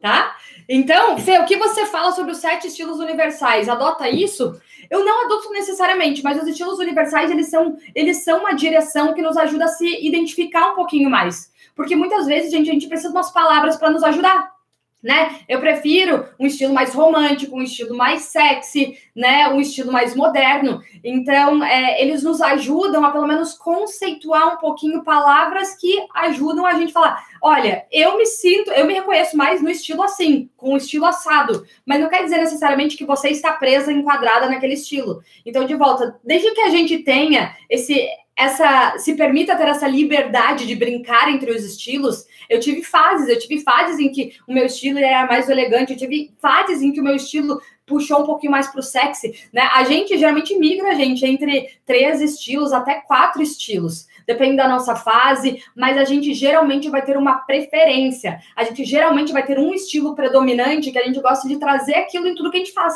tá? 0.00 0.36
Então, 0.68 1.18
Fê, 1.18 1.38
o 1.38 1.44
que 1.44 1.56
você 1.56 1.84
fala 1.86 2.12
sobre 2.12 2.32
os 2.32 2.38
sete 2.38 2.68
estilos 2.68 2.98
universais? 2.98 3.68
Adota 3.68 4.08
isso? 4.08 4.60
Eu 4.90 5.04
não 5.04 5.24
adoto 5.24 5.50
necessariamente, 5.50 6.22
mas 6.22 6.40
os 6.40 6.48
estilos 6.48 6.78
universais, 6.78 7.30
eles 7.30 7.48
são, 7.48 7.76
eles 7.94 8.24
são 8.24 8.40
uma 8.40 8.52
direção 8.52 9.14
que 9.14 9.22
nos 9.22 9.36
ajuda 9.36 9.66
a 9.66 9.68
se 9.68 10.06
identificar 10.06 10.72
um 10.72 10.74
pouquinho 10.74 11.10
mais. 11.10 11.52
Porque 11.74 11.94
muitas 11.94 12.26
vezes, 12.26 12.50
gente, 12.50 12.70
a 12.70 12.72
gente 12.72 12.88
precisa 12.88 13.10
de 13.10 13.16
umas 13.16 13.30
palavras 13.30 13.76
para 13.76 13.90
nos 13.90 14.02
ajudar 14.02 14.59
né? 15.02 15.40
Eu 15.48 15.60
prefiro 15.60 16.26
um 16.38 16.46
estilo 16.46 16.74
mais 16.74 16.94
romântico, 16.94 17.56
um 17.56 17.62
estilo 17.62 17.96
mais 17.96 18.22
sexy, 18.22 18.98
né? 19.14 19.48
Um 19.48 19.60
estilo 19.60 19.90
mais 19.92 20.14
moderno. 20.14 20.82
Então, 21.02 21.64
é, 21.64 22.02
eles 22.02 22.22
nos 22.22 22.40
ajudam 22.40 23.04
a 23.04 23.10
pelo 23.10 23.26
menos 23.26 23.54
conceituar 23.54 24.54
um 24.54 24.58
pouquinho 24.58 25.02
palavras 25.02 25.74
que 25.74 26.06
ajudam 26.14 26.66
a 26.66 26.74
gente 26.74 26.90
a 26.90 26.94
falar: 26.94 27.24
olha, 27.42 27.86
eu 27.90 28.18
me 28.18 28.26
sinto, 28.26 28.70
eu 28.72 28.86
me 28.86 28.94
reconheço 28.94 29.36
mais 29.36 29.62
no 29.62 29.70
estilo 29.70 30.02
assim, 30.02 30.50
com 30.56 30.74
o 30.74 30.76
estilo 30.76 31.06
assado, 31.06 31.64
mas 31.86 32.00
não 32.00 32.08
quer 32.08 32.22
dizer 32.22 32.38
necessariamente 32.38 32.96
que 32.96 33.04
você 33.04 33.30
está 33.30 33.52
presa, 33.52 33.92
enquadrada 33.92 34.48
naquele 34.48 34.74
estilo. 34.74 35.22
Então, 35.46 35.64
de 35.64 35.74
volta, 35.74 36.18
desde 36.22 36.50
que 36.52 36.60
a 36.60 36.70
gente 36.70 36.98
tenha 36.98 37.56
esse 37.68 38.06
essa 38.40 38.96
se 38.96 39.14
permita 39.14 39.54
ter 39.54 39.68
essa 39.68 39.86
liberdade 39.86 40.66
de 40.66 40.74
brincar 40.74 41.28
entre 41.28 41.50
os 41.50 41.62
estilos. 41.62 42.24
Eu 42.50 42.58
tive 42.58 42.82
fases, 42.82 43.28
eu 43.28 43.38
tive 43.38 43.60
fases 43.60 44.00
em 44.00 44.10
que 44.10 44.36
o 44.46 44.52
meu 44.52 44.66
estilo 44.66 44.98
era 44.98 45.24
mais 45.26 45.48
elegante, 45.48 45.92
eu 45.92 45.98
tive 45.98 46.34
fases 46.38 46.82
em 46.82 46.92
que 46.92 47.00
o 47.00 47.04
meu 47.04 47.14
estilo 47.14 47.62
puxou 47.86 48.20
um 48.20 48.26
pouquinho 48.26 48.50
mais 48.50 48.66
para 48.66 48.80
o 48.80 48.82
sexy, 48.82 49.48
né? 49.52 49.62
A 49.72 49.84
gente 49.84 50.18
geralmente 50.18 50.56
migra, 50.58 50.94
gente, 50.94 51.24
entre 51.24 51.68
três 51.86 52.20
estilos 52.20 52.72
até 52.72 52.94
quatro 52.94 53.40
estilos. 53.40 54.08
Depende 54.26 54.56
da 54.56 54.68
nossa 54.68 54.94
fase, 54.94 55.62
mas 55.76 55.96
a 55.96 56.04
gente 56.04 56.34
geralmente 56.34 56.90
vai 56.90 57.04
ter 57.04 57.16
uma 57.16 57.38
preferência. 57.38 58.40
A 58.54 58.64
gente 58.64 58.84
geralmente 58.84 59.32
vai 59.32 59.44
ter 59.44 59.58
um 59.58 59.72
estilo 59.72 60.14
predominante 60.14 60.90
que 60.90 60.98
a 60.98 61.04
gente 61.04 61.20
gosta 61.20 61.48
de 61.48 61.56
trazer 61.56 61.94
aquilo 61.94 62.28
em 62.28 62.34
tudo 62.34 62.50
que 62.50 62.56
a 62.56 62.60
gente 62.60 62.72
faz. 62.72 62.94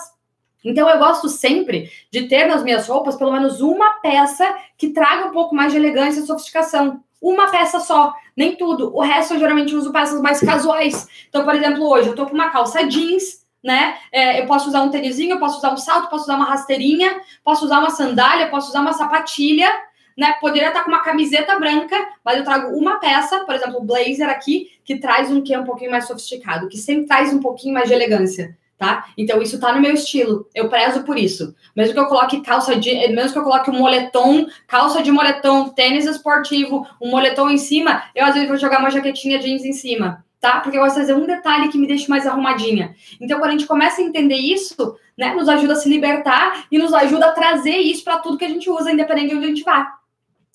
Então 0.65 0.89
eu 0.89 0.99
gosto 0.99 1.29
sempre 1.29 1.91
de 2.11 2.27
ter 2.27 2.47
nas 2.47 2.63
minhas 2.63 2.89
roupas 2.89 3.17
pelo 3.17 3.33
menos 3.33 3.61
uma 3.61 4.01
peça 4.01 4.57
que 4.79 4.91
traga 4.91 5.27
um 5.27 5.33
pouco 5.33 5.55
mais 5.55 5.73
de 5.73 5.79
elegância 5.79 6.21
e 6.21 6.27
sofisticação. 6.27 7.03
Uma 7.25 7.51
peça 7.51 7.81
só, 7.81 8.15
nem 8.37 8.55
tudo. 8.55 8.95
O 8.95 9.01
resto 9.01 9.33
eu 9.33 9.39
geralmente 9.39 9.75
uso 9.75 9.91
peças 9.91 10.21
mais 10.21 10.41
casuais. 10.41 11.09
Então, 11.27 11.43
por 11.43 11.55
exemplo, 11.55 11.83
hoje 11.89 12.11
eu 12.11 12.15
tô 12.15 12.27
com 12.27 12.35
uma 12.35 12.51
calça 12.51 12.87
jeans, 12.87 13.47
né? 13.63 13.97
É, 14.13 14.43
eu 14.43 14.47
posso 14.47 14.69
usar 14.69 14.83
um 14.83 14.91
tênisinho, 14.91 15.33
eu 15.33 15.39
posso 15.39 15.57
usar 15.57 15.73
um 15.73 15.77
salto, 15.79 16.11
posso 16.11 16.25
usar 16.25 16.37
uma 16.37 16.45
rasteirinha, 16.45 17.19
posso 17.43 17.65
usar 17.65 17.79
uma 17.79 17.89
sandália, 17.89 18.51
posso 18.51 18.69
usar 18.69 18.83
uma 18.83 18.93
sapatilha, 18.93 19.71
né? 20.15 20.35
Poderia 20.39 20.69
estar 20.69 20.85
com 20.85 20.91
uma 20.91 21.03
camiseta 21.03 21.59
branca, 21.59 21.97
mas 22.23 22.37
eu 22.37 22.45
trago 22.45 22.77
uma 22.77 22.97
peça, 22.97 23.43
por 23.47 23.55
exemplo, 23.55 23.79
o 23.79 23.85
blazer 23.85 24.29
aqui, 24.29 24.71
que 24.85 24.99
traz 24.99 25.31
um 25.31 25.41
que 25.41 25.55
é 25.55 25.59
um 25.59 25.65
pouquinho 25.65 25.91
mais 25.91 26.07
sofisticado, 26.07 26.69
que 26.69 26.77
sempre 26.77 27.07
traz 27.07 27.33
um 27.33 27.41
pouquinho 27.41 27.73
mais 27.73 27.89
de 27.89 27.95
elegância 27.95 28.55
tá? 28.85 29.07
Então 29.17 29.41
isso 29.41 29.59
tá 29.59 29.73
no 29.73 29.81
meu 29.81 29.95
estilo. 29.95 30.47
Eu 30.55 30.69
prezo 30.69 31.05
por 31.05 31.17
isso. 31.17 31.55
Mesmo 31.75 31.95
que 31.95 32.01
eu 32.01 32.07
coloque 32.07 32.43
calça 32.43 32.77
de, 32.77 33.09
mesmo 33.09 33.33
que 33.33 33.39
eu 33.39 33.43
coloque 33.43 33.71
um 33.71 33.79
moletom, 33.79 34.47
calça 34.69 35.03
de 35.03 35.11
moletom, 35.11 35.71
tênis 35.71 36.05
esportivo, 36.05 36.87
um 37.01 37.11
moletom 37.11 37.49
em 37.49 37.57
cima, 37.57 38.03
eu 38.15 38.27
às 38.27 38.35
vezes 38.35 38.47
vou 38.47 38.59
jogar 38.59 38.81
uma 38.81 38.91
jaquetinha 38.91 39.39
jeans 39.39 39.65
em 39.65 39.73
cima, 39.73 40.23
tá? 40.39 40.61
Porque 40.61 40.77
eu 40.77 40.83
gosto 40.83 40.97
de 40.97 41.01
fazer 41.01 41.15
um 41.15 41.27
detalhe 41.27 41.69
que 41.69 41.79
me 41.79 41.87
deixe 41.87 42.11
mais 42.11 42.27
arrumadinha. 42.27 42.95
Então 43.19 43.39
quando 43.39 43.51
a 43.51 43.53
gente 43.53 43.67
começa 43.67 44.03
a 44.03 44.05
entender 44.05 44.37
isso, 44.37 44.97
né, 45.17 45.35
nos 45.35 45.49
ajuda 45.49 45.73
a 45.73 45.77
se 45.77 45.89
libertar 45.89 46.67
e 46.71 46.79
nos 46.79 46.93
ajuda 46.93 47.29
a 47.29 47.33
trazer 47.33 47.79
isso 47.79 48.05
para 48.05 48.19
tudo 48.19 48.37
que 48.37 48.45
a 48.45 48.51
gente 48.51 48.69
usa, 48.69 48.93
independente 48.93 49.29
de 49.31 49.37
onde 49.37 49.47
a 49.47 49.49
gente 49.49 49.65
vá. 49.65 49.95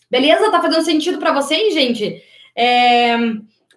Beleza? 0.10 0.52
Tá 0.52 0.62
fazendo 0.62 0.84
sentido 0.84 1.18
para 1.18 1.34
vocês, 1.34 1.74
gente? 1.74 2.22
É... 2.56 3.16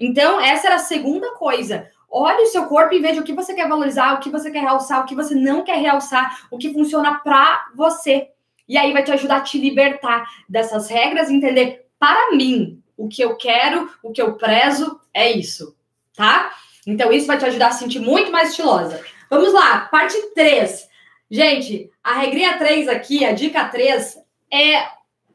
Então, 0.00 0.40
essa 0.40 0.66
era 0.66 0.76
a 0.76 0.80
segunda 0.80 1.32
coisa. 1.34 1.88
Olhe 2.14 2.42
o 2.42 2.46
seu 2.46 2.66
corpo 2.66 2.92
e 2.92 3.01
veja 3.01 3.22
o 3.22 3.25
que 3.25 3.33
você 3.33 3.55
quer 3.55 3.66
valorizar, 3.66 4.12
o 4.12 4.20
que 4.20 4.29
você 4.29 4.51
quer 4.51 4.61
realçar, 4.61 5.01
o 5.01 5.07
que 5.07 5.14
você 5.14 5.35
não 5.35 5.64
quer 5.64 5.79
realçar, 5.79 6.46
o 6.51 6.59
que 6.59 6.70
funciona 6.70 7.14
para 7.20 7.70
você. 7.75 8.29
E 8.68 8.77
aí 8.77 8.92
vai 8.92 9.03
te 9.03 9.11
ajudar 9.12 9.38
a 9.38 9.40
te 9.40 9.59
libertar 9.59 10.29
dessas 10.46 10.90
regras 10.90 11.31
entender 11.31 11.87
para 11.98 12.33
mim 12.33 12.83
o 12.98 13.09
que 13.09 13.22
eu 13.22 13.35
quero, 13.37 13.90
o 14.03 14.12
que 14.12 14.20
eu 14.20 14.35
prezo 14.35 15.01
é 15.14 15.33
isso, 15.33 15.75
tá? 16.14 16.53
Então 16.87 17.11
isso 17.11 17.27
vai 17.27 17.38
te 17.38 17.46
ajudar 17.46 17.68
a 17.68 17.72
sentir 17.72 18.01
muito 18.01 18.31
mais 18.31 18.51
estilosa. 18.51 19.03
Vamos 19.31 19.55
lá, 19.55 19.81
parte 19.87 20.20
3. 20.35 20.88
Gente, 21.31 21.90
a 22.05 22.12
regrinha 22.12 22.59
3 22.59 22.88
aqui, 22.88 23.25
a 23.25 23.33
dica 23.33 23.64
3 23.64 24.18
é 24.53 24.87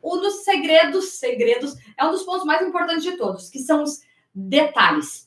um 0.03 0.21
dos 0.21 0.43
segredos, 0.43 1.13
segredos, 1.13 1.73
é 1.97 2.05
um 2.05 2.11
dos 2.11 2.21
pontos 2.21 2.45
mais 2.45 2.61
importantes 2.61 3.03
de 3.03 3.17
todos, 3.17 3.49
que 3.49 3.57
são 3.57 3.81
os 3.81 4.01
detalhes. 4.33 5.26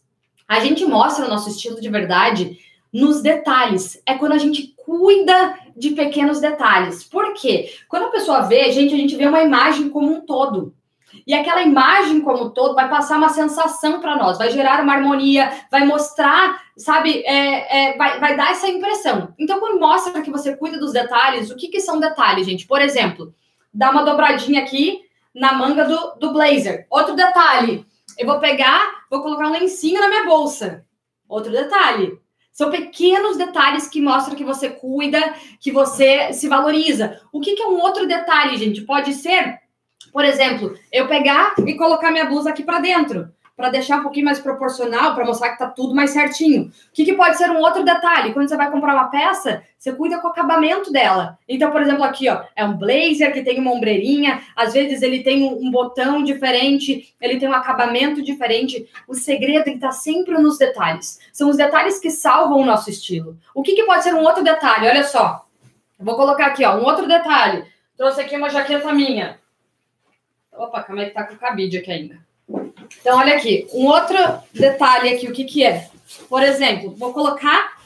A 0.50 0.58
gente 0.58 0.84
mostra 0.84 1.26
o 1.26 1.28
nosso 1.28 1.48
estilo 1.48 1.80
de 1.80 1.88
verdade 1.88 2.58
nos 2.92 3.22
detalhes. 3.22 4.02
É 4.04 4.14
quando 4.16 4.32
a 4.32 4.38
gente 4.38 4.74
cuida 4.84 5.56
de 5.76 5.90
pequenos 5.90 6.40
detalhes. 6.40 7.04
Por 7.04 7.34
quê? 7.34 7.72
Quando 7.88 8.06
a 8.06 8.10
pessoa 8.10 8.40
vê, 8.40 8.72
gente, 8.72 8.92
a 8.92 8.96
gente 8.96 9.14
vê 9.14 9.26
uma 9.26 9.44
imagem 9.44 9.88
como 9.90 10.12
um 10.12 10.22
todo. 10.22 10.74
E 11.24 11.32
aquela 11.32 11.62
imagem 11.62 12.20
como 12.20 12.46
um 12.46 12.50
todo 12.50 12.74
vai 12.74 12.88
passar 12.88 13.16
uma 13.16 13.28
sensação 13.28 14.00
para 14.00 14.16
nós, 14.16 14.38
vai 14.38 14.50
gerar 14.50 14.82
uma 14.82 14.92
harmonia, 14.92 15.52
vai 15.70 15.86
mostrar, 15.86 16.60
sabe, 16.76 17.22
é, 17.24 17.92
é, 17.92 17.96
vai, 17.96 18.18
vai 18.18 18.36
dar 18.36 18.50
essa 18.50 18.66
impressão. 18.66 19.32
Então, 19.38 19.60
quando 19.60 19.78
mostra 19.78 20.20
que 20.20 20.32
você 20.32 20.56
cuida 20.56 20.80
dos 20.80 20.92
detalhes, 20.92 21.48
o 21.48 21.56
que, 21.56 21.68
que 21.68 21.80
são 21.80 22.00
detalhes, 22.00 22.46
gente? 22.46 22.66
Por 22.66 22.80
exemplo, 22.82 23.32
dá 23.72 23.92
uma 23.92 24.02
dobradinha 24.02 24.62
aqui 24.62 25.02
na 25.32 25.52
manga 25.52 25.84
do, 25.84 26.18
do 26.18 26.32
blazer. 26.32 26.88
Outro 26.90 27.14
detalhe, 27.14 27.86
eu 28.20 28.26
vou 28.26 28.38
pegar, 28.38 29.06
vou 29.10 29.22
colocar 29.22 29.48
um 29.48 29.52
lencinho 29.52 29.98
na 29.98 30.08
minha 30.08 30.24
bolsa. 30.24 30.84
Outro 31.26 31.50
detalhe. 31.50 32.18
São 32.52 32.70
pequenos 32.70 33.38
detalhes 33.38 33.88
que 33.88 33.98
mostram 33.98 34.36
que 34.36 34.44
você 34.44 34.68
cuida, 34.68 35.34
que 35.58 35.72
você 35.72 36.30
se 36.34 36.46
valoriza. 36.46 37.18
O 37.32 37.40
que, 37.40 37.56
que 37.56 37.62
é 37.62 37.66
um 37.66 37.80
outro 37.80 38.06
detalhe, 38.06 38.58
gente? 38.58 38.82
Pode 38.82 39.14
ser, 39.14 39.60
por 40.12 40.22
exemplo, 40.22 40.76
eu 40.92 41.08
pegar 41.08 41.54
e 41.66 41.74
colocar 41.78 42.10
minha 42.10 42.26
blusa 42.26 42.50
aqui 42.50 42.62
para 42.62 42.80
dentro 42.80 43.32
para 43.60 43.68
deixar 43.68 43.98
um 43.98 44.02
pouquinho 44.02 44.24
mais 44.24 44.40
proporcional, 44.40 45.14
para 45.14 45.24
mostrar 45.24 45.50
que 45.50 45.58
tá 45.58 45.66
tudo 45.66 45.94
mais 45.94 46.10
certinho. 46.10 46.62
O 46.62 46.72
que, 46.94 47.04
que, 47.04 47.12
pode 47.12 47.36
ser 47.36 47.50
um 47.50 47.58
outro 47.58 47.84
detalhe? 47.84 48.32
Quando 48.32 48.48
você 48.48 48.56
vai 48.56 48.70
comprar 48.70 48.94
uma 48.94 49.10
peça, 49.10 49.62
você 49.78 49.92
cuida 49.92 50.18
com 50.18 50.28
o 50.28 50.30
acabamento 50.30 50.90
dela. 50.90 51.38
Então, 51.46 51.70
por 51.70 51.82
exemplo, 51.82 52.02
aqui, 52.02 52.28
ó, 52.30 52.42
é 52.56 52.64
um 52.64 52.76
blazer 52.76 53.34
que 53.34 53.42
tem 53.42 53.60
uma 53.60 53.72
ombreirinha, 53.72 54.42
às 54.56 54.72
vezes 54.72 55.02
ele 55.02 55.22
tem 55.22 55.44
um, 55.44 55.66
um 55.66 55.70
botão 55.70 56.24
diferente, 56.24 57.14
ele 57.20 57.38
tem 57.38 57.50
um 57.50 57.52
acabamento 57.52 58.22
diferente. 58.22 58.88
O 59.06 59.14
segredo 59.14 59.68
é 59.68 59.72
que 59.72 59.78
tá 59.78 59.92
sempre 59.92 60.38
nos 60.38 60.56
detalhes. 60.56 61.20
São 61.30 61.50
os 61.50 61.58
detalhes 61.58 62.00
que 62.00 62.10
salvam 62.10 62.60
o 62.60 62.64
nosso 62.64 62.88
estilo. 62.88 63.36
O 63.54 63.62
que, 63.62 63.74
que 63.74 63.84
pode 63.84 64.02
ser 64.02 64.14
um 64.14 64.22
outro 64.22 64.42
detalhe? 64.42 64.88
Olha 64.88 65.04
só. 65.04 65.46
Eu 65.98 66.04
vou 66.06 66.16
colocar 66.16 66.46
aqui, 66.46 66.64
ó, 66.64 66.78
um 66.78 66.84
outro 66.84 67.06
detalhe. 67.06 67.66
Trouxe 67.94 68.22
aqui 68.22 68.34
uma 68.34 68.48
jaqueta 68.48 68.90
minha. 68.90 69.38
Opa, 70.50 70.82
como 70.82 70.98
é 70.98 71.04
que 71.04 71.14
tá 71.14 71.24
com 71.24 71.36
cabide 71.36 71.76
aqui 71.76 71.92
ainda? 71.92 72.29
Então, 73.00 73.18
olha 73.18 73.36
aqui, 73.36 73.66
um 73.72 73.86
outro 73.86 74.16
detalhe 74.52 75.14
aqui, 75.14 75.26
o 75.26 75.32
que 75.32 75.44
que 75.44 75.64
é? 75.64 75.88
Por 76.28 76.42
exemplo, 76.42 76.94
vou 76.96 77.12
colocar 77.12 77.78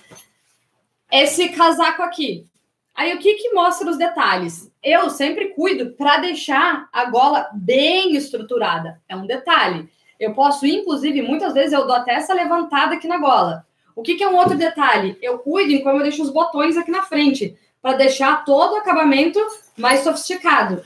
esse 1.10 1.48
casaco 1.50 2.02
aqui. 2.02 2.46
Aí, 2.94 3.14
o 3.14 3.18
que 3.18 3.34
que 3.34 3.52
mostra 3.52 3.90
os 3.90 3.96
detalhes? 3.96 4.70
Eu 4.82 5.10
sempre 5.10 5.48
cuido 5.48 5.92
para 5.92 6.18
deixar 6.18 6.88
a 6.92 7.04
gola 7.06 7.48
bem 7.52 8.14
estruturada. 8.16 9.00
É 9.08 9.16
um 9.16 9.26
detalhe. 9.26 9.88
Eu 10.18 10.32
posso, 10.32 10.66
inclusive, 10.66 11.22
muitas 11.22 11.52
vezes 11.54 11.72
eu 11.72 11.86
dou 11.86 11.96
até 11.96 12.14
essa 12.14 12.34
levantada 12.34 12.94
aqui 12.94 13.08
na 13.08 13.18
gola. 13.18 13.66
O 13.96 14.02
que, 14.02 14.14
que 14.14 14.22
é 14.22 14.28
um 14.28 14.36
outro 14.36 14.56
detalhe? 14.56 15.16
Eu 15.20 15.38
cuido 15.38 15.72
em 15.72 15.82
como 15.82 15.98
eu 15.98 16.02
deixo 16.02 16.22
os 16.22 16.30
botões 16.30 16.76
aqui 16.76 16.90
na 16.90 17.02
frente, 17.02 17.56
para 17.80 17.96
deixar 17.96 18.44
todo 18.44 18.72
o 18.72 18.76
acabamento 18.76 19.38
mais 19.76 20.00
sofisticado. 20.00 20.82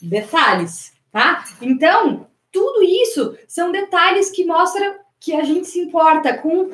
Detalhes, 0.00 0.92
tá? 1.12 1.44
Então, 1.60 2.26
tudo 2.52 2.82
isso 2.82 3.36
são 3.46 3.70
detalhes 3.70 4.30
que 4.30 4.44
mostram 4.44 4.94
que 5.18 5.34
a 5.34 5.42
gente 5.44 5.66
se 5.66 5.78
importa 5.78 6.36
com 6.38 6.70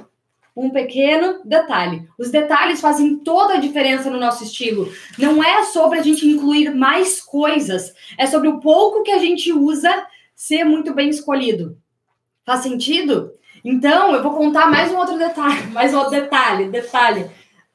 um 0.56 0.70
pequeno 0.70 1.40
detalhe. 1.44 2.08
Os 2.18 2.30
detalhes 2.30 2.80
fazem 2.80 3.18
toda 3.18 3.54
a 3.54 3.60
diferença 3.60 4.08
no 4.08 4.18
nosso 4.18 4.42
estilo. 4.42 4.90
Não 5.18 5.44
é 5.44 5.64
sobre 5.64 5.98
a 5.98 6.02
gente 6.02 6.26
incluir 6.26 6.74
mais 6.74 7.20
coisas, 7.20 7.92
é 8.16 8.26
sobre 8.26 8.48
o 8.48 8.58
pouco 8.58 9.02
que 9.02 9.10
a 9.10 9.18
gente 9.18 9.52
usa 9.52 10.06
ser 10.34 10.64
muito 10.64 10.94
bem 10.94 11.10
escolhido. 11.10 11.76
Faz 12.44 12.60
sentido? 12.60 13.32
Então, 13.62 14.14
eu 14.14 14.22
vou 14.22 14.32
contar 14.32 14.70
mais 14.70 14.90
um 14.90 14.96
outro 14.96 15.18
detalhe, 15.18 15.66
mais 15.72 15.92
um 15.92 15.98
outro 15.98 16.12
detalhe, 16.12 16.70
detalhe. 16.70 17.30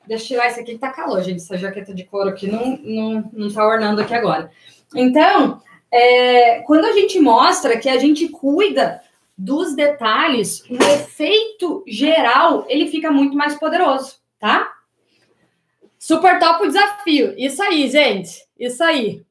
Deixa 0.07 0.23
eu 0.23 0.27
tirar 0.27 0.47
esse 0.47 0.59
aqui 0.59 0.73
que 0.73 0.79
tá 0.79 0.89
calor, 0.89 1.21
gente. 1.21 1.37
Essa 1.37 1.57
jaqueta 1.57 1.93
de 1.93 2.05
couro 2.05 2.29
aqui 2.29 2.47
não, 2.47 2.77
não, 2.77 3.29
não 3.31 3.53
tá 3.53 3.67
ornando 3.67 4.01
aqui 4.01 4.15
agora. 4.15 4.49
Então, 4.95 5.61
é, 5.91 6.61
quando 6.61 6.85
a 6.85 6.93
gente 6.93 7.19
mostra 7.19 7.77
que 7.77 7.89
a 7.89 7.97
gente 7.97 8.29
cuida 8.29 9.01
dos 9.37 9.75
detalhes, 9.75 10.63
o 10.69 10.75
efeito 10.75 11.83
geral 11.87 12.65
ele 12.69 12.87
fica 12.87 13.11
muito 13.11 13.35
mais 13.35 13.55
poderoso, 13.55 14.15
tá? 14.39 14.71
Super 15.99 16.39
top 16.39 16.63
o 16.63 16.67
desafio. 16.67 17.35
Isso 17.37 17.61
aí, 17.61 17.89
gente. 17.89 18.31
Isso 18.57 18.83
aí. 18.83 19.23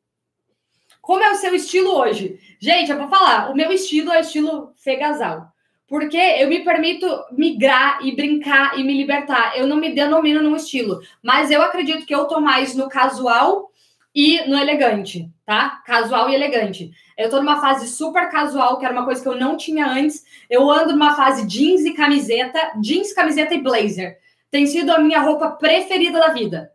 Como 1.01 1.23
é 1.23 1.31
o 1.33 1.37
seu 1.37 1.55
estilo 1.55 1.97
hoje? 1.97 2.39
Gente, 2.61 2.91
eu 2.91 2.99
vou 2.99 3.09
falar. 3.09 3.51
O 3.51 3.57
meu 3.57 3.73
estilo 3.73 4.13
é 4.13 4.19
o 4.19 4.21
estilo 4.21 4.73
fegasal. 4.77 5.49
Porque 5.89 6.17
eu 6.17 6.49
me 6.49 6.61
permito 6.61 7.07
migrar 7.33 7.99
e 8.07 8.15
brincar 8.15 8.79
e 8.79 8.85
me 8.85 8.97
libertar. 8.97 9.59
Eu 9.59 9.67
não 9.67 9.77
me 9.77 9.93
denomino 9.93 10.41
num 10.41 10.55
estilo. 10.55 11.01
Mas 11.21 11.51
eu 11.51 11.61
acredito 11.63 12.07
que 12.07 12.15
eu 12.15 12.27
tô 12.27 12.41
mais 12.41 12.77
no 12.77 12.89
casual 12.89 13.70
e 14.15 14.49
no 14.49 14.59
elegante, 14.59 15.31
tá? 15.47 15.83
Casual 15.87 16.29
e 16.29 16.35
elegante. 16.35 16.91
Eu 17.17 17.31
tô 17.31 17.39
numa 17.39 17.61
fase 17.61 17.87
super 17.89 18.29
casual, 18.31 18.79
que 18.79 18.85
era 18.85 18.95
uma 18.95 19.05
coisa 19.05 19.23
que 19.23 19.29
eu 19.29 19.37
não 19.37 19.57
tinha 19.57 19.87
antes. 19.87 20.25
Eu 20.49 20.71
ando 20.71 20.93
numa 20.93 21.15
fase 21.15 21.47
jeans 21.47 21.83
e 21.83 21.93
camiseta, 21.93 22.73
jeans, 22.81 23.13
camiseta 23.13 23.55
e 23.55 23.63
blazer. 23.63 24.19
Tem 24.51 24.67
sido 24.67 24.91
a 24.91 24.99
minha 24.99 25.21
roupa 25.21 25.51
preferida 25.51 26.19
da 26.19 26.29
vida, 26.29 26.73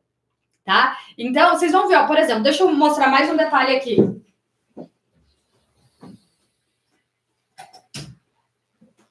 tá? 0.63 0.97
Então, 1.17 1.51
vocês 1.51 1.71
vão 1.71 1.87
ver, 1.87 1.95
ó, 1.95 2.07
por 2.07 2.17
exemplo, 2.17 2.43
deixa 2.43 2.63
eu 2.63 2.71
mostrar 2.71 3.07
mais 3.07 3.29
um 3.29 3.35
detalhe 3.35 3.75
aqui. 3.75 3.97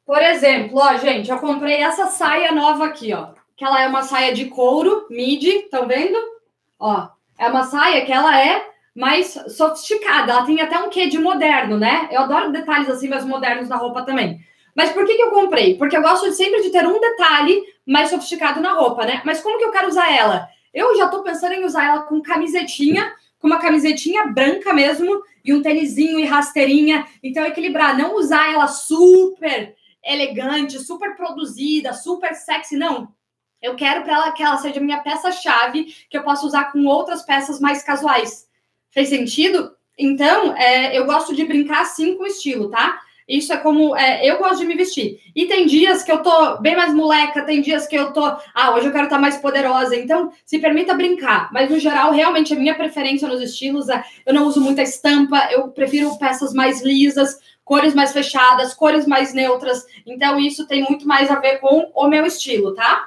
Por 0.06 0.22
exemplo, 0.22 0.78
ó, 0.78 0.96
gente, 0.96 1.30
eu 1.30 1.38
comprei 1.38 1.82
essa 1.82 2.06
saia 2.06 2.52
nova 2.52 2.86
aqui, 2.86 3.12
ó. 3.12 3.32
Que 3.56 3.64
ela 3.64 3.82
é 3.82 3.86
uma 3.86 4.02
saia 4.02 4.34
de 4.34 4.46
couro, 4.46 5.06
midi, 5.10 5.48
estão 5.48 5.86
vendo? 5.86 6.18
Ó, 6.78 7.08
é 7.38 7.48
uma 7.48 7.64
saia 7.64 8.04
que 8.04 8.12
ela 8.12 8.38
é 8.38 8.66
mais 8.94 9.38
sofisticada. 9.48 10.32
Ela 10.32 10.46
tem 10.46 10.60
até 10.60 10.78
um 10.78 10.88
quê 10.88 11.06
de 11.06 11.18
moderno, 11.18 11.78
né? 11.78 12.08
Eu 12.10 12.22
adoro 12.22 12.52
detalhes 12.52 12.88
assim, 12.88 13.08
mais 13.08 13.24
modernos 13.24 13.68
na 13.68 13.76
roupa 13.76 14.02
também. 14.02 14.40
Mas 14.74 14.90
por 14.90 15.04
que, 15.06 15.14
que 15.14 15.22
eu 15.22 15.30
comprei? 15.30 15.76
Porque 15.76 15.96
eu 15.96 16.02
gosto 16.02 16.30
sempre 16.32 16.62
de 16.62 16.70
ter 16.70 16.86
um 16.86 17.00
detalhe 17.00 17.62
mais 17.86 18.10
sofisticado 18.10 18.60
na 18.60 18.72
roupa, 18.72 19.04
né? 19.04 19.22
Mas 19.24 19.40
como 19.40 19.58
que 19.58 19.64
eu 19.64 19.70
quero 19.70 19.88
usar 19.88 20.10
ela? 20.12 20.48
Eu 20.72 20.96
já 20.96 21.08
tô 21.08 21.22
pensando 21.22 21.52
em 21.52 21.64
usar 21.64 21.84
ela 21.84 22.02
com 22.02 22.20
camisetinha, 22.20 23.12
com 23.38 23.46
uma 23.46 23.58
camisetinha 23.58 24.26
branca 24.26 24.72
mesmo, 24.72 25.22
e 25.44 25.52
um 25.52 25.62
tênisinho 25.62 26.18
e 26.18 26.24
rasteirinha. 26.24 27.06
Então, 27.22 27.44
equilibrar, 27.44 27.96
não 27.96 28.16
usar 28.16 28.52
ela 28.52 28.66
super 28.66 29.74
elegante, 30.04 30.78
super 30.80 31.14
produzida, 31.14 31.92
super 31.92 32.34
sexy, 32.34 32.76
não. 32.76 33.08
Eu 33.64 33.76
quero 33.76 34.02
para 34.02 34.12
ela 34.12 34.32
que 34.32 34.42
ela 34.42 34.58
seja 34.58 34.78
minha 34.78 34.98
peça-chave, 34.98 35.84
que 36.10 36.18
eu 36.18 36.22
possa 36.22 36.44
usar 36.44 36.70
com 36.70 36.84
outras 36.84 37.22
peças 37.22 37.58
mais 37.58 37.82
casuais. 37.82 38.46
Fez 38.90 39.08
sentido? 39.08 39.72
Então, 39.98 40.54
é, 40.54 40.94
eu 40.96 41.06
gosto 41.06 41.34
de 41.34 41.46
brincar 41.46 41.80
assim 41.80 42.14
com 42.18 42.26
estilo, 42.26 42.68
tá? 42.68 43.00
Isso 43.26 43.54
é 43.54 43.56
como 43.56 43.96
é, 43.96 44.22
eu 44.22 44.36
gosto 44.36 44.58
de 44.58 44.66
me 44.66 44.74
vestir. 44.74 45.18
E 45.34 45.46
tem 45.46 45.64
dias 45.64 46.02
que 46.02 46.12
eu 46.12 46.22
tô 46.22 46.58
bem 46.58 46.76
mais 46.76 46.92
moleca, 46.92 47.40
tem 47.40 47.62
dias 47.62 47.86
que 47.86 47.96
eu 47.96 48.12
tô, 48.12 48.22
ah, 48.22 48.74
hoje 48.74 48.88
eu 48.88 48.92
quero 48.92 49.04
estar 49.04 49.16
tá 49.16 49.22
mais 49.22 49.38
poderosa. 49.38 49.96
Então, 49.96 50.30
se 50.44 50.58
permita 50.58 50.92
brincar. 50.92 51.50
Mas 51.50 51.70
no 51.70 51.78
geral, 51.78 52.12
realmente 52.12 52.52
a 52.52 52.56
minha 52.56 52.74
preferência 52.74 53.26
nos 53.26 53.40
estilos 53.40 53.88
é 53.88 54.04
eu 54.26 54.34
não 54.34 54.46
uso 54.46 54.60
muita 54.60 54.82
estampa, 54.82 55.48
eu 55.50 55.68
prefiro 55.68 56.18
peças 56.18 56.52
mais 56.52 56.82
lisas, 56.82 57.38
cores 57.64 57.94
mais 57.94 58.12
fechadas, 58.12 58.74
cores 58.74 59.06
mais 59.06 59.32
neutras. 59.32 59.86
Então, 60.04 60.38
isso 60.38 60.66
tem 60.66 60.82
muito 60.82 61.08
mais 61.08 61.30
a 61.30 61.40
ver 61.40 61.60
com 61.60 61.90
o 61.94 62.08
meu 62.08 62.26
estilo, 62.26 62.74
tá? 62.74 63.06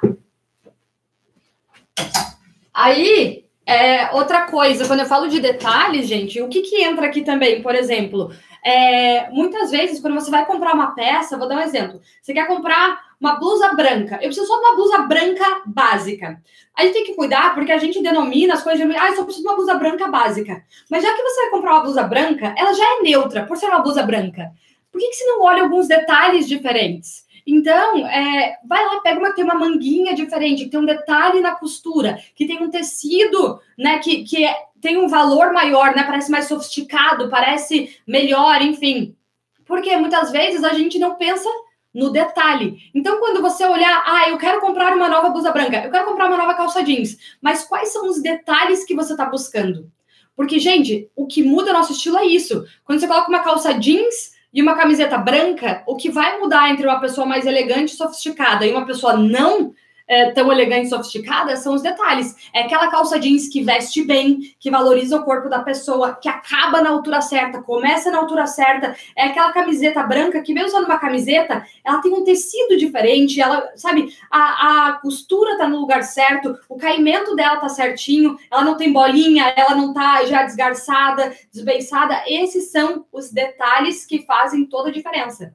Aí, 2.72 3.44
é, 3.66 4.10
outra 4.14 4.46
coisa, 4.46 4.86
quando 4.86 5.00
eu 5.00 5.06
falo 5.06 5.28
de 5.28 5.40
detalhes, 5.40 6.06
gente, 6.06 6.40
o 6.40 6.48
que, 6.48 6.62
que 6.62 6.82
entra 6.82 7.06
aqui 7.06 7.22
também, 7.22 7.60
por 7.60 7.74
exemplo? 7.74 8.30
É, 8.64 9.30
muitas 9.30 9.70
vezes, 9.70 10.00
quando 10.00 10.14
você 10.14 10.30
vai 10.30 10.46
comprar 10.46 10.74
uma 10.74 10.94
peça, 10.94 11.36
vou 11.36 11.48
dar 11.48 11.56
um 11.56 11.60
exemplo. 11.60 12.00
Você 12.22 12.32
quer 12.32 12.46
comprar 12.46 13.00
uma 13.20 13.36
blusa 13.36 13.74
branca. 13.74 14.16
Eu 14.16 14.28
preciso 14.28 14.46
só 14.46 14.56
de 14.56 14.64
uma 14.64 14.76
blusa 14.76 14.98
branca 14.98 15.62
básica. 15.66 16.40
A 16.74 16.82
gente 16.82 16.94
tem 16.94 17.04
que 17.04 17.14
cuidar, 17.14 17.54
porque 17.54 17.72
a 17.72 17.78
gente 17.78 18.02
denomina 18.02 18.54
as 18.54 18.62
coisas 18.62 18.86
de. 18.86 18.96
Ah, 18.96 19.08
eu 19.08 19.16
só 19.16 19.24
preciso 19.24 19.44
de 19.44 19.48
uma 19.48 19.56
blusa 19.56 19.74
branca 19.74 20.08
básica. 20.08 20.62
Mas 20.90 21.02
já 21.02 21.14
que 21.14 21.22
você 21.22 21.42
vai 21.42 21.50
comprar 21.50 21.72
uma 21.72 21.82
blusa 21.82 22.02
branca, 22.04 22.54
ela 22.56 22.72
já 22.72 22.84
é 22.84 23.02
neutra, 23.02 23.44
por 23.44 23.56
ser 23.56 23.66
uma 23.66 23.80
blusa 23.80 24.02
branca. 24.02 24.50
Por 24.90 24.98
que, 24.98 25.08
que 25.08 25.14
você 25.14 25.24
não 25.26 25.42
olha 25.42 25.62
alguns 25.62 25.86
detalhes 25.86 26.48
diferentes? 26.48 27.27
Então, 27.50 28.06
é, 28.06 28.58
vai 28.62 28.84
lá, 28.84 29.00
pega 29.00 29.18
uma 29.18 29.32
tem 29.32 29.42
uma 29.42 29.54
manguinha 29.54 30.14
diferente, 30.14 30.64
que 30.64 30.70
tem 30.70 30.78
um 30.78 30.84
detalhe 30.84 31.40
na 31.40 31.54
costura, 31.54 32.18
que 32.34 32.46
tem 32.46 32.62
um 32.62 32.68
tecido, 32.68 33.58
né, 33.78 34.00
que, 34.00 34.22
que 34.22 34.44
é, 34.44 34.54
tem 34.82 34.98
um 34.98 35.08
valor 35.08 35.50
maior, 35.50 35.96
né, 35.96 36.02
parece 36.02 36.30
mais 36.30 36.44
sofisticado, 36.44 37.30
parece 37.30 37.98
melhor, 38.06 38.60
enfim. 38.60 39.16
Porque 39.64 39.96
muitas 39.96 40.30
vezes 40.30 40.62
a 40.62 40.74
gente 40.74 40.98
não 40.98 41.14
pensa 41.14 41.48
no 41.94 42.10
detalhe. 42.10 42.90
Então, 42.94 43.18
quando 43.18 43.40
você 43.40 43.64
olhar, 43.64 44.02
ah, 44.04 44.28
eu 44.28 44.36
quero 44.36 44.60
comprar 44.60 44.94
uma 44.94 45.08
nova 45.08 45.30
blusa 45.30 45.50
branca, 45.50 45.82
eu 45.82 45.90
quero 45.90 46.04
comprar 46.04 46.26
uma 46.26 46.36
nova 46.36 46.52
calça 46.52 46.84
jeans, 46.84 47.16
mas 47.40 47.64
quais 47.64 47.88
são 47.88 48.10
os 48.10 48.20
detalhes 48.20 48.84
que 48.84 48.94
você 48.94 49.12
está 49.12 49.24
buscando? 49.24 49.90
Porque, 50.36 50.58
gente, 50.58 51.10
o 51.16 51.26
que 51.26 51.42
muda 51.42 51.72
nosso 51.72 51.92
estilo 51.92 52.18
é 52.18 52.26
isso. 52.26 52.66
Quando 52.84 53.00
você 53.00 53.08
coloca 53.08 53.30
uma 53.30 53.42
calça 53.42 53.72
jeans, 53.72 54.36
e 54.52 54.62
uma 54.62 54.76
camiseta 54.76 55.18
branca, 55.18 55.82
o 55.86 55.96
que 55.96 56.10
vai 56.10 56.38
mudar 56.38 56.70
entre 56.70 56.86
uma 56.86 57.00
pessoa 57.00 57.26
mais 57.26 57.46
elegante 57.46 57.92
e 57.92 57.96
sofisticada 57.96 58.66
e 58.66 58.72
uma 58.72 58.86
pessoa 58.86 59.14
não 59.14 59.74
é, 60.08 60.30
tão 60.30 60.50
elegante 60.50 60.86
e 60.86 60.88
sofisticada 60.88 61.54
são 61.56 61.74
os 61.74 61.82
detalhes. 61.82 62.34
É 62.52 62.62
aquela 62.62 62.88
calça 62.88 63.18
jeans 63.18 63.48
que 63.48 63.62
veste 63.62 64.02
bem, 64.02 64.40
que 64.58 64.70
valoriza 64.70 65.18
o 65.18 65.24
corpo 65.24 65.48
da 65.48 65.60
pessoa, 65.60 66.14
que 66.14 66.28
acaba 66.28 66.80
na 66.80 66.90
altura 66.90 67.20
certa, 67.20 67.62
começa 67.62 68.10
na 68.10 68.18
altura 68.18 68.46
certa. 68.46 68.96
É 69.14 69.26
aquela 69.26 69.52
camiseta 69.52 70.02
branca 70.02 70.40
que, 70.40 70.54
mesmo 70.54 70.68
usando 70.68 70.86
uma 70.86 70.98
camiseta, 70.98 71.64
ela 71.84 72.00
tem 72.00 72.12
um 72.12 72.24
tecido 72.24 72.76
diferente, 72.76 73.40
ela, 73.40 73.70
sabe, 73.76 74.08
a, 74.30 74.88
a 74.88 74.92
costura 74.94 75.58
tá 75.58 75.68
no 75.68 75.80
lugar 75.80 76.02
certo, 76.02 76.58
o 76.68 76.76
caimento 76.76 77.36
dela 77.36 77.58
tá 77.58 77.68
certinho, 77.68 78.38
ela 78.50 78.64
não 78.64 78.76
tem 78.76 78.92
bolinha, 78.92 79.52
ela 79.56 79.74
não 79.74 79.92
tá 79.92 80.24
já 80.24 80.42
desgarçada, 80.42 81.32
desbeiçada. 81.52 82.22
Esses 82.26 82.70
são 82.70 83.04
os 83.12 83.30
detalhes 83.30 84.06
que 84.06 84.24
fazem 84.24 84.64
toda 84.64 84.88
a 84.88 84.92
diferença. 84.92 85.54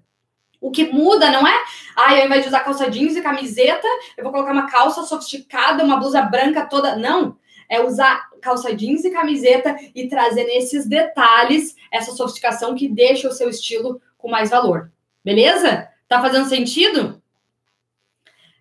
O 0.64 0.72
que 0.72 0.86
muda 0.86 1.30
não 1.30 1.46
é, 1.46 1.54
ah, 1.94 2.12
ao 2.12 2.26
invés 2.26 2.44
de 2.44 2.48
usar 2.48 2.62
calça 2.62 2.90
jeans 2.90 3.18
e 3.18 3.22
camiseta, 3.22 3.86
eu 4.16 4.24
vou 4.24 4.32
colocar 4.32 4.54
uma 4.54 4.72
calça 4.72 5.04
sofisticada, 5.04 5.84
uma 5.84 5.98
blusa 5.98 6.22
branca 6.22 6.66
toda. 6.66 6.96
Não. 6.96 7.38
É 7.68 7.82
usar 7.82 8.30
calça 8.42 8.74
jeans 8.74 9.04
e 9.04 9.12
camiseta 9.12 9.76
e 9.94 10.08
trazer 10.08 10.46
nesses 10.46 10.88
detalhes 10.88 11.76
essa 11.92 12.14
sofisticação 12.14 12.76
que 12.76 12.88
deixa 12.88 13.28
o 13.28 13.34
seu 13.34 13.50
estilo 13.50 14.02
com 14.18 14.30
mais 14.30 14.52
valor. 14.52 14.90
Beleza? 15.22 15.90
Tá 16.08 16.22
fazendo 16.22 16.48
sentido? 16.48 17.22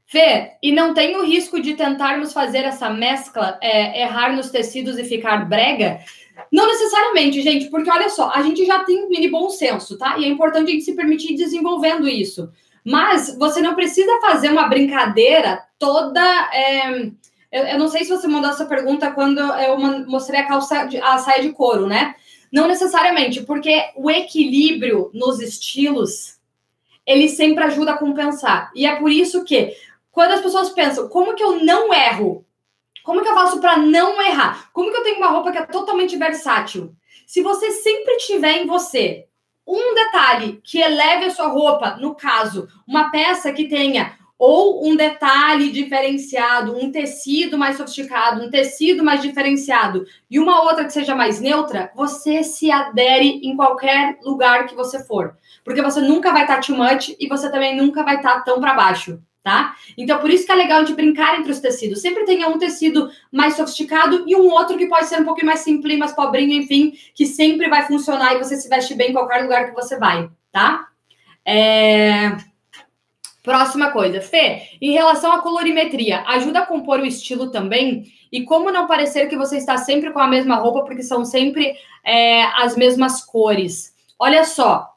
Fê, 0.04 0.54
e 0.60 0.72
não 0.72 0.94
tem 0.94 1.16
o 1.16 1.24
risco 1.24 1.62
de 1.62 1.74
tentarmos 1.74 2.32
fazer 2.32 2.64
essa 2.64 2.90
mescla, 2.90 3.58
é, 3.62 4.02
errar 4.02 4.34
nos 4.34 4.50
tecidos 4.50 4.98
e 4.98 5.04
ficar 5.04 5.48
brega? 5.48 6.00
Não 6.50 6.66
necessariamente, 6.66 7.40
gente, 7.40 7.70
porque 7.70 7.90
olha 7.90 8.08
só, 8.08 8.30
a 8.30 8.42
gente 8.42 8.64
já 8.64 8.84
tem 8.84 9.04
um 9.04 9.08
mini 9.08 9.28
bom 9.28 9.48
senso, 9.48 9.96
tá? 9.96 10.18
E 10.18 10.24
é 10.24 10.28
importante 10.28 10.68
a 10.68 10.72
gente 10.72 10.84
se 10.84 10.94
permitir 10.94 11.34
desenvolvendo 11.34 12.08
isso. 12.08 12.50
Mas 12.84 13.36
você 13.38 13.60
não 13.60 13.74
precisa 13.74 14.20
fazer 14.20 14.50
uma 14.50 14.68
brincadeira 14.68 15.62
toda. 15.78 16.20
É... 16.52 17.10
Eu, 17.50 17.64
eu, 17.64 17.78
não 17.78 17.88
sei 17.88 18.04
se 18.04 18.10
você 18.10 18.26
mandou 18.26 18.50
essa 18.50 18.64
pergunta 18.64 19.10
quando 19.10 19.38
eu 19.38 19.78
mostrei 20.06 20.40
a 20.40 20.46
calça, 20.46 20.84
de, 20.84 20.98
a 20.98 21.18
saia 21.18 21.42
de 21.42 21.52
couro, 21.52 21.86
né? 21.86 22.14
Não 22.50 22.66
necessariamente, 22.66 23.42
porque 23.42 23.90
o 23.96 24.10
equilíbrio 24.10 25.10
nos 25.14 25.40
estilos 25.40 26.38
ele 27.06 27.28
sempre 27.28 27.64
ajuda 27.64 27.92
a 27.92 27.98
compensar. 27.98 28.70
E 28.74 28.86
é 28.86 28.96
por 28.96 29.10
isso 29.10 29.44
que 29.44 29.74
quando 30.10 30.32
as 30.32 30.40
pessoas 30.40 30.70
pensam, 30.70 31.08
como 31.08 31.34
que 31.34 31.42
eu 31.42 31.64
não 31.64 31.92
erro? 31.92 32.44
Como 33.02 33.22
que 33.22 33.28
eu 33.28 33.34
faço 33.34 33.60
para 33.60 33.76
não 33.76 34.20
errar? 34.22 34.70
Como 34.72 34.90
que 34.90 34.96
eu 34.96 35.02
tenho 35.02 35.18
uma 35.18 35.28
roupa 35.28 35.52
que 35.52 35.58
é 35.58 35.66
totalmente 35.66 36.16
versátil? 36.16 36.94
Se 37.26 37.42
você 37.42 37.70
sempre 37.70 38.16
tiver 38.18 38.58
em 38.58 38.66
você 38.66 39.26
um 39.66 39.94
detalhe 39.94 40.60
que 40.62 40.80
eleve 40.80 41.26
a 41.26 41.30
sua 41.30 41.48
roupa, 41.48 41.96
no 42.00 42.14
caso, 42.14 42.68
uma 42.86 43.10
peça 43.10 43.52
que 43.52 43.68
tenha 43.68 44.16
ou 44.38 44.84
um 44.84 44.96
detalhe 44.96 45.70
diferenciado, 45.70 46.76
um 46.76 46.90
tecido 46.90 47.56
mais 47.56 47.76
sofisticado, 47.76 48.42
um 48.42 48.50
tecido 48.50 49.04
mais 49.04 49.22
diferenciado 49.22 50.04
e 50.28 50.36
uma 50.36 50.62
outra 50.62 50.84
que 50.84 50.92
seja 50.92 51.14
mais 51.14 51.40
neutra, 51.40 51.92
você 51.94 52.42
se 52.42 52.68
adere 52.68 53.40
em 53.44 53.54
qualquer 53.54 54.18
lugar 54.20 54.66
que 54.66 54.74
você 54.74 55.04
for, 55.04 55.36
porque 55.64 55.80
você 55.80 56.00
nunca 56.00 56.32
vai 56.32 56.42
estar 56.42 56.60
too 56.60 56.76
much 56.76 57.14
e 57.20 57.28
você 57.28 57.52
também 57.52 57.76
nunca 57.76 58.02
vai 58.02 58.16
estar 58.16 58.40
tão 58.40 58.60
para 58.60 58.74
baixo 58.74 59.22
tá? 59.42 59.74
Então, 59.98 60.18
por 60.18 60.30
isso 60.30 60.46
que 60.46 60.52
é 60.52 60.54
legal 60.54 60.84
de 60.84 60.94
brincar 60.94 61.38
entre 61.38 61.50
os 61.50 61.58
tecidos. 61.58 62.00
Sempre 62.00 62.24
tenha 62.24 62.48
um 62.48 62.58
tecido 62.58 63.10
mais 63.30 63.54
sofisticado 63.54 64.24
e 64.26 64.36
um 64.36 64.50
outro 64.50 64.78
que 64.78 64.86
pode 64.86 65.06
ser 65.06 65.20
um 65.20 65.24
pouquinho 65.24 65.48
mais 65.48 65.60
simples, 65.60 65.98
mais 65.98 66.12
pobrinho, 66.12 66.52
enfim, 66.52 66.92
que 67.14 67.26
sempre 67.26 67.68
vai 67.68 67.86
funcionar 67.86 68.34
e 68.34 68.38
você 68.38 68.56
se 68.56 68.68
veste 68.68 68.94
bem 68.94 69.10
em 69.10 69.12
qualquer 69.12 69.42
lugar 69.42 69.68
que 69.68 69.74
você 69.74 69.98
vai, 69.98 70.30
tá? 70.50 70.88
É... 71.44 72.36
Próxima 73.42 73.90
coisa, 73.90 74.20
Fê, 74.20 74.62
em 74.80 74.92
relação 74.92 75.32
à 75.32 75.42
colorimetria, 75.42 76.22
ajuda 76.28 76.60
a 76.60 76.66
compor 76.66 77.00
o 77.00 77.06
estilo 77.06 77.50
também? 77.50 78.04
E 78.30 78.44
como 78.44 78.70
não 78.70 78.86
parecer 78.86 79.28
que 79.28 79.36
você 79.36 79.56
está 79.56 79.76
sempre 79.76 80.12
com 80.12 80.20
a 80.20 80.28
mesma 80.28 80.54
roupa, 80.54 80.84
porque 80.84 81.02
são 81.02 81.24
sempre 81.24 81.74
é, 82.04 82.44
as 82.44 82.76
mesmas 82.76 83.20
cores? 83.24 83.92
Olha 84.16 84.44
só, 84.44 84.91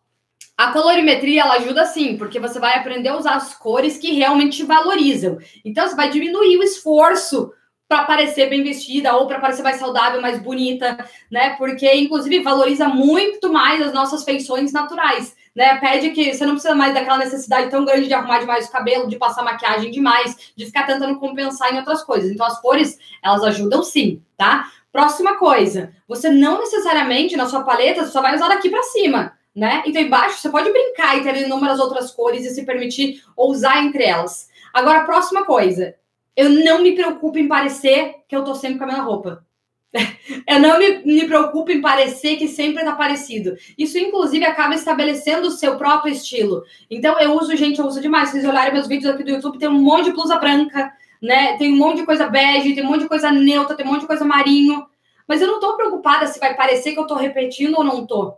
a 0.58 0.72
colorimetria 0.72 1.42
ela 1.42 1.56
ajuda 1.56 1.86
sim, 1.86 2.18
porque 2.18 2.40
você 2.40 2.60
vai 2.60 2.78
aprender 2.78 3.10
a 3.10 3.18
usar 3.18 3.36
as 3.36 3.54
cores 3.54 3.98
que 3.98 4.14
realmente 4.14 4.58
te 4.58 4.64
valorizam. 4.64 5.38
Então, 5.64 5.88
você 5.88 5.96
vai 5.96 6.10
diminuir 6.10 6.58
o 6.58 6.64
esforço 6.64 7.52
para 7.88 8.04
parecer 8.04 8.50
bem 8.50 8.64
vestida 8.64 9.16
ou 9.16 9.28
para 9.28 9.40
parecer 9.40 9.62
mais 9.62 9.78
saudável, 9.78 10.22
mais 10.22 10.40
bonita, 10.40 10.98
né? 11.32 11.52
Porque, 11.58 11.92
inclusive, 11.94 12.42
valoriza 12.42 12.88
muito 12.88 13.52
mais 13.52 13.82
as 13.82 13.94
nossas 13.94 14.24
feições 14.24 14.72
naturais 14.72 15.36
né? 15.56 15.78
Pede 15.80 16.10
que 16.10 16.34
você 16.34 16.46
não 16.46 16.54
precisa 16.54 16.76
mais 16.76 16.94
daquela 16.94 17.18
necessidade 17.18 17.72
tão 17.72 17.86
grande 17.86 18.08
de 18.08 18.14
arrumar 18.14 18.40
demais 18.40 18.68
o 18.68 18.72
cabelo, 18.72 19.08
de 19.08 19.16
passar 19.16 19.42
maquiagem 19.44 19.90
demais, 19.90 20.52
de 20.56 20.66
ficar 20.66 20.86
tentando 20.86 21.18
compensar 21.18 21.74
em 21.74 21.78
outras 21.78 22.04
coisas. 22.04 22.30
Então, 22.30 22.46
as 22.46 22.60
cores, 22.60 23.00
elas 23.24 23.42
ajudam 23.44 23.82
sim, 23.82 24.22
tá? 24.38 24.70
Próxima 24.92 25.38
coisa, 25.38 25.94
você 26.08 26.30
não 26.30 26.60
necessariamente 26.60 27.38
na 27.38 27.48
sua 27.48 27.64
paleta 27.64 28.06
só 28.06 28.22
vai 28.22 28.36
usar 28.36 28.50
daqui 28.50 28.70
para 28.70 28.84
cima, 28.84 29.34
né? 29.56 29.84
Então, 29.86 30.02
embaixo 30.02 30.40
você 30.40 30.50
pode 30.50 30.72
brincar 30.72 31.18
e 31.18 31.24
ter 31.24 31.38
inúmeras 31.38 31.80
outras 31.80 32.12
cores 32.12 32.46
e 32.46 32.54
se 32.54 32.66
permitir 32.66 33.24
usar 33.38 33.84
entre 33.84 34.04
elas. 34.04 34.50
Agora, 34.74 35.06
próxima 35.06 35.46
coisa, 35.46 35.96
eu 36.36 36.50
não 36.50 36.82
me 36.82 36.94
preocupo 36.94 37.40
em 37.40 37.48
parecer 37.48 38.16
que 38.28 38.36
eu 38.36 38.44
tô 38.44 38.54
sempre 38.54 38.78
com 38.78 38.84
a 38.84 38.88
mesma 38.88 39.04
roupa. 39.04 39.46
Eu 40.46 40.60
não 40.60 40.78
me, 40.78 40.98
me 41.06 41.26
preocupo 41.26 41.72
em 41.72 41.80
parecer 41.80 42.36
que 42.36 42.50
sempre 42.50 42.84
tá 42.84 42.94
parecido. 42.94 43.56
Isso, 43.78 43.98
inclusive, 43.98 44.44
acaba 44.44 44.76
estabelecendo 44.76 45.48
o 45.48 45.52
seu 45.52 45.78
próprio 45.78 46.12
estilo. 46.12 46.64
Então, 46.92 47.18
eu 47.18 47.32
uso, 47.32 47.56
gente, 47.56 47.80
eu 47.80 47.86
uso 47.86 48.02
demais. 48.02 48.28
Se 48.28 48.34
vocês 48.34 48.46
olharem 48.46 48.74
meus 48.74 48.88
vídeos 48.88 49.14
aqui 49.14 49.24
do 49.24 49.32
YouTube, 49.32 49.58
tem 49.58 49.70
um 49.70 49.82
monte 49.82 50.06
de 50.06 50.12
blusa 50.12 50.38
branca, 50.38 50.92
né? 51.22 51.56
Tem 51.58 51.74
um 51.74 51.78
monte 51.78 52.00
de 52.00 52.06
coisa 52.06 52.28
bege, 52.28 52.76
tem 52.76 52.84
um 52.84 52.90
monte 52.90 53.04
de 53.04 53.08
coisa 53.08 53.32
neutra, 53.32 53.74
tem 53.74 53.86
um 53.86 53.90
monte 53.90 54.02
de 54.02 54.08
coisa 54.08 54.26
marinho. 54.26 54.86
Mas 55.26 55.42
eu 55.42 55.48
não 55.48 55.62
tô 55.62 55.78
preocupada 55.78 56.28
se 56.28 56.42
vai 56.42 56.54
parecer 56.56 56.92
que 56.92 57.00
eu 57.00 57.08
tô 57.08 57.16
repetindo 57.16 57.76
ou 57.76 57.84
não 57.84 58.06
tô. 58.06 58.36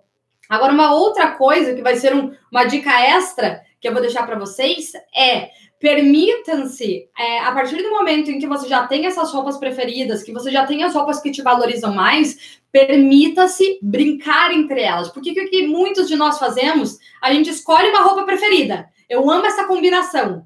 Agora, 0.50 0.74
uma 0.74 0.94
outra 0.94 1.32
coisa 1.32 1.74
que 1.74 1.82
vai 1.82 1.96
ser 1.96 2.16
um, 2.16 2.34
uma 2.52 2.66
dica 2.66 2.92
extra 3.02 3.62
que 3.80 3.88
eu 3.88 3.94
vou 3.94 4.02
deixar 4.02 4.26
para 4.26 4.40
vocês 4.40 4.92
é 5.16 5.50
permitam-se, 5.80 7.08
é, 7.18 7.40
a 7.40 7.52
partir 7.52 7.82
do 7.84 7.92
momento 7.92 8.32
em 8.32 8.40
que 8.40 8.48
você 8.48 8.68
já 8.68 8.88
tem 8.88 9.06
essas 9.06 9.32
roupas 9.32 9.58
preferidas, 9.58 10.24
que 10.24 10.32
você 10.32 10.52
já 10.52 10.66
tem 10.66 10.84
as 10.84 10.94
roupas 10.96 11.22
que 11.22 11.32
te 11.32 11.42
valorizam 11.42 11.94
mais, 11.94 12.60
permita-se 12.72 13.78
brincar 13.82 14.52
entre 14.52 14.82
elas. 14.82 15.10
Porque 15.10 15.32
o 15.32 15.50
que 15.50 15.68
muitos 15.68 16.08
de 16.08 16.16
nós 16.16 16.40
fazemos? 16.40 16.98
A 17.22 17.32
gente 17.32 17.50
escolhe 17.50 17.90
uma 17.90 18.02
roupa 18.02 18.24
preferida. 18.24 18.88
Eu 19.08 19.30
amo 19.30 19.46
essa 19.46 19.66
combinação. 19.66 20.46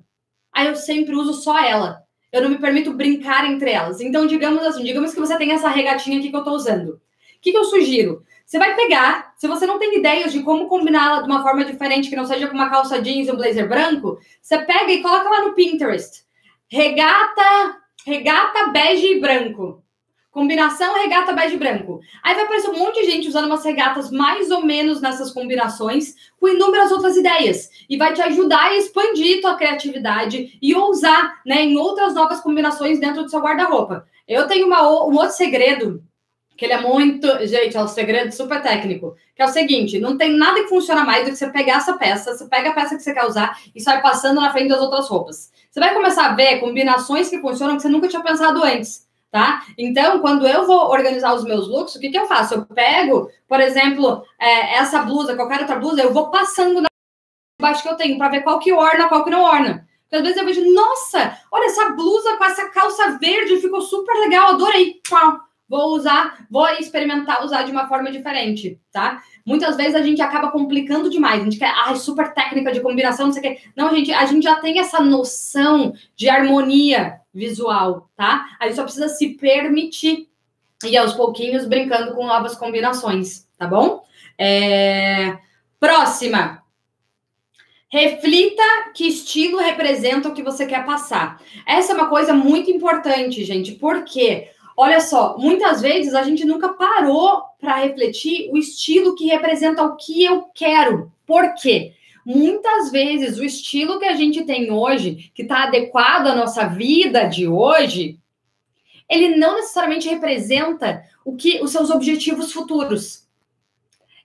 Aí 0.54 0.68
eu 0.68 0.76
sempre 0.76 1.16
uso 1.16 1.34
só 1.34 1.58
ela. 1.60 2.04
Eu 2.32 2.42
não 2.42 2.50
me 2.50 2.58
permito 2.58 2.94
brincar 2.94 3.50
entre 3.50 3.72
elas. 3.72 4.02
Então, 4.02 4.28
digamos 4.28 4.64
assim, 4.64 4.84
digamos 4.84 5.14
que 5.14 5.20
você 5.20 5.38
tem 5.38 5.52
essa 5.52 5.70
regatinha 5.70 6.20
aqui 6.20 6.30
que 6.30 6.36
eu 6.36 6.44
tô 6.44 6.52
usando. 6.52 6.90
O 6.92 7.00
que, 7.42 7.52
que 7.52 7.58
eu 7.58 7.64
sugiro? 7.64 8.24
Você 8.52 8.60
vai 8.60 8.76
pegar, 8.76 9.34
se 9.38 9.48
você 9.48 9.66
não 9.66 9.80
tem 9.80 9.98
ideias 9.98 10.34
de 10.34 10.44
como 10.44 10.68
combiná-la 10.68 11.22
de 11.22 11.26
uma 11.26 11.42
forma 11.42 11.64
diferente, 11.64 12.10
que 12.10 12.18
não 12.18 12.26
seja 12.26 12.50
com 12.50 12.54
uma 12.54 12.70
calça 12.70 13.02
jeans 13.02 13.30
e 13.30 13.32
um 13.32 13.38
blazer 13.38 13.66
branco, 13.66 14.20
você 14.42 14.58
pega 14.58 14.92
e 14.92 15.02
coloca 15.02 15.30
lá 15.30 15.46
no 15.46 15.54
Pinterest. 15.54 16.26
Regata, 16.70 17.78
regata 18.06 18.68
bege 18.68 19.08
e 19.08 19.22
branco. 19.22 19.82
Combinação 20.30 20.96
regata 20.96 21.32
bege 21.32 21.56
e 21.56 21.58
branco. 21.58 22.02
Aí 22.22 22.36
vai 22.36 22.44
aparecer 22.44 22.70
um 22.72 22.78
monte 22.78 23.00
de 23.00 23.10
gente 23.10 23.30
usando 23.30 23.46
umas 23.46 23.64
regatas 23.64 24.12
mais 24.12 24.52
ou 24.52 24.66
menos 24.66 25.00
nessas 25.00 25.32
combinações, 25.32 26.14
com 26.38 26.50
inúmeras 26.50 26.92
outras 26.92 27.16
ideias. 27.16 27.70
E 27.90 27.96
vai 27.96 28.14
te 28.14 28.22
ajudar 28.22 28.64
a 28.64 28.76
expandir 28.76 29.40
tua 29.40 29.56
criatividade 29.56 30.60
e 30.62 30.76
ousar 30.76 31.40
né, 31.46 31.62
em 31.62 31.78
outras 31.78 32.14
novas 32.14 32.42
combinações 32.42 33.00
dentro 33.00 33.24
do 33.24 33.30
seu 33.30 33.40
guarda-roupa. 33.40 34.06
Eu 34.28 34.46
tenho 34.46 34.68
uma, 34.68 34.82
um 34.82 35.16
outro 35.16 35.38
segredo 35.38 36.04
que 36.62 36.66
ele 36.66 36.74
é 36.74 36.80
muito. 36.82 37.28
Gente, 37.48 37.76
é 37.76 37.82
um 37.82 37.88
segredo 37.88 38.32
super 38.32 38.62
técnico. 38.62 39.16
Que 39.36 39.42
é 39.42 39.46
o 39.46 39.48
seguinte: 39.48 39.98
não 39.98 40.16
tem 40.16 40.38
nada 40.38 40.62
que 40.62 40.68
funciona 40.68 41.04
mais 41.04 41.26
do 41.26 41.32
que 41.32 41.36
você 41.36 41.50
pegar 41.50 41.78
essa 41.78 41.98
peça, 41.98 42.38
você 42.38 42.46
pega 42.46 42.70
a 42.70 42.74
peça 42.74 42.96
que 42.96 43.02
você 43.02 43.12
quer 43.16 43.26
usar 43.26 43.60
e 43.74 43.82
sai 43.82 44.00
passando 44.00 44.40
na 44.40 44.52
frente 44.52 44.70
das 44.70 44.80
outras 44.80 45.08
roupas. 45.08 45.52
Você 45.72 45.80
vai 45.80 45.92
começar 45.92 46.28
a 46.28 46.36
ver 46.36 46.60
combinações 46.60 47.30
que 47.30 47.40
funcionam 47.40 47.78
que 47.78 47.82
você 47.82 47.90
nunca 47.90 48.08
tinha 48.08 48.22
pensado 48.22 48.64
antes. 48.64 49.10
Tá? 49.32 49.64
Então, 49.76 50.20
quando 50.20 50.46
eu 50.46 50.68
vou 50.68 50.92
organizar 50.92 51.34
os 51.34 51.46
meus 51.46 51.68
looks, 51.68 51.96
o 51.96 52.00
que, 52.00 52.10
que 52.10 52.20
eu 52.20 52.28
faço? 52.28 52.54
Eu 52.54 52.66
pego, 52.66 53.32
por 53.48 53.60
exemplo, 53.62 54.24
é, 54.38 54.76
essa 54.76 55.00
blusa, 55.00 55.36
qualquer 55.36 55.62
outra 55.62 55.78
blusa, 55.78 56.04
eu 56.04 56.14
vou 56.14 56.30
passando 56.30 56.82
na 56.82 56.90
baixo 57.60 57.82
que 57.82 57.90
eu 57.90 57.96
tenho 57.96 58.18
para 58.18 58.30
ver 58.30 58.42
qual 58.42 58.60
que 58.60 58.74
orna, 58.74 59.08
qual 59.08 59.24
que 59.24 59.30
não 59.32 59.42
orna. 59.42 59.88
Porque 60.04 60.18
às 60.18 60.22
vezes 60.22 60.38
eu 60.38 60.46
vejo, 60.46 60.74
nossa, 60.76 61.40
olha 61.50 61.66
essa 61.66 61.90
blusa 61.92 62.38
com 62.38 62.44
essa 62.44 62.70
calça 62.70 63.18
verde, 63.20 63.62
ficou 63.62 63.82
super 63.82 64.14
legal, 64.20 64.50
adorei. 64.50 65.00
Pau 65.10 65.40
vou 65.72 65.96
usar, 65.96 66.46
vou 66.52 66.68
experimentar 66.72 67.46
usar 67.46 67.64
de 67.64 67.72
uma 67.72 67.88
forma 67.88 68.12
diferente, 68.12 68.78
tá? 68.92 69.24
Muitas 69.46 69.78
vezes 69.78 69.96
a 69.96 70.02
gente 70.02 70.22
acaba 70.22 70.52
complicando 70.52 71.10
demais. 71.10 71.40
A 71.40 71.44
gente 71.46 71.58
quer, 71.58 71.74
ah, 71.74 71.96
super 71.96 72.34
técnica 72.34 72.74
de 72.74 72.82
combinação, 72.82 73.28
não 73.28 73.34
sei 73.34 73.40
o 73.40 73.44
quê. 73.44 73.62
Não, 73.74 73.90
gente, 73.96 74.12
a 74.12 74.26
gente 74.26 74.44
já 74.44 74.58
tem 74.58 74.80
essa 74.80 75.00
noção 75.00 75.94
de 76.14 76.28
harmonia 76.28 77.22
visual, 77.34 78.10
tá? 78.18 78.50
A 78.60 78.66
gente 78.66 78.76
só 78.76 78.84
precisa 78.84 79.08
se 79.08 79.30
permitir 79.36 80.28
e 80.84 80.98
aos 80.98 81.14
pouquinhos 81.14 81.66
brincando 81.66 82.14
com 82.16 82.28
novas 82.28 82.54
combinações, 82.54 83.48
tá 83.58 83.66
bom? 83.66 84.04
É... 84.38 85.38
Próxima. 85.80 86.62
Reflita 87.90 88.64
que 88.94 89.08
estilo 89.08 89.58
representa 89.58 90.28
o 90.28 90.34
que 90.34 90.44
você 90.44 90.66
quer 90.66 90.86
passar. 90.86 91.42
Essa 91.66 91.94
é 91.94 91.96
uma 91.96 92.10
coisa 92.10 92.34
muito 92.34 92.70
importante, 92.70 93.46
gente, 93.46 93.74
porque 93.74 94.50
Olha 94.84 95.00
só, 95.00 95.38
muitas 95.38 95.80
vezes 95.80 96.16
a 96.16 96.24
gente 96.24 96.44
nunca 96.44 96.70
parou 96.70 97.44
para 97.60 97.76
refletir 97.76 98.50
o 98.52 98.58
estilo 98.58 99.14
que 99.14 99.28
representa 99.28 99.84
o 99.84 99.96
que 99.96 100.24
eu 100.24 100.46
quero. 100.56 101.12
Por 101.24 101.54
quê? 101.54 101.94
Muitas 102.26 102.92
vezes 102.92 103.38
o 103.38 103.44
estilo 103.44 104.00
que 104.00 104.06
a 104.06 104.16
gente 104.16 104.44
tem 104.44 104.72
hoje, 104.72 105.32
que 105.36 105.44
está 105.44 105.66
adequado 105.66 106.26
à 106.26 106.36
nossa 106.36 106.66
vida 106.66 107.26
de 107.26 107.48
hoje, 107.48 108.18
ele 109.08 109.36
não 109.36 109.54
necessariamente 109.54 110.10
representa 110.10 111.04
o 111.24 111.36
que 111.36 111.62
os 111.62 111.70
seus 111.70 111.92
objetivos 111.92 112.52
futuros. 112.52 113.28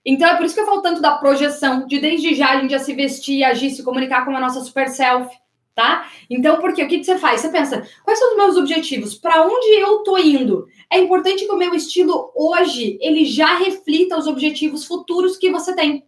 Então 0.06 0.26
é 0.26 0.36
por 0.36 0.46
isso 0.46 0.54
que 0.54 0.62
eu 0.62 0.66
falo 0.66 0.80
tanto 0.80 1.02
da 1.02 1.18
projeção, 1.18 1.86
de 1.86 2.00
desde 2.00 2.34
já 2.34 2.52
a 2.52 2.60
gente 2.62 2.70
já 2.70 2.78
se 2.78 2.94
vestir, 2.94 3.44
agir, 3.44 3.72
se 3.72 3.82
comunicar 3.82 4.24
com 4.24 4.34
a 4.34 4.40
nossa 4.40 4.62
super 4.62 4.88
self 4.88 5.28
tá? 5.76 6.08
Então, 6.28 6.58
porque 6.58 6.82
o 6.82 6.88
que, 6.88 6.98
que 6.98 7.04
você 7.04 7.18
faz? 7.18 7.42
Você 7.42 7.50
pensa, 7.50 7.86
quais 8.02 8.18
são 8.18 8.30
os 8.30 8.36
meus 8.36 8.56
objetivos? 8.56 9.14
Para 9.14 9.46
onde 9.46 9.68
eu 9.78 9.98
tô 9.98 10.16
indo? 10.16 10.66
É 10.90 10.98
importante 10.98 11.44
que 11.44 11.52
o 11.52 11.58
meu 11.58 11.74
estilo 11.74 12.32
hoje 12.34 12.98
ele 13.00 13.26
já 13.26 13.58
reflita 13.58 14.16
os 14.16 14.26
objetivos 14.26 14.86
futuros 14.86 15.36
que 15.36 15.50
você 15.50 15.76
tem. 15.76 16.04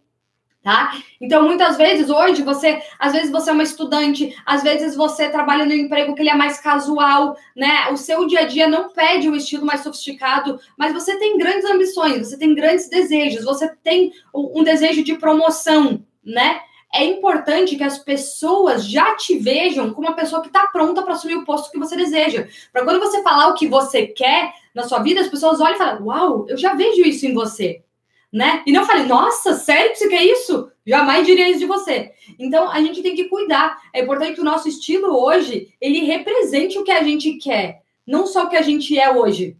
Tá? 0.61 0.97
Então, 1.21 1.47
muitas 1.47 1.77
vezes, 1.77 2.09
hoje, 2.09 2.43
você, 2.43 2.81
às 2.99 3.13
vezes 3.13 3.31
você 3.31 3.49
é 3.49 3.53
uma 3.53 3.63
estudante, 3.63 4.35
às 4.45 4.61
vezes 4.61 4.93
você 4.93 5.29
trabalha 5.29 5.65
no 5.65 5.73
emprego 5.73 6.13
que 6.13 6.21
ele 6.21 6.29
é 6.29 6.35
mais 6.35 6.59
casual, 6.59 7.37
né? 7.55 7.89
O 7.91 7.95
seu 7.95 8.27
dia 8.27 8.41
a 8.41 8.45
dia 8.45 8.67
não 8.67 8.89
pede 8.89 9.29
um 9.29 9.35
estilo 9.35 9.65
mais 9.65 9.81
sofisticado, 9.81 10.59
mas 10.77 10.91
você 10.91 11.17
tem 11.17 11.37
grandes 11.37 11.63
ambições, 11.63 12.27
você 12.27 12.37
tem 12.37 12.53
grandes 12.53 12.89
desejos, 12.89 13.45
você 13.45 13.73
tem 13.81 14.11
um 14.33 14.61
desejo 14.61 15.01
de 15.01 15.15
promoção, 15.15 16.03
né? 16.21 16.59
É 16.93 17.03
importante 17.03 17.75
que 17.75 17.83
as 17.83 17.99
pessoas 17.99 18.85
já 18.85 19.15
te 19.15 19.37
vejam 19.37 19.93
como 19.93 20.07
uma 20.07 20.15
pessoa 20.15 20.41
que 20.41 20.47
está 20.47 20.67
pronta 20.67 21.03
para 21.03 21.13
assumir 21.13 21.35
o 21.35 21.45
posto 21.45 21.71
que 21.71 21.77
você 21.77 21.95
deseja. 21.95 22.47
Para 22.73 22.83
quando 22.83 22.99
você 22.99 23.21
falar 23.21 23.49
o 23.49 23.53
que 23.53 23.67
você 23.67 24.07
quer 24.07 24.51
na 24.73 24.83
sua 24.83 24.99
vida, 24.99 25.21
as 25.21 25.27
pessoas 25.27 25.61
olham 25.61 25.75
e 25.75 25.77
falam: 25.77 26.05
Uau, 26.05 26.45
eu 26.49 26.57
já 26.57 26.73
vejo 26.73 27.01
isso 27.01 27.25
em 27.25 27.33
você. 27.33 27.83
Né? 28.31 28.61
E 28.65 28.71
não 28.71 28.85
fale, 28.85 29.07
nossa, 29.07 29.55
sério 29.55 29.91
que 29.91 29.97
você 29.97 30.07
quer 30.07 30.23
isso? 30.23 30.71
Jamais 30.85 31.25
diria 31.25 31.49
isso 31.49 31.59
de 31.59 31.65
você. 31.65 32.11
Então, 32.37 32.69
a 32.69 32.79
gente 32.79 33.01
tem 33.01 33.15
que 33.15 33.25
cuidar. 33.25 33.79
É 33.91 34.01
importante 34.01 34.35
que 34.35 34.41
o 34.41 34.45
nosso 34.45 34.67
estilo 34.67 35.19
hoje, 35.19 35.73
ele 35.81 36.05
represente 36.05 36.77
o 36.77 36.83
que 36.83 36.91
a 36.91 37.01
gente 37.01 37.33
quer, 37.37 37.81
não 38.05 38.27
só 38.27 38.45
o 38.45 38.49
que 38.49 38.55
a 38.55 38.61
gente 38.61 38.97
é 38.99 39.11
hoje. 39.11 39.57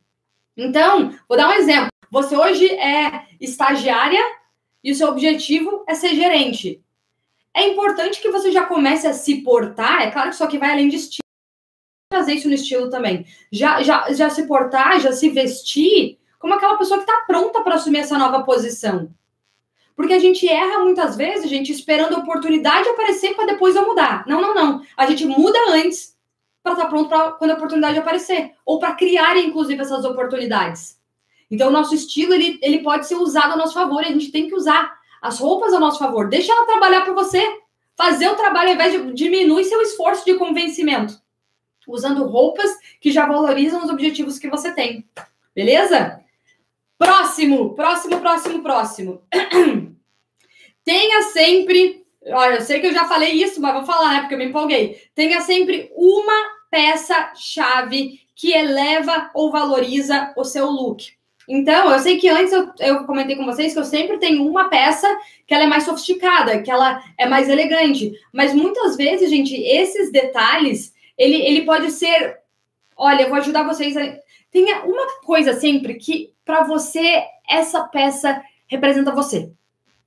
Então, 0.55 1.15
vou 1.27 1.35
dar 1.35 1.49
um 1.49 1.53
exemplo. 1.53 1.89
Você 2.11 2.37
hoje 2.37 2.67
é 2.69 3.23
estagiária 3.41 4.23
e 4.83 4.91
o 4.91 4.95
seu 4.95 5.07
objetivo 5.07 5.83
é 5.87 5.95
ser 5.95 6.13
gerente. 6.13 6.79
É 7.53 7.67
importante 7.67 8.21
que 8.21 8.29
você 8.29 8.51
já 8.51 8.65
comece 8.65 9.07
a 9.07 9.13
se 9.13 9.41
portar, 9.41 10.01
é 10.01 10.11
claro 10.11 10.29
que 10.29 10.35
isso 10.35 10.43
aqui 10.43 10.57
vai 10.57 10.71
além 10.71 10.87
de 10.87 10.97
estilo, 10.97 11.23
trazer 12.09 12.33
isso 12.33 12.47
no 12.47 12.53
estilo 12.53 12.89
também. 12.89 13.25
Já, 13.51 13.81
já, 13.81 14.11
já 14.13 14.29
se 14.29 14.47
portar, 14.47 14.99
já 14.99 15.11
se 15.11 15.29
vestir 15.29 16.19
como 16.39 16.53
aquela 16.53 16.77
pessoa 16.77 16.99
que 16.99 17.09
está 17.09 17.21
pronta 17.25 17.61
para 17.61 17.75
assumir 17.75 17.99
essa 17.99 18.17
nova 18.17 18.43
posição. 18.43 19.13
Porque 19.95 20.13
a 20.13 20.19
gente 20.19 20.47
erra 20.47 20.79
muitas 20.79 21.17
vezes, 21.17 21.49
gente, 21.49 21.73
esperando 21.73 22.15
a 22.15 22.19
oportunidade 22.19 22.87
aparecer 22.87 23.35
para 23.35 23.47
depois 23.47 23.75
eu 23.75 23.85
mudar. 23.85 24.23
Não, 24.25 24.39
não, 24.39 24.55
não. 24.55 24.81
A 24.95 25.05
gente 25.05 25.25
muda 25.25 25.59
antes 25.71 26.17
para 26.63 26.71
estar 26.71 26.85
tá 26.85 26.89
pronto 26.89 27.09
para 27.09 27.31
quando 27.33 27.51
a 27.51 27.55
oportunidade 27.55 27.97
aparecer. 27.97 28.53
Ou 28.65 28.79
para 28.79 28.95
criar, 28.95 29.35
inclusive, 29.37 29.81
essas 29.81 30.05
oportunidades. 30.05 30.97
Então, 31.51 31.67
o 31.67 31.71
nosso 31.71 31.93
estilo, 31.93 32.33
ele, 32.33 32.57
ele 32.61 32.79
pode 32.79 33.07
ser 33.07 33.15
usado 33.15 33.51
a 33.51 33.57
nosso 33.57 33.73
favor 33.73 34.01
e 34.01 34.07
a 34.07 34.11
gente 34.11 34.31
tem 34.31 34.47
que 34.47 34.55
usar 34.55 34.98
as 35.21 35.39
roupas 35.39 35.73
a 35.73 35.79
nosso 35.79 35.99
favor. 35.99 36.29
Deixa 36.29 36.51
ela 36.51 36.65
trabalhar 36.65 37.01
para 37.01 37.13
você. 37.13 37.41
fazer 37.95 38.29
o 38.29 38.35
trabalho 38.35 38.69
ao 38.69 38.75
invés 38.75 38.93
de 38.93 39.13
diminuir 39.13 39.65
seu 39.65 39.81
esforço 39.81 40.23
de 40.23 40.35
convencimento, 40.35 41.21
usando 41.85 42.23
roupas 42.23 42.71
que 43.01 43.11
já 43.11 43.25
valorizam 43.25 43.83
os 43.83 43.89
objetivos 43.89 44.39
que 44.39 44.49
você 44.49 44.73
tem. 44.73 45.05
Beleza? 45.53 46.23
Próximo, 46.97 47.75
próximo, 47.75 48.21
próximo, 48.21 48.63
próximo. 48.63 49.21
Tenha 50.85 51.23
sempre. 51.23 52.05
Olha, 52.27 52.55
eu 52.55 52.61
sei 52.61 52.79
que 52.79 52.87
eu 52.87 52.93
já 52.93 53.05
falei 53.05 53.31
isso, 53.31 53.61
mas 53.61 53.73
vou 53.73 53.85
falar, 53.85 54.13
né? 54.13 54.19
Porque 54.21 54.35
eu 54.35 54.39
me 54.39 54.45
empolguei. 54.45 55.01
Tenha 55.13 55.41
sempre 55.41 55.91
uma 55.93 56.59
peça-chave 56.71 58.21
que 58.33 58.53
eleva 58.53 59.29
ou 59.33 59.51
valoriza 59.51 60.33
o 60.37 60.45
seu 60.45 60.67
look. 60.67 61.18
Então, 61.51 61.91
eu 61.91 61.97
sei 61.97 62.19
que 62.19 62.29
antes 62.29 62.53
eu, 62.53 62.71
eu, 62.79 63.05
comentei 63.05 63.35
com 63.35 63.43
vocês 63.43 63.73
que 63.73 63.79
eu 63.79 63.83
sempre 63.83 64.19
tenho 64.19 64.47
uma 64.47 64.69
peça 64.69 65.07
que 65.47 65.53
ela 65.55 65.63
é 65.63 65.67
mais 65.67 65.83
sofisticada, 65.83 66.61
que 66.61 66.69
ela 66.69 67.01
é 67.17 67.27
mais 67.27 67.49
elegante. 67.49 68.13
Mas 68.31 68.53
muitas 68.53 68.95
vezes, 68.95 69.31
gente, 69.31 69.55
esses 69.55 70.11
detalhes, 70.11 70.93
ele, 71.17 71.41
ele 71.41 71.63
pode 71.63 71.89
ser. 71.89 72.37
Olha, 72.95 73.23
eu 73.23 73.29
vou 73.29 73.39
ajudar 73.39 73.63
vocês 73.63 73.97
a. 73.97 74.15
Tenha 74.51 74.83
uma 74.85 75.21
coisa 75.21 75.53
sempre 75.53 75.95
que, 75.95 76.31
para 76.45 76.65
você, 76.65 77.23
essa 77.49 77.81
peça 77.85 78.43
representa 78.67 79.11
você. 79.11 79.51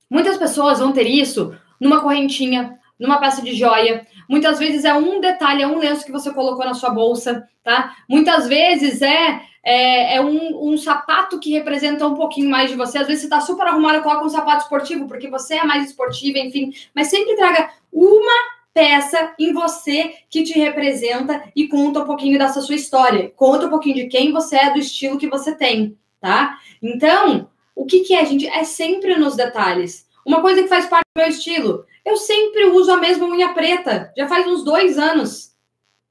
Muitas 0.08 0.38
pessoas 0.38 0.78
vão 0.78 0.92
ter 0.92 1.08
isso 1.08 1.56
numa 1.80 2.00
correntinha, 2.00 2.78
numa 2.96 3.18
peça 3.18 3.42
de 3.42 3.52
joia. 3.52 4.06
Muitas 4.28 4.60
vezes 4.60 4.84
é 4.84 4.94
um 4.94 5.20
detalhe, 5.20 5.62
é 5.62 5.66
um 5.66 5.78
lenço 5.78 6.06
que 6.06 6.12
você 6.12 6.32
colocou 6.32 6.64
na 6.64 6.74
sua 6.74 6.90
bolsa, 6.90 7.48
tá? 7.64 7.96
Muitas 8.08 8.46
vezes 8.46 9.02
é 9.02 9.40
é, 9.62 10.16
é 10.16 10.20
um, 10.20 10.70
um, 10.70 10.76
sapato 10.76 11.38
que 11.38 11.52
representa 11.52 12.06
um 12.06 12.14
pouquinho 12.14 12.50
mais 12.50 12.70
de 12.70 12.76
você. 12.76 12.98
Às 12.98 13.06
vezes 13.06 13.22
você 13.22 13.26
está 13.26 13.40
super 13.40 13.66
arrumado, 13.66 14.02
coloca 14.02 14.24
um 14.24 14.28
sapato 14.28 14.62
esportivo, 14.62 15.06
porque 15.06 15.28
você 15.28 15.54
é 15.54 15.64
mais 15.64 15.86
esportiva, 15.86 16.38
enfim. 16.38 16.72
Mas 16.94 17.08
sempre 17.08 17.36
traga 17.36 17.70
uma 17.92 18.32
peça 18.74 19.34
em 19.38 19.52
você 19.52 20.14
que 20.28 20.42
te 20.42 20.58
representa 20.58 21.44
e 21.54 21.68
conta 21.68 22.00
um 22.00 22.04
pouquinho 22.04 22.38
dessa 22.38 22.60
sua 22.60 22.74
história. 22.74 23.32
Conta 23.36 23.66
um 23.66 23.70
pouquinho 23.70 23.96
de 23.96 24.06
quem 24.06 24.32
você 24.32 24.56
é, 24.56 24.70
do 24.70 24.78
estilo 24.78 25.18
que 25.18 25.28
você 25.28 25.54
tem, 25.54 25.96
tá? 26.20 26.58
Então, 26.82 27.48
o 27.74 27.84
que, 27.84 28.00
que 28.00 28.14
é, 28.14 28.24
gente? 28.24 28.46
É 28.46 28.64
sempre 28.64 29.16
nos 29.16 29.36
detalhes. 29.36 30.06
Uma 30.24 30.40
coisa 30.40 30.62
que 30.62 30.68
faz 30.68 30.86
parte 30.86 31.04
do 31.14 31.20
meu 31.20 31.28
estilo. 31.28 31.84
Eu 32.04 32.16
sempre 32.16 32.66
uso 32.66 32.90
a 32.90 32.96
mesma 32.96 33.26
unha 33.26 33.52
preta. 33.54 34.12
Já 34.16 34.28
faz 34.28 34.46
uns 34.46 34.64
dois 34.64 34.98
anos. 34.98 35.52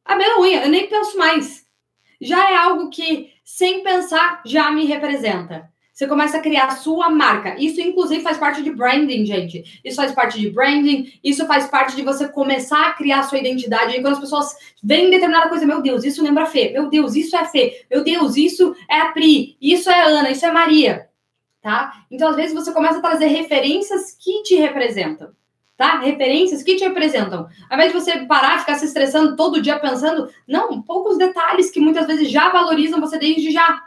A 0.05 0.15
mesma 0.15 0.41
unha, 0.41 0.63
eu 0.63 0.69
nem 0.69 0.87
penso 0.87 1.17
mais. 1.17 1.65
Já 2.19 2.51
é 2.51 2.55
algo 2.55 2.89
que, 2.89 3.30
sem 3.57 3.83
pensar, 3.83 4.41
já 4.45 4.71
me 4.71 4.85
representa. 4.85 5.69
Você 5.93 6.07
começa 6.07 6.37
a 6.37 6.41
criar 6.41 6.67
a 6.67 6.75
sua 6.77 7.09
marca. 7.09 7.55
Isso, 7.61 7.81
inclusive, 7.81 8.23
faz 8.23 8.37
parte 8.37 8.63
de 8.63 8.71
branding, 8.71 9.25
gente. 9.25 9.81
Isso 9.83 9.97
faz 9.97 10.13
parte 10.13 10.39
de 10.39 10.49
branding, 10.49 11.11
isso 11.23 11.45
faz 11.45 11.67
parte 11.67 11.95
de 11.95 12.01
você 12.01 12.29
começar 12.29 12.87
a 12.87 12.93
criar 12.93 13.19
a 13.19 13.23
sua 13.23 13.39
identidade. 13.39 13.95
E 13.95 14.01
quando 14.01 14.13
as 14.13 14.19
pessoas 14.19 14.55
veem 14.81 15.11
determinada 15.11 15.49
coisa, 15.49 15.65
meu 15.65 15.81
Deus, 15.81 16.03
isso 16.03 16.23
lembra 16.23 16.43
a 16.43 16.47
Fê. 16.47 16.71
Meu 16.71 16.89
Deus, 16.89 17.13
isso 17.13 17.35
é 17.35 17.43
Fê. 17.45 17.85
Meu 17.91 18.03
Deus, 18.03 18.37
isso 18.37 18.73
é 18.89 19.01
a 19.01 19.11
Pri. 19.11 19.57
Isso 19.61 19.89
é 19.89 20.01
a 20.01 20.05
Ana, 20.05 20.31
isso 20.31 20.45
é 20.45 20.51
Maria 20.51 21.11
tá? 21.61 21.93
Então, 22.09 22.29
às 22.29 22.35
vezes, 22.35 22.53
você 22.53 22.73
começa 22.73 22.97
a 22.97 23.01
trazer 23.01 23.27
referências 23.27 24.17
que 24.19 24.41
te 24.41 24.55
representam, 24.55 25.29
tá? 25.81 25.97
Referências 25.97 26.61
que 26.61 26.75
te 26.75 26.83
representam. 26.83 27.47
Ao 27.67 27.75
invés 27.75 27.91
de 27.91 27.99
você 27.99 28.19
parar, 28.27 28.59
ficar 28.59 28.75
se 28.75 28.85
estressando 28.85 29.35
todo 29.35 29.59
dia 29.59 29.79
pensando, 29.79 30.29
não, 30.47 30.79
poucos 30.79 31.17
detalhes 31.17 31.71
que 31.71 31.79
muitas 31.79 32.05
vezes 32.05 32.29
já 32.29 32.51
valorizam 32.51 33.01
você 33.01 33.17
desde 33.17 33.49
já. 33.49 33.81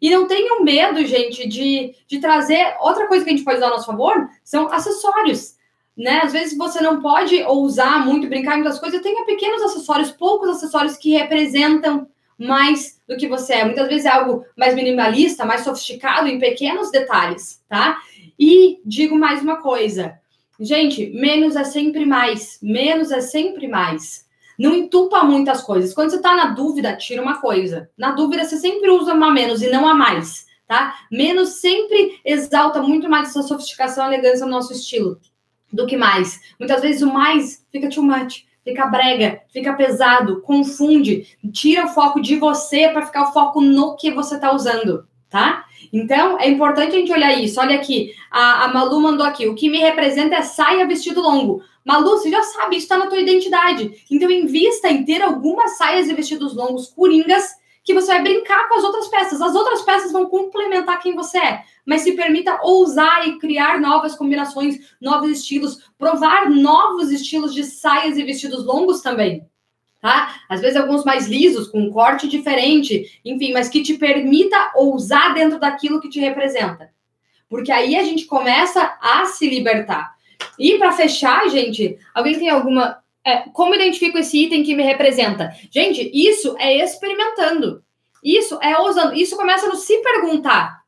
E 0.00 0.08
não 0.08 0.26
tenham 0.26 0.64
medo, 0.64 1.04
gente, 1.04 1.46
de, 1.46 1.94
de 2.08 2.20
trazer. 2.20 2.74
Outra 2.80 3.06
coisa 3.06 3.22
que 3.22 3.30
a 3.30 3.36
gente 3.36 3.44
pode 3.44 3.58
usar 3.58 3.66
a 3.66 3.70
nosso 3.70 3.84
favor 3.84 4.30
são 4.42 4.72
acessórios. 4.72 5.56
Né? 5.94 6.22
Às 6.24 6.32
vezes 6.32 6.56
você 6.56 6.80
não 6.80 7.02
pode 7.02 7.44
usar 7.44 8.02
muito, 8.02 8.28
brincar 8.28 8.54
em 8.54 8.62
muitas 8.62 8.78
coisas. 8.78 9.02
Tenha 9.02 9.26
pequenos 9.26 9.60
acessórios, 9.60 10.10
poucos 10.10 10.48
acessórios 10.48 10.96
que 10.96 11.18
representam 11.18 12.08
mais 12.38 12.98
do 13.06 13.14
que 13.14 13.28
você 13.28 13.56
é. 13.56 13.64
Muitas 13.66 13.88
vezes 13.88 14.06
é 14.06 14.10
algo 14.10 14.42
mais 14.56 14.74
minimalista, 14.74 15.44
mais 15.44 15.60
sofisticado 15.60 16.28
em 16.28 16.38
pequenos 16.38 16.90
detalhes, 16.90 17.62
tá? 17.68 17.98
E 18.38 18.80
digo 18.86 19.18
mais 19.18 19.42
uma 19.42 19.58
coisa. 19.58 20.18
Gente, 20.58 21.10
menos 21.10 21.56
é 21.56 21.64
sempre 21.64 22.04
mais. 22.04 22.58
Menos 22.62 23.10
é 23.10 23.20
sempre 23.20 23.68
mais. 23.68 24.26
Não 24.58 24.74
entupa 24.74 25.22
muitas 25.22 25.62
coisas. 25.62 25.92
Quando 25.92 26.10
você 26.10 26.20
tá 26.20 26.34
na 26.34 26.46
dúvida, 26.46 26.96
tira 26.96 27.22
uma 27.22 27.40
coisa. 27.40 27.90
Na 27.96 28.12
dúvida, 28.12 28.44
você 28.44 28.56
sempre 28.56 28.88
usa 28.90 29.14
uma 29.14 29.30
menos 29.30 29.62
e 29.62 29.70
não 29.70 29.86
a 29.86 29.94
mais, 29.94 30.46
tá? 30.66 30.94
Menos 31.10 31.60
sempre 31.60 32.20
exalta 32.24 32.82
muito 32.82 33.08
mais 33.08 33.28
essa 33.28 33.42
sofisticação 33.42 34.04
e 34.04 34.14
elegância 34.14 34.46
no 34.46 34.52
nosso 34.52 34.72
estilo 34.72 35.20
do 35.70 35.86
que 35.86 35.96
mais. 35.96 36.40
Muitas 36.58 36.80
vezes 36.80 37.02
o 37.02 37.12
mais 37.12 37.66
fica 37.70 37.90
too 37.90 38.02
much 38.02 38.46
fica 38.66 38.84
brega, 38.86 39.42
fica 39.48 39.72
pesado, 39.74 40.40
confunde, 40.42 41.38
tira 41.52 41.86
o 41.86 41.88
foco 41.88 42.20
de 42.20 42.34
você 42.34 42.88
para 42.88 43.06
ficar 43.06 43.28
o 43.28 43.32
foco 43.32 43.60
no 43.60 43.94
que 43.94 44.10
você 44.10 44.34
está 44.34 44.52
usando, 44.52 45.06
tá? 45.30 45.64
Então, 45.92 46.38
é 46.38 46.48
importante 46.48 46.94
a 46.94 46.98
gente 46.98 47.12
olhar 47.12 47.32
isso. 47.32 47.60
Olha 47.60 47.76
aqui, 47.76 48.12
a, 48.30 48.64
a 48.64 48.68
Malu 48.74 49.00
mandou 49.00 49.26
aqui, 49.26 49.46
o 49.46 49.54
que 49.54 49.68
me 49.68 49.78
representa 49.78 50.36
é 50.36 50.42
saia 50.42 50.86
vestido 50.86 51.20
longo. 51.20 51.62
Malu, 51.84 52.10
você 52.10 52.30
já 52.30 52.42
sabe, 52.42 52.76
isso 52.76 52.84
está 52.84 52.98
na 52.98 53.06
tua 53.06 53.20
identidade. 53.20 54.04
Então, 54.10 54.30
invista 54.30 54.88
em 54.88 55.04
ter 55.04 55.22
algumas 55.22 55.76
saias 55.78 56.08
e 56.08 56.14
vestidos 56.14 56.54
longos 56.54 56.88
coringas 56.88 57.54
que 57.86 57.94
você 57.94 58.08
vai 58.08 58.22
brincar 58.22 58.68
com 58.68 58.74
as 58.74 58.82
outras 58.82 59.06
peças. 59.06 59.40
As 59.40 59.54
outras 59.54 59.82
peças 59.82 60.10
vão 60.10 60.26
complementar 60.26 61.00
quem 61.00 61.14
você 61.14 61.38
é, 61.38 61.62
mas 61.86 62.02
se 62.02 62.12
permita 62.12 62.58
ousar 62.62 63.28
e 63.28 63.38
criar 63.38 63.80
novas 63.80 64.16
combinações, 64.16 64.76
novos 65.00 65.30
estilos, 65.30 65.78
provar 65.96 66.50
novos 66.50 67.12
estilos 67.12 67.54
de 67.54 67.62
saias 67.62 68.18
e 68.18 68.24
vestidos 68.24 68.64
longos 68.66 69.00
também. 69.00 69.46
Tá? 70.06 70.36
Às 70.48 70.60
vezes 70.60 70.76
alguns 70.76 71.04
mais 71.04 71.26
lisos, 71.26 71.66
com 71.66 71.80
um 71.80 71.90
corte 71.90 72.28
diferente, 72.28 73.20
enfim, 73.24 73.52
mas 73.52 73.68
que 73.68 73.82
te 73.82 73.94
permita 73.94 74.70
ousar 74.76 75.34
dentro 75.34 75.58
daquilo 75.58 76.00
que 76.00 76.08
te 76.08 76.20
representa. 76.20 76.92
Porque 77.48 77.72
aí 77.72 77.96
a 77.96 78.04
gente 78.04 78.24
começa 78.24 78.96
a 79.02 79.24
se 79.24 79.50
libertar. 79.50 80.14
E 80.56 80.78
para 80.78 80.92
fechar, 80.92 81.48
gente, 81.48 81.98
alguém 82.14 82.38
tem 82.38 82.48
alguma 82.48 83.02
é, 83.24 83.48
como 83.52 83.74
identifico 83.74 84.16
esse 84.16 84.44
item 84.44 84.62
que 84.62 84.76
me 84.76 84.84
representa? 84.84 85.52
Gente, 85.72 86.08
isso 86.14 86.54
é 86.56 86.76
experimentando. 86.76 87.82
Isso 88.22 88.56
é 88.62 88.80
usando. 88.80 89.12
Isso 89.12 89.36
começa 89.36 89.66
no 89.66 89.74
se 89.74 90.00
perguntar. 90.02 90.84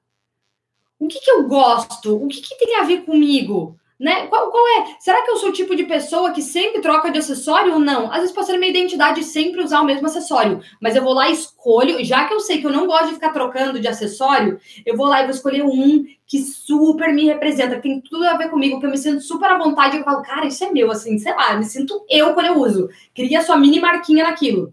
O 0.96 1.08
que, 1.08 1.18
que 1.18 1.30
eu 1.32 1.48
gosto? 1.48 2.24
O 2.24 2.28
que, 2.28 2.40
que 2.40 2.54
tem 2.54 2.76
a 2.76 2.84
ver 2.84 3.02
comigo? 3.02 3.76
Né? 3.98 4.28
Qual, 4.28 4.48
qual 4.52 4.64
é? 4.78 4.94
Será 5.00 5.22
que 5.22 5.30
eu 5.30 5.36
sou 5.36 5.48
o 5.48 5.52
tipo 5.52 5.74
de 5.74 5.82
pessoa 5.82 6.30
que 6.30 6.40
sempre 6.40 6.80
troca 6.80 7.10
de 7.10 7.18
acessório 7.18 7.74
ou 7.74 7.80
não? 7.80 8.12
Às 8.12 8.20
vezes 8.20 8.32
pode 8.32 8.46
ser 8.46 8.56
minha 8.56 8.70
identidade 8.70 9.24
sempre 9.24 9.60
usar 9.60 9.80
o 9.80 9.84
mesmo 9.84 10.06
acessório, 10.06 10.60
mas 10.80 10.94
eu 10.94 11.02
vou 11.02 11.12
lá 11.12 11.28
e 11.28 11.32
escolho, 11.32 12.04
já 12.04 12.24
que 12.26 12.32
eu 12.32 12.38
sei 12.38 12.58
que 12.60 12.66
eu 12.66 12.72
não 12.72 12.86
gosto 12.86 13.08
de 13.08 13.14
ficar 13.14 13.30
trocando 13.30 13.80
de 13.80 13.88
acessório, 13.88 14.60
eu 14.86 14.96
vou 14.96 15.06
lá 15.06 15.20
e 15.20 15.24
vou 15.24 15.34
escolher 15.34 15.64
um 15.64 16.04
que 16.28 16.38
super 16.38 17.12
me 17.12 17.24
representa, 17.24 17.74
que 17.76 17.82
tem 17.82 18.00
tudo 18.00 18.24
a 18.24 18.36
ver 18.36 18.50
comigo, 18.50 18.78
que 18.78 18.86
eu 18.86 18.90
me 18.90 18.98
sinto 18.98 19.20
super 19.20 19.50
à 19.50 19.58
vontade, 19.58 19.96
eu 19.96 20.04
falo, 20.04 20.22
cara, 20.22 20.46
isso 20.46 20.62
é 20.62 20.70
meu, 20.70 20.92
assim, 20.92 21.18
sei 21.18 21.34
lá, 21.34 21.56
me 21.56 21.64
sinto 21.64 22.04
eu 22.08 22.34
quando 22.34 22.46
eu 22.46 22.58
uso. 22.58 22.88
Cria 23.12 23.42
sua 23.42 23.56
mini 23.56 23.80
marquinha 23.80 24.22
naquilo. 24.22 24.72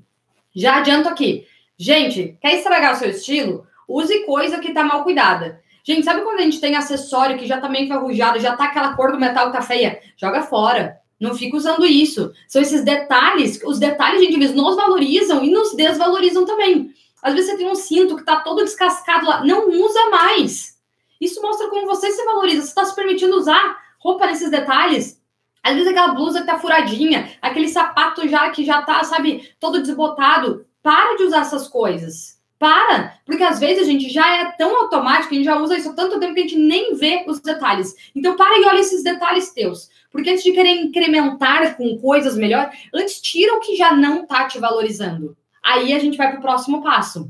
Já 0.56 0.78
adianto 0.78 1.10
aqui. 1.10 1.48
Gente, 1.78 2.38
quer 2.40 2.56
estragar 2.56 2.94
o 2.94 2.96
seu 2.98 3.10
estilo? 3.10 3.66
Use 3.88 4.26
coisa 4.26 4.60
que 4.60 4.74
tá 4.74 4.84
mal 4.84 5.04
cuidada. 5.04 5.62
Gente, 5.88 6.04
sabe 6.04 6.22
quando 6.22 6.40
a 6.40 6.42
gente 6.42 6.60
tem 6.60 6.76
acessório 6.76 7.38
que 7.38 7.46
já 7.46 7.62
tá 7.62 7.70
meio 7.70 7.86
enferrujado, 7.86 8.40
já 8.40 8.58
tá 8.58 8.66
aquela 8.66 8.96
cor 8.96 9.12
do 9.12 9.20
metal 9.20 9.46
que 9.48 9.58
tá 9.58 9.62
feia? 9.62 10.02
Joga 10.18 10.42
fora. 10.42 11.00
Não 11.20 11.36
fica 11.36 11.56
usando 11.56 11.86
isso. 11.86 12.34
São 12.48 12.60
esses 12.60 12.84
detalhes, 12.84 13.62
os 13.64 13.78
detalhes, 13.78 14.20
gente, 14.20 14.34
eles 14.34 14.56
nos 14.56 14.76
valorizam 14.76 15.44
e 15.44 15.52
nos 15.52 15.76
desvalorizam 15.76 16.44
também. 16.44 16.92
Às 17.22 17.36
vezes 17.36 17.52
você 17.52 17.58
tem 17.58 17.70
um 17.70 17.76
cinto 17.76 18.16
que 18.16 18.26
tá 18.26 18.40
todo 18.40 18.64
descascado 18.64 19.28
lá, 19.28 19.46
não 19.46 19.70
usa 19.70 20.10
mais. 20.10 20.76
Isso 21.22 21.40
mostra 21.40 21.70
como 21.70 21.86
você 21.86 22.12
se 22.12 22.26
valoriza, 22.26 22.64
você 22.64 22.68
está 22.68 22.84
se 22.84 22.96
permitindo 22.96 23.38
usar 23.38 23.78
roupa 24.00 24.26
nesses 24.26 24.50
detalhes. 24.50 25.22
Às 25.62 25.76
vezes 25.76 25.88
aquela 25.88 26.14
blusa 26.16 26.42
que 26.42 26.48
tá 26.48 26.58
furadinha, 26.58 27.32
aquele 27.40 27.70
sapato 27.70 28.28
já 28.28 28.50
que 28.50 28.66
já 28.66 28.82
tá, 28.82 29.04
sabe, 29.04 29.52
todo 29.60 29.84
desbotado. 29.84 30.66
Para 30.82 31.16
de 31.16 31.24
usar 31.24 31.42
essas 31.42 31.68
coisas. 31.68 32.35
Para, 32.58 33.20
porque 33.26 33.44
às 33.44 33.60
vezes 33.60 33.84
a 33.84 33.92
gente 33.92 34.10
já 34.10 34.38
é 34.38 34.52
tão 34.52 34.84
automático, 34.84 35.34
a 35.34 35.38
gente 35.38 35.46
já 35.46 35.58
usa 35.58 35.78
isso 35.78 35.90
há 35.90 35.94
tanto 35.94 36.20
tempo 36.20 36.34
que 36.34 36.40
a 36.40 36.44
gente 36.44 36.58
nem 36.58 36.96
vê 36.96 37.26
os 37.28 37.42
detalhes. 37.42 37.94
Então, 38.16 38.36
para 38.36 38.58
e 38.58 38.66
olha 38.66 38.80
esses 38.80 39.04
detalhes 39.04 39.52
teus. 39.52 39.90
Porque 40.10 40.30
antes 40.30 40.44
de 40.44 40.54
querer 40.54 40.72
incrementar 40.72 41.76
com 41.76 41.98
coisas 41.98 42.38
melhores, 42.38 42.74
antes 42.94 43.20
tira 43.20 43.54
o 43.56 43.60
que 43.60 43.76
já 43.76 43.94
não 43.94 44.26
tá 44.26 44.46
te 44.46 44.58
valorizando. 44.58 45.36
Aí 45.62 45.94
a 45.94 46.00
gente 46.00 46.18
vai 46.18 46.30
para 46.30 46.40
o 46.40 46.42
próximo 46.42 46.82
passo. 46.82 47.30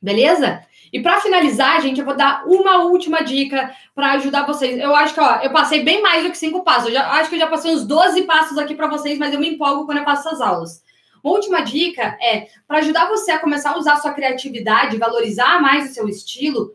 Beleza? 0.00 0.62
E 0.94 1.00
para 1.02 1.20
finalizar, 1.20 1.82
gente, 1.82 1.98
eu 1.98 2.06
vou 2.06 2.14
dar 2.14 2.46
uma 2.46 2.84
última 2.84 3.20
dica 3.20 3.74
para 3.96 4.12
ajudar 4.12 4.46
vocês. 4.46 4.78
Eu 4.78 4.94
acho 4.94 5.12
que, 5.12 5.18
ó, 5.18 5.40
eu 5.40 5.50
passei 5.50 5.82
bem 5.82 6.00
mais 6.00 6.22
do 6.22 6.30
que 6.30 6.38
cinco 6.38 6.62
passos. 6.62 6.86
Eu 6.86 6.92
já, 6.92 7.10
acho 7.14 7.28
que 7.28 7.34
eu 7.34 7.40
já 7.40 7.48
passei 7.48 7.74
uns 7.74 7.84
12 7.84 8.22
passos 8.22 8.56
aqui 8.56 8.76
para 8.76 8.86
vocês, 8.86 9.18
mas 9.18 9.34
eu 9.34 9.40
me 9.40 9.48
empolgo 9.48 9.86
quando 9.86 9.98
eu 9.98 10.04
faço 10.04 10.28
essas 10.28 10.40
aulas. 10.40 10.83
Uma 11.24 11.36
última 11.36 11.62
dica 11.62 12.18
é 12.20 12.48
para 12.68 12.80
ajudar 12.80 13.08
você 13.08 13.32
a 13.32 13.38
começar 13.38 13.70
a 13.70 13.78
usar 13.78 13.94
a 13.94 13.96
sua 13.96 14.12
criatividade, 14.12 14.98
valorizar 14.98 15.58
mais 15.58 15.90
o 15.90 15.94
seu 15.94 16.06
estilo, 16.06 16.74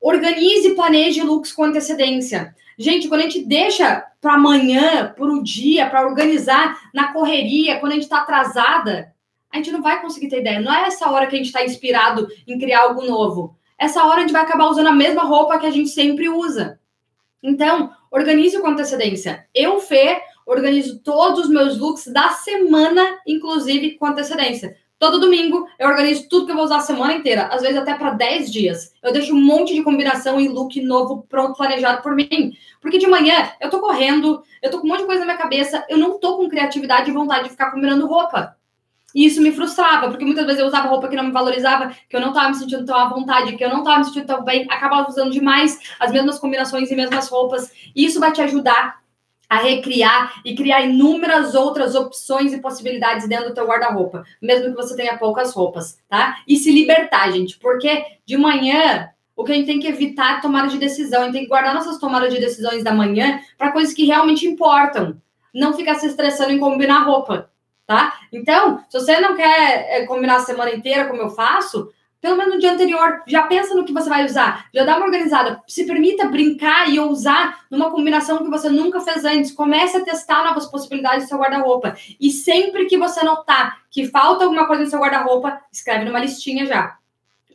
organize 0.00 0.68
e 0.68 0.74
planeje 0.76 1.20
looks 1.22 1.52
com 1.52 1.64
antecedência. 1.64 2.54
Gente, 2.78 3.08
quando 3.08 3.22
a 3.22 3.24
gente 3.24 3.44
deixa 3.44 4.06
para 4.20 4.34
amanhã, 4.34 5.12
para 5.16 5.26
o 5.26 5.42
dia, 5.42 5.90
para 5.90 6.06
organizar 6.06 6.88
na 6.94 7.12
correria, 7.12 7.80
quando 7.80 7.92
a 7.92 7.94
gente 7.96 8.04
está 8.04 8.18
atrasada, 8.18 9.12
a 9.50 9.56
gente 9.56 9.72
não 9.72 9.82
vai 9.82 10.00
conseguir 10.00 10.28
ter 10.28 10.40
ideia. 10.40 10.60
Não 10.60 10.72
é 10.72 10.86
essa 10.86 11.10
hora 11.10 11.26
que 11.26 11.34
a 11.34 11.38
gente 11.38 11.46
está 11.46 11.64
inspirado 11.64 12.28
em 12.46 12.58
criar 12.58 12.82
algo 12.82 13.02
novo. 13.02 13.56
Essa 13.76 14.04
hora 14.04 14.18
a 14.18 14.20
gente 14.20 14.32
vai 14.32 14.42
acabar 14.42 14.66
usando 14.66 14.86
a 14.86 14.92
mesma 14.92 15.24
roupa 15.24 15.58
que 15.58 15.66
a 15.66 15.70
gente 15.70 15.88
sempre 15.88 16.28
usa. 16.28 16.78
Então, 17.42 17.90
organize 18.08 18.56
com 18.60 18.68
antecedência. 18.68 19.46
Eu, 19.52 19.80
Fê, 19.80 20.22
organizo 20.46 21.00
todos 21.00 21.44
os 21.44 21.48
meus 21.48 21.78
looks 21.78 22.06
da 22.06 22.30
semana, 22.30 23.18
inclusive 23.26 23.92
com 23.92 24.06
antecedência. 24.06 24.76
Todo 24.98 25.20
domingo 25.20 25.66
eu 25.78 25.88
organizo 25.88 26.28
tudo 26.28 26.46
que 26.46 26.52
eu 26.52 26.56
vou 26.56 26.64
usar 26.64 26.76
a 26.76 26.80
semana 26.80 27.12
inteira, 27.14 27.48
às 27.52 27.62
vezes 27.62 27.76
até 27.76 27.94
para 27.94 28.10
10 28.10 28.50
dias. 28.50 28.94
Eu 29.02 29.12
deixo 29.12 29.34
um 29.34 29.40
monte 29.40 29.74
de 29.74 29.82
combinação 29.82 30.40
e 30.40 30.48
look 30.48 30.80
novo 30.80 31.26
pronto, 31.28 31.56
planejado 31.56 32.02
por 32.02 32.14
mim. 32.14 32.56
Porque 32.80 32.98
de 32.98 33.06
manhã 33.06 33.50
eu 33.60 33.68
tô 33.68 33.80
correndo, 33.80 34.42
eu 34.62 34.70
tô 34.70 34.80
com 34.80 34.86
um 34.86 34.90
monte 34.90 35.00
de 35.00 35.06
coisa 35.06 35.20
na 35.20 35.26
minha 35.26 35.38
cabeça, 35.38 35.84
eu 35.88 35.98
não 35.98 36.18
tô 36.18 36.36
com 36.36 36.48
criatividade 36.48 37.10
e 37.10 37.12
vontade 37.12 37.44
de 37.44 37.50
ficar 37.50 37.70
combinando 37.70 38.06
roupa. 38.06 38.56
E 39.14 39.26
isso 39.26 39.40
me 39.40 39.52
frustrava, 39.52 40.08
porque 40.08 40.24
muitas 40.24 40.44
vezes 40.44 40.60
eu 40.60 40.66
usava 40.66 40.88
roupa 40.88 41.06
que 41.06 41.14
não 41.14 41.24
me 41.24 41.30
valorizava, 41.30 41.94
que 42.08 42.16
eu 42.16 42.20
não 42.20 42.28
estava 42.28 42.48
me 42.48 42.56
sentindo 42.56 42.84
tão 42.84 42.98
à 42.98 43.08
vontade, 43.08 43.56
que 43.56 43.64
eu 43.64 43.68
não 43.68 43.78
estava 43.78 43.98
me 43.98 44.04
sentindo 44.06 44.26
tão 44.26 44.42
bem, 44.42 44.66
acabava 44.68 45.08
usando 45.08 45.30
demais 45.30 45.78
as 46.00 46.10
mesmas 46.10 46.38
combinações 46.38 46.90
e 46.90 46.96
mesmas 46.96 47.28
roupas. 47.28 47.70
E 47.94 48.04
isso 48.04 48.18
vai 48.18 48.32
te 48.32 48.40
ajudar 48.40 49.03
a 49.48 49.58
recriar 49.58 50.40
e 50.44 50.54
criar 50.54 50.82
inúmeras 50.82 51.54
outras 51.54 51.94
opções 51.94 52.52
e 52.52 52.60
possibilidades 52.60 53.28
dentro 53.28 53.48
do 53.48 53.54
teu 53.54 53.66
guarda-roupa, 53.66 54.24
mesmo 54.40 54.70
que 54.70 54.76
você 54.76 54.96
tenha 54.96 55.18
poucas 55.18 55.52
roupas, 55.52 55.98
tá? 56.08 56.38
E 56.46 56.56
se 56.56 56.72
libertar, 56.72 57.30
gente, 57.32 57.58
porque 57.58 58.04
de 58.24 58.36
manhã 58.36 59.10
o 59.36 59.44
que 59.44 59.52
a 59.52 59.54
gente 59.54 59.66
tem 59.66 59.80
que 59.80 59.88
evitar 59.88 60.38
é 60.38 60.40
tomada 60.40 60.68
de 60.68 60.78
decisão, 60.78 61.22
a 61.22 61.24
gente 61.24 61.34
tem 61.34 61.42
que 61.42 61.48
guardar 61.48 61.74
nossas 61.74 61.98
tomadas 61.98 62.32
de 62.32 62.40
decisões 62.40 62.84
da 62.84 62.94
manhã 62.94 63.40
para 63.58 63.72
coisas 63.72 63.92
que 63.92 64.04
realmente 64.04 64.46
importam, 64.46 65.20
não 65.52 65.74
ficar 65.74 65.96
se 65.96 66.06
estressando 66.06 66.52
em 66.52 66.58
combinar 66.58 67.04
roupa, 67.04 67.50
tá? 67.86 68.14
Então, 68.32 68.84
se 68.88 68.98
você 68.98 69.20
não 69.20 69.34
quer 69.34 69.86
é, 69.90 70.06
combinar 70.06 70.36
a 70.36 70.40
semana 70.40 70.72
inteira 70.72 71.06
como 71.06 71.20
eu 71.20 71.30
faço, 71.30 71.90
pelo 72.24 72.38
menos 72.38 72.54
no 72.54 72.58
dia 72.58 72.72
anterior, 72.72 73.22
já 73.26 73.42
pensa 73.42 73.74
no 73.74 73.84
que 73.84 73.92
você 73.92 74.08
vai 74.08 74.24
usar, 74.24 74.64
já 74.72 74.82
dá 74.82 74.96
uma 74.96 75.04
organizada, 75.04 75.60
se 75.68 75.84
permita 75.84 76.26
brincar 76.26 76.88
e 76.88 76.98
ousar 76.98 77.66
numa 77.70 77.90
combinação 77.90 78.38
que 78.38 78.48
você 78.48 78.70
nunca 78.70 78.98
fez 78.98 79.26
antes, 79.26 79.52
comece 79.52 79.98
a 79.98 80.00
testar 80.02 80.42
novas 80.42 80.64
possibilidades 80.64 81.26
do 81.26 81.28
seu 81.28 81.38
guarda-roupa. 81.38 81.94
E 82.18 82.30
sempre 82.30 82.86
que 82.86 82.96
você 82.96 83.22
notar 83.22 83.76
que 83.90 84.08
falta 84.08 84.44
alguma 84.44 84.66
coisa 84.66 84.84
no 84.84 84.88
seu 84.88 85.00
guarda-roupa, 85.00 85.60
escreve 85.70 86.06
numa 86.06 86.18
listinha 86.18 86.64
já. 86.64 86.96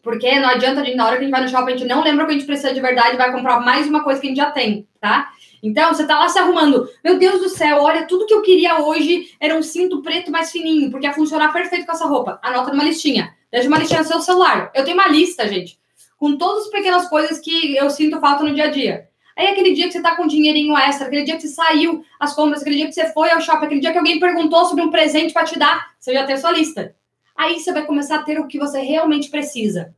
Porque 0.03 0.39
não 0.39 0.49
adianta 0.49 0.81
a 0.81 0.83
gente, 0.83 0.95
na 0.95 1.07
hora 1.07 1.15
que 1.15 1.23
a 1.23 1.25
gente 1.25 1.31
vai 1.31 1.41
no 1.41 1.49
shopping, 1.49 1.73
a 1.73 1.75
gente 1.75 1.89
não 1.89 2.03
lembra 2.03 2.25
o 2.25 2.27
que 2.27 2.33
a 2.33 2.37
gente 2.37 2.45
precisa 2.45 2.71
de 2.71 2.79
verdade, 2.79 3.17
vai 3.17 3.31
comprar 3.31 3.59
mais 3.61 3.87
uma 3.87 4.03
coisa 4.03 4.21
que 4.21 4.27
a 4.27 4.29
gente 4.29 4.37
já 4.37 4.51
tem, 4.51 4.87
tá? 5.01 5.31
Então, 5.63 5.91
você 5.91 6.05
tá 6.05 6.19
lá 6.19 6.29
se 6.29 6.37
arrumando. 6.37 6.87
Meu 7.03 7.17
Deus 7.17 7.41
do 7.41 7.49
céu, 7.49 7.81
olha, 7.81 8.05
tudo 8.05 8.27
que 8.27 8.33
eu 8.35 8.43
queria 8.43 8.77
hoje 8.83 9.35
era 9.39 9.55
um 9.55 9.63
cinto 9.63 10.03
preto 10.03 10.29
mais 10.29 10.51
fininho, 10.51 10.91
porque 10.91 11.07
ia 11.07 11.13
funcionar 11.13 11.51
perfeito 11.51 11.87
com 11.87 11.91
essa 11.91 12.05
roupa. 12.05 12.39
Anota 12.43 12.69
numa 12.69 12.83
listinha. 12.83 13.38
Deixa 13.51 13.67
uma 13.67 13.79
listinha 13.79 14.01
no 14.01 14.07
seu 14.07 14.21
celular. 14.21 14.71
Eu 14.73 14.83
tenho 14.83 14.97
uma 14.97 15.07
lista, 15.07 15.47
gente, 15.47 15.79
com 16.17 16.37
todas 16.37 16.65
as 16.65 16.69
pequenas 16.69 17.07
coisas 17.07 17.39
que 17.39 17.75
eu 17.75 17.89
sinto 17.89 18.19
falta 18.19 18.43
no 18.43 18.53
dia 18.53 18.65
a 18.65 18.69
dia. 18.69 19.09
Aí 19.35 19.47
aquele 19.47 19.73
dia 19.73 19.87
que 19.87 19.93
você 19.93 20.01
tá 20.01 20.15
com 20.15 20.27
dinheirinho 20.27 20.77
extra, 20.77 21.07
aquele 21.07 21.23
dia 21.23 21.35
que 21.35 21.41
você 21.41 21.47
saiu 21.47 22.03
as 22.19 22.35
compras, 22.35 22.61
aquele 22.61 22.75
dia 22.75 22.87
que 22.87 22.91
você 22.91 23.11
foi 23.13 23.31
ao 23.31 23.39
shopping, 23.39 23.65
aquele 23.65 23.79
dia 23.79 23.91
que 23.91 23.97
alguém 23.97 24.19
perguntou 24.19 24.65
sobre 24.65 24.83
um 24.83 24.91
presente 24.91 25.33
para 25.33 25.45
te 25.45 25.57
dar, 25.57 25.91
você 25.97 26.13
já 26.13 26.25
tem 26.25 26.35
a 26.35 26.37
sua 26.37 26.51
lista. 26.51 26.93
Aí 27.37 27.57
você 27.57 27.71
vai 27.71 27.85
começar 27.85 28.17
a 28.17 28.23
ter 28.23 28.37
o 28.37 28.47
que 28.47 28.59
você 28.59 28.81
realmente 28.81 29.29
precisa. 29.29 29.95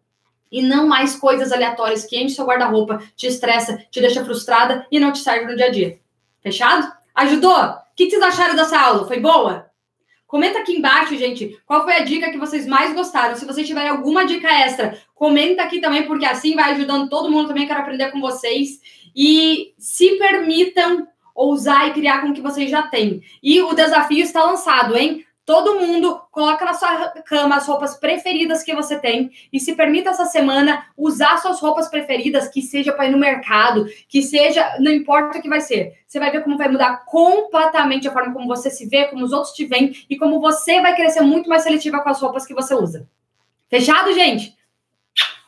E 0.52 0.62
não 0.62 0.88
mais 0.88 1.16
coisas 1.16 1.52
aleatórias 1.52 2.06
que 2.06 2.16
enchem 2.18 2.30
seu 2.30 2.46
guarda-roupa, 2.46 3.02
te 3.16 3.26
estressa, 3.26 3.84
te 3.90 4.00
deixa 4.00 4.24
frustrada 4.24 4.86
e 4.92 5.00
não 5.00 5.12
te 5.12 5.20
serve 5.20 5.48
no 5.48 5.56
dia 5.56 5.66
a 5.66 5.72
dia. 5.72 6.00
Fechado? 6.42 6.92
Ajudou? 7.16 7.58
O 7.58 7.96
que 7.96 8.12
vocês 8.12 8.22
acharam 8.22 8.56
dessa 8.56 8.80
aula? 8.80 9.08
Foi 9.08 9.20
boa? 9.20 9.71
Comenta 10.32 10.60
aqui 10.60 10.78
embaixo, 10.78 11.18
gente, 11.18 11.60
qual 11.66 11.84
foi 11.84 11.94
a 11.94 12.06
dica 12.06 12.32
que 12.32 12.38
vocês 12.38 12.66
mais 12.66 12.94
gostaram. 12.94 13.36
Se 13.36 13.44
vocês 13.44 13.68
tiverem 13.68 13.90
alguma 13.90 14.26
dica 14.26 14.48
extra, 14.48 14.98
comenta 15.14 15.62
aqui 15.62 15.82
também, 15.82 16.08
porque 16.08 16.26
assim 16.26 16.56
vai 16.56 16.72
ajudando 16.72 17.10
todo 17.10 17.30
mundo 17.30 17.50
também. 17.50 17.68
Quero 17.68 17.82
aprender 17.82 18.10
com 18.12 18.22
vocês. 18.22 18.80
E 19.14 19.74
se 19.78 20.12
permitam 20.12 21.06
ousar 21.36 21.90
e 21.90 21.92
criar 21.92 22.22
com 22.22 22.30
o 22.30 22.34
que 22.34 22.40
vocês 22.40 22.72
já 22.72 22.84
têm. 22.84 23.22
E 23.44 23.62
o 23.62 23.74
desafio 23.74 24.24
está 24.24 24.46
lançado, 24.46 24.98
hein? 24.98 25.26
Todo 25.46 25.80
mundo 25.80 26.22
coloca 26.32 26.64
na 26.64 26.74
sua 26.74 27.10
cama 27.26 27.56
as 27.56 27.68
roupas 27.68 27.98
preferidas 27.98 28.64
que 28.64 28.76
você 28.76 29.00
tem 29.00 29.32
e 29.52 29.60
se 29.60 29.76
permita 29.76 30.12
essa 30.12 30.26
semana 30.26 30.86
usar 30.96 31.38
suas 31.38 31.60
roupas 31.60 31.88
preferidas, 31.88 32.48
que 32.48 32.62
seja 32.62 32.94
para 32.94 33.08
ir 33.08 33.12
no 33.12 33.18
mercado, 33.18 33.86
que 34.08 34.22
seja, 34.22 34.78
não 34.80 34.92
importa 34.92 35.40
o 35.40 35.42
que 35.42 35.50
vai 35.50 35.60
ser. 35.60 36.00
Você 36.08 36.20
vai 36.20 36.32
ver 36.32 36.44
como 36.44 36.58
vai 36.58 36.70
mudar 36.70 37.06
completamente 37.06 38.08
a 38.08 38.12
forma 38.12 38.34
como 38.34 38.48
você 38.48 38.70
se 38.70 38.88
vê, 38.88 39.06
como 39.06 39.26
os 39.26 39.32
outros 39.32 39.54
te 39.54 39.66
veem 39.66 39.94
e 40.10 40.16
como 40.16 40.40
você 40.40 40.80
vai 40.80 40.96
crescer 40.96 41.22
muito 41.22 41.50
mais 41.50 41.64
seletiva 41.64 42.02
com 42.02 42.10
as 42.10 42.22
roupas 42.22 42.46
que 42.46 42.54
você 42.54 42.76
usa. 42.76 43.08
Fechado, 43.68 44.14
gente? 44.14 44.56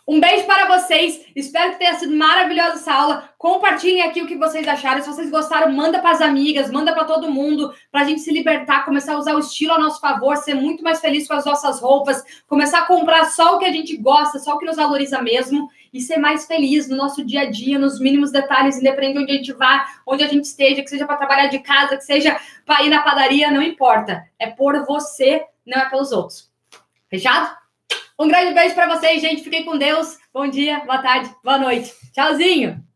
Um 0.06 0.20
beijo 0.20 0.46
para 0.46 0.78
vocês. 0.78 1.26
Espero 1.34 1.72
que 1.72 1.80
tenha 1.80 1.94
sido 1.94 2.14
maravilhosa 2.14 2.74
essa 2.74 2.94
aula. 2.94 3.30
Compartilhem 3.38 4.02
aqui 4.02 4.22
o 4.22 4.28
que 4.28 4.36
vocês 4.36 4.68
acharam. 4.68 5.02
Se 5.02 5.08
vocês 5.08 5.30
gostaram, 5.32 5.72
manda 5.72 6.00
para 6.00 6.12
as 6.12 6.20
amigas, 6.20 6.70
manda 6.70 6.92
para 6.92 7.06
todo 7.06 7.32
mundo, 7.32 7.74
para 7.90 8.02
a 8.02 8.04
gente 8.04 8.20
se 8.20 8.32
libertar, 8.34 8.84
começar 8.84 9.14
a 9.14 9.18
usar 9.18 9.34
o 9.34 9.40
estilo 9.40 9.72
a 9.72 9.80
nosso 9.80 10.02
favor, 10.02 10.36
ser 10.36 10.56
muito 10.56 10.84
mais 10.84 11.00
feliz 11.00 11.26
com 11.26 11.34
as 11.34 11.46
nossas 11.46 11.80
roupas, 11.80 12.22
começar 12.48 12.80
a 12.80 12.86
comprar 12.86 13.26
só 13.26 13.56
o 13.56 13.60
que 13.60 13.66
a 13.66 13.72
gente 13.72 13.96
gosta, 13.96 14.40
só 14.40 14.56
o 14.56 14.60
que 14.60 14.66
nos 14.66 14.76
valoriza 14.76 15.22
mesmo 15.22 15.70
e 15.94 16.02
ser 16.02 16.18
mais 16.18 16.46
feliz 16.46 16.90
no 16.90 16.98
nosso 16.98 17.24
dia 17.24 17.44
a 17.44 17.50
dia, 17.50 17.80
nos 17.80 17.98
mínimos 17.98 18.30
detalhes, 18.30 18.78
independente 18.78 19.14
de 19.14 19.24
onde 19.24 19.32
a 19.32 19.36
gente 19.36 19.54
vá, 19.54 19.86
onde 20.06 20.24
a 20.24 20.28
gente 20.28 20.44
esteja, 20.44 20.82
que 20.82 20.90
seja 20.90 21.06
para 21.06 21.16
trabalhar 21.16 21.48
de 21.48 21.60
casa, 21.60 21.96
que 21.96 22.04
seja 22.04 22.38
para 22.66 22.84
ir 22.84 22.90
na 22.90 23.04
padaria, 23.04 23.50
não 23.50 23.62
importa. 23.62 24.26
É 24.38 24.48
por 24.48 24.86
você, 24.86 25.46
não 25.66 25.82
é 25.82 25.90
pelos 25.90 26.12
outros. 26.12 26.52
Fechado? 27.10 27.63
Um 28.20 28.28
grande 28.28 28.54
beijo 28.54 28.76
para 28.76 28.96
vocês, 28.96 29.22
gente. 29.22 29.44
Fiquem 29.44 29.66
com 29.66 29.78
Deus. 29.78 30.18
Bom 30.34 30.48
dia, 30.48 30.80
boa 30.82 31.00
tarde, 31.00 31.30
boa 31.44 31.58
noite. 31.58 31.94
Tchauzinho. 32.14 32.93